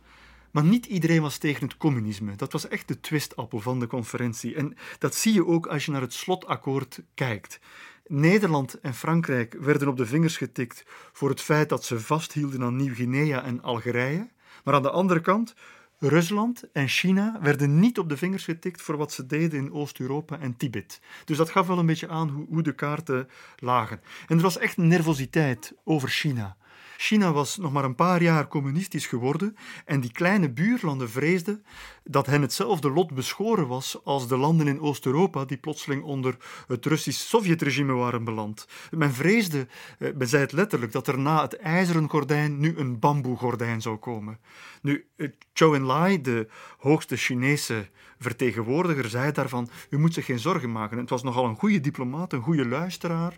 [0.51, 2.37] maar niet iedereen was tegen het communisme.
[2.37, 4.55] Dat was echt de twistappel van de conferentie.
[4.55, 7.61] En dat zie je ook als je naar het slotakkoord kijkt.
[8.07, 12.77] Nederland en Frankrijk werden op de vingers getikt voor het feit dat ze vasthielden aan
[12.77, 14.29] Nieuw-Guinea en Algerije.
[14.65, 15.55] Maar aan de andere kant,
[15.99, 20.39] Rusland en China werden niet op de vingers getikt voor wat ze deden in Oost-Europa
[20.39, 21.01] en Tibet.
[21.25, 24.01] Dus dat gaf wel een beetje aan hoe, hoe de kaarten lagen.
[24.27, 26.57] En er was echt nervositeit over China.
[27.01, 31.65] China was nog maar een paar jaar communistisch geworden en die kleine buurlanden vreesden
[32.05, 36.87] dat hen hetzelfde lot beschoren was als de landen in Oost-Europa die plotseling onder het
[36.87, 38.69] Russisch-Sovjet-regime waren beland.
[38.91, 39.66] Men vreesde,
[39.99, 43.97] eh, men zei het letterlijk, dat er na het ijzeren gordijn nu een bamboegordijn zou
[43.97, 44.39] komen.
[44.83, 46.49] Nu, eh, Zhou Enlai, de
[46.79, 47.89] hoogste Chinese
[48.19, 50.99] vertegenwoordiger, zei daarvan, u moet zich geen zorgen maken.
[50.99, 53.36] Het was nogal een goede diplomaat, een goede luisteraar.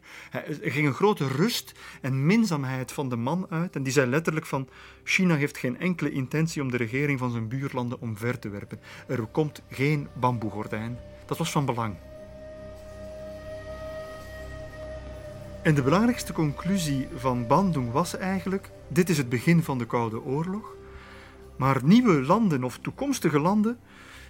[0.62, 4.47] Er ging een grote rust en minzaamheid van de man uit en die zei letterlijk
[4.47, 4.69] van,
[5.05, 8.81] China heeft geen enkele intentie om de regering van zijn buurlanden omver te werpen.
[9.09, 10.98] Er komt geen bamboegordijn.
[11.27, 11.97] Dat was van belang.
[15.62, 20.23] En de belangrijkste conclusie van Bandung was eigenlijk: dit is het begin van de Koude
[20.23, 20.77] Oorlog.
[21.57, 23.78] Maar nieuwe landen of toekomstige landen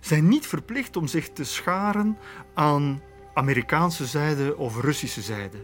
[0.01, 2.19] zijn niet verplicht om zich te scharen
[2.55, 3.01] aan
[3.35, 5.59] Amerikaanse zijde of Russische zijde.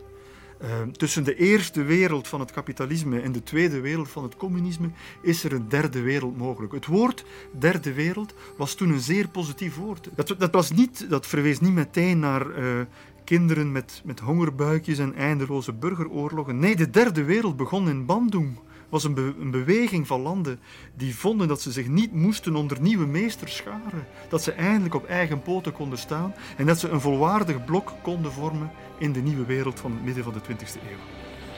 [0.60, 4.90] Ehm, tussen de eerste wereld van het kapitalisme en de tweede wereld van het communisme
[5.22, 6.72] is er een derde wereld mogelijk.
[6.72, 7.24] Het woord
[7.58, 10.08] derde wereld was toen een zeer positief woord.
[10.14, 12.80] Dat, dat, was niet, dat verwees niet meteen naar eh,
[13.24, 16.58] kinderen met, met hongerbuikjes en eindeloze burgeroorlogen.
[16.58, 18.58] Nee, de derde wereld begon in Bandung
[18.88, 20.60] was een, beweging van landen
[20.94, 24.06] die vonden dat ze zich niet moesten onder nieuwe meesters scharen.
[24.28, 28.32] Dat ze eindelijk op eigen poten konden staan en dat ze een volwaardig blok konden
[28.32, 30.98] vormen in de nieuwe wereld van het midden van de 20e eeuw.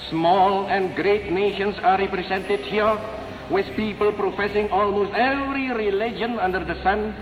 [0.08, 2.98] Small and great nations are represented here
[3.50, 7.14] with people professing almost every religion under the sun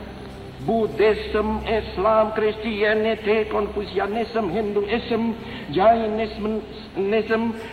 [0.64, 5.36] Buddhism, Islam, Christianity, Confucianism, Hinduism,
[5.70, 6.62] Jainism,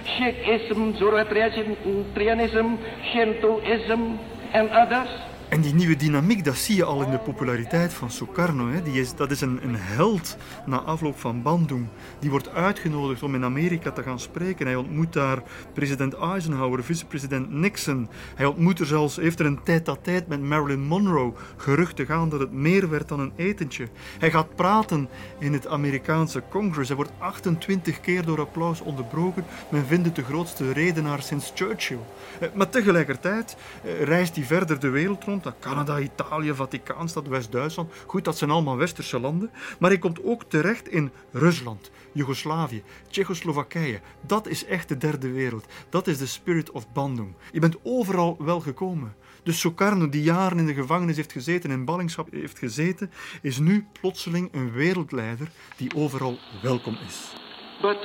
[0.05, 2.77] Sikhism, Zoroastrianism,
[3.11, 4.19] Shintoism
[4.53, 5.09] and others.
[5.53, 8.69] En die nieuwe dynamiek, dat zie je al in de populariteit van Sukarno.
[8.69, 8.81] Hè.
[8.81, 11.87] Die is, dat is een, een held na afloop van Bandung.
[12.19, 14.65] Die wordt uitgenodigd om in Amerika te gaan spreken.
[14.65, 15.43] Hij ontmoet daar
[15.73, 18.09] president Eisenhower, vicepresident Nixon.
[18.35, 21.33] Hij ontmoet er zelfs, heeft er een tijd dat tijd met Marilyn Monroe.
[21.57, 23.87] Geruchten gaan dat het meer werd dan een etentje.
[24.19, 25.09] Hij gaat praten
[25.39, 26.87] in het Amerikaanse Congress.
[26.87, 29.45] Hij wordt 28 keer door applaus onderbroken.
[29.69, 31.99] Men vindt het de grootste redenaar sinds Churchill.
[32.39, 37.93] Eh, maar tegelijkertijd eh, reist hij verder de wereld rond Canada, Italië, Vaticaanstad, West-Duitsland.
[38.05, 39.51] Goed, dat zijn allemaal westerse landen.
[39.79, 44.01] Maar hij komt ook terecht in Rusland, Joegoslavië, Tsjechoslowakije.
[44.21, 45.65] Dat is echt de derde wereld.
[45.89, 47.33] Dat is de spirit of Bandung.
[47.51, 49.15] Je bent overal wel gekomen.
[49.43, 53.11] Dus Sukarno, die jaren in de gevangenis heeft gezeten en in ballingschap heeft gezeten,
[53.41, 55.47] is nu plotseling een wereldleider
[55.77, 57.33] die overal welkom is.
[57.81, 57.97] But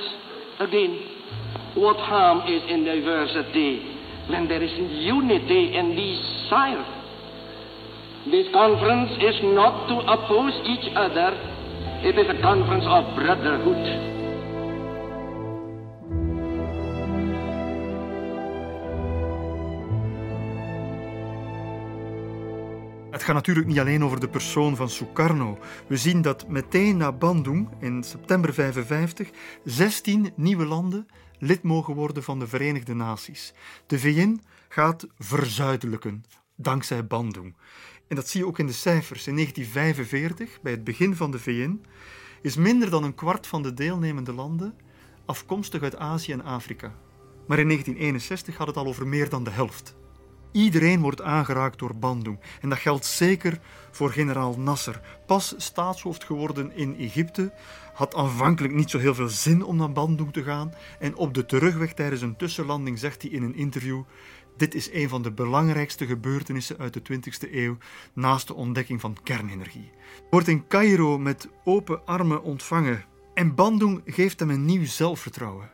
[0.57, 0.97] again,
[1.75, 3.79] what harm is in diversity
[4.27, 6.98] when there is unity in desire?
[8.29, 11.31] This conference is not to oppose each other,
[12.03, 13.85] it is a conference of brotherhood.
[23.11, 25.57] Het gaat natuurlijk niet alleen over de persoon van Sukarno.
[25.87, 29.29] We zien dat meteen na Bandung in september 55
[29.63, 31.07] 16 nieuwe landen
[31.39, 33.53] lid mogen worden van de Verenigde Naties.
[33.87, 36.23] De VN gaat verzuidelijken
[36.55, 37.55] dankzij Bandung.
[38.09, 39.27] En dat zie je ook in de cijfers.
[39.27, 41.81] In 1945, bij het begin van de VN,
[42.41, 44.75] is minder dan een kwart van de deelnemende landen
[45.25, 46.95] afkomstig uit Azië en Afrika.
[47.47, 49.95] Maar in 1961 gaat het al over meer dan de helft.
[50.51, 52.39] Iedereen wordt aangeraakt door Bandung.
[52.61, 53.59] En dat geldt zeker
[53.91, 55.01] voor generaal Nasser.
[55.25, 57.53] Pas staatshoofd geworden in Egypte,
[57.93, 60.73] had aanvankelijk niet zo heel veel zin om naar Bandung te gaan.
[60.99, 64.01] En op de terugweg tijdens een tussenlanding zegt hij in een interview:
[64.59, 67.77] Dit is een van de belangrijkste gebeurtenissen uit de 20e eeuw,
[68.13, 69.91] naast de ontdekking van kernenergie.
[70.29, 73.05] Wordt in Cairo met open armen ontvangen.
[73.33, 75.69] En Bandung geeft hem een nieuw zelfvertrouwen.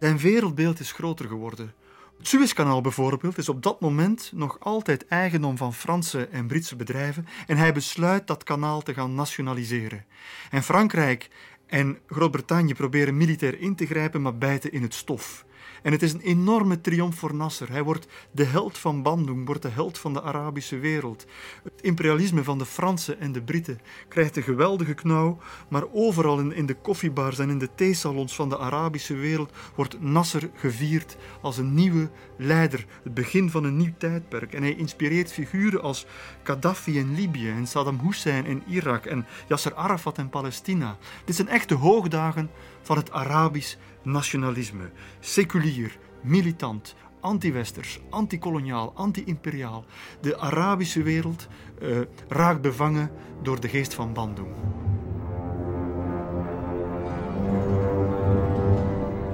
[0.00, 1.72] Zijn wereldbeeld is groter geworden.
[2.18, 7.26] Het Suezkanaal bijvoorbeeld is op dat moment nog altijd eigendom van Franse en Britse bedrijven
[7.46, 10.04] en hij besluit dat kanaal te gaan nationaliseren.
[10.50, 11.28] En Frankrijk
[11.66, 15.45] en Groot-Brittannië proberen militair in te grijpen, maar bijten in het stof.
[15.86, 17.70] En het is een enorme triomf voor Nasser.
[17.70, 21.26] Hij wordt de held van Bandung, wordt de held van de Arabische wereld.
[21.62, 25.38] Het imperialisme van de Fransen en de Britten krijgt een geweldige knauw,
[25.68, 30.50] maar overal in, de koffiebars en in de theesalons van de Arabische wereld wordt Nasser
[30.54, 34.52] gevierd als een nieuwe leider, het begin van een nieuw tijdperk.
[34.52, 36.06] En hij inspireert figuren als
[36.42, 40.96] Gaddafi in Libië en Saddam Hussein in Irak en Yasser Arafat in Palestina.
[41.24, 42.50] Dit zijn echte hoogdagen
[42.82, 43.76] van het Arabisch
[44.06, 44.90] nationalisme.
[45.20, 49.84] Seculier, militant, anti-westers, anti-koloniaal, anti-imperiaal.
[50.20, 51.48] De Arabische wereld
[51.82, 53.10] uh, raakt bevangen
[53.42, 54.54] door de geest van Bandung.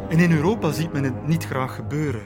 [0.08, 2.22] En in Europa ziet men het niet graag gebeuren.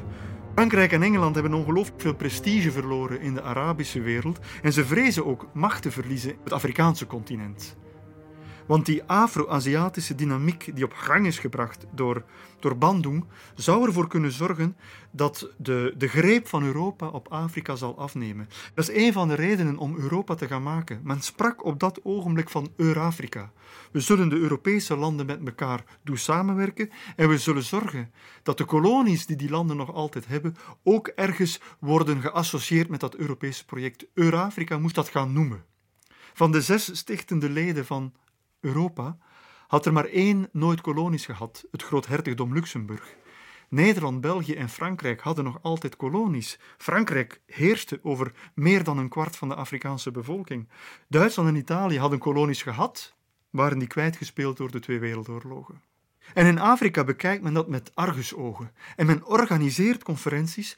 [0.54, 5.26] Frankrijk en Engeland hebben ongelooflijk veel prestige verloren in de Arabische wereld en ze vrezen
[5.26, 7.76] ook macht te verliezen op het Afrikaanse continent.
[8.66, 12.24] Want die Afro-Aziatische dynamiek die op gang is gebracht door,
[12.60, 13.24] door Bandung,
[13.54, 14.76] zou ervoor kunnen zorgen
[15.10, 18.48] dat de, de greep van Europa op Afrika zal afnemen.
[18.74, 21.00] Dat is een van de redenen om Europa te gaan maken.
[21.02, 23.52] Men sprak op dat ogenblik van Eurafrika.
[23.92, 28.10] We zullen de Europese landen met elkaar doen samenwerken en we zullen zorgen
[28.42, 33.14] dat de kolonies die die landen nog altijd hebben ook ergens worden geassocieerd met dat
[33.14, 34.06] Europese project.
[34.14, 35.64] Eurafrika moest dat gaan noemen.
[36.34, 38.12] Van de zes stichtende leden van
[38.60, 39.18] Europa
[39.66, 43.16] had er maar één nooit kolonies gehad, het groothertigdom Luxemburg.
[43.68, 46.58] Nederland, België en Frankrijk hadden nog altijd kolonies.
[46.78, 50.68] Frankrijk heerste over meer dan een kwart van de Afrikaanse bevolking.
[51.08, 53.14] Duitsland en Italië hadden kolonies gehad,
[53.50, 55.82] waren die kwijtgespeeld door de twee wereldoorlogen.
[56.34, 58.72] En in Afrika bekijkt men dat met argusogen.
[58.96, 60.76] En men organiseert conferenties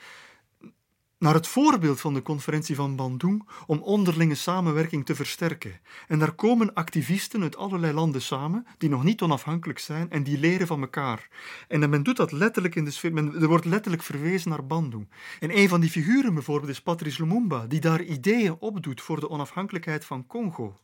[1.19, 5.81] naar het voorbeeld van de conferentie van Bandung om onderlinge samenwerking te versterken.
[6.09, 10.39] En daar komen activisten uit allerlei landen samen, die nog niet onafhankelijk zijn en die
[10.39, 11.29] leren van elkaar.
[11.69, 15.09] En men doet dat letterlijk in de men, er wordt letterlijk verwezen naar Bandung.
[15.41, 19.31] En een van die figuren bijvoorbeeld is Patrice Lumumba, die daar ideeën opdoet voor de
[19.31, 20.79] onafhankelijkheid van Congo.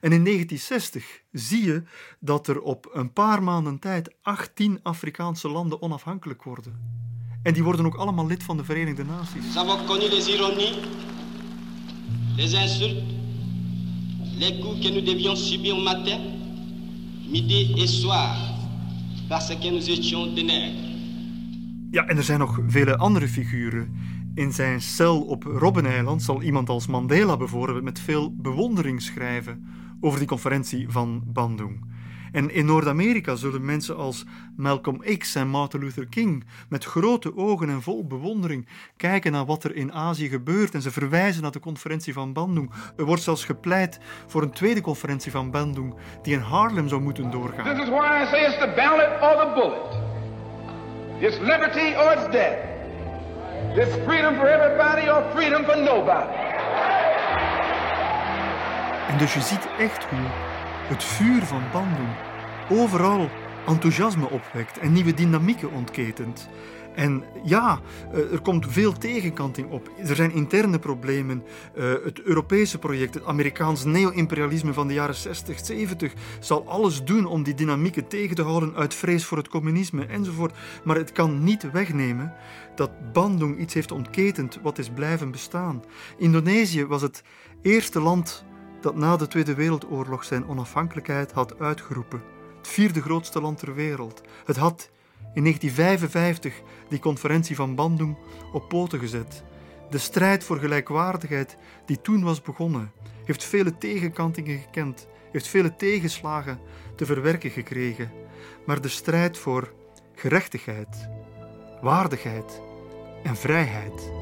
[0.00, 1.82] En in 1960 zie je
[2.18, 7.02] dat er op een paar maanden tijd 18 Afrikaanse landen onafhankelijk worden.
[7.44, 9.44] En die worden ook allemaal lid van de Verenigde Naties.
[9.44, 10.78] Nous avons connu les ironies,
[12.36, 13.04] les insultes,
[14.38, 16.18] les coups que nous devions subir matin,
[17.30, 18.36] midi et soir,
[19.28, 20.92] parce que nous étions des nègres.
[21.90, 23.94] Ja, en er zijn nog vele andere figuren.
[24.34, 29.64] In zijn cel op Robbeneiland zal iemand als Mandela bijvoorbeeld met veel bewondering schrijven
[30.00, 31.80] over die conferentie van Bandung.
[32.34, 34.24] En in Noord-Amerika zullen mensen als
[34.56, 39.64] Malcolm X en Martin Luther King met grote ogen en vol bewondering kijken naar wat
[39.64, 42.70] er in Azië gebeurt en ze verwijzen naar de conferentie van Bandung.
[42.96, 47.30] Er wordt zelfs gepleit voor een tweede conferentie van Bandung die in Harlem zou moeten
[47.30, 47.64] doorgaan.
[47.64, 50.02] This is why I say it's the ballot or the bullet.
[51.20, 52.58] It's liberty or it's death.
[53.76, 56.42] It's freedom for everybody or freedom for nobody.
[59.08, 60.43] En dus je ziet echt hoe
[60.84, 62.08] het vuur van Bandung
[62.70, 63.28] overal
[63.66, 66.48] enthousiasme opwekt en nieuwe dynamieken ontketent.
[66.94, 67.80] En ja,
[68.12, 69.90] eh, er komt veel tegenkanting op.
[69.96, 71.42] Er zijn interne problemen.
[71.74, 77.26] Eh, het Europese project, het Amerikaans neo-imperialisme van de jaren 60, 70, zal alles doen
[77.26, 80.54] om die dynamieken tegen te houden uit vrees voor het communisme enzovoort.
[80.84, 82.32] Maar het kan niet wegnemen
[82.74, 85.82] dat Bandung iets heeft ontketend wat is blijven bestaan.
[86.18, 87.22] Indonesië was het
[87.62, 88.44] eerste land
[88.84, 92.22] dat na de Tweede Wereldoorlog zijn onafhankelijkheid had uitgeroepen.
[92.56, 94.20] Het vierde grootste land ter wereld.
[94.44, 94.90] Het had
[95.34, 98.16] in 1955 die conferentie van Bandung
[98.52, 99.42] op poten gezet.
[99.90, 101.56] De strijd voor gelijkwaardigheid
[101.86, 102.92] die toen was begonnen,
[103.24, 106.58] heeft vele tegenkantingen gekend, heeft vele tegenslagen
[106.96, 108.10] te verwerken gekregen.
[108.66, 109.72] Maar de strijd voor
[110.14, 111.08] gerechtigheid,
[111.80, 112.60] waardigheid
[113.22, 114.12] en vrijheid,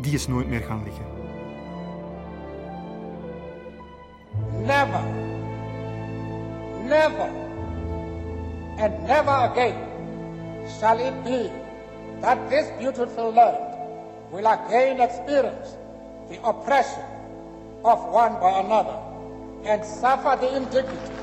[0.00, 1.09] die is nooit meer gaan liggen.
[4.52, 5.02] Never,
[6.84, 7.28] never,
[8.78, 11.50] and never again shall it be
[12.20, 13.58] that this beautiful land
[14.30, 15.76] will again experience
[16.28, 17.02] the oppression
[17.84, 18.98] of one by another
[19.64, 21.19] and suffer the indignity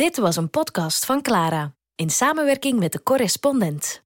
[0.00, 4.02] Dit was een podcast van Clara in samenwerking met de correspondent.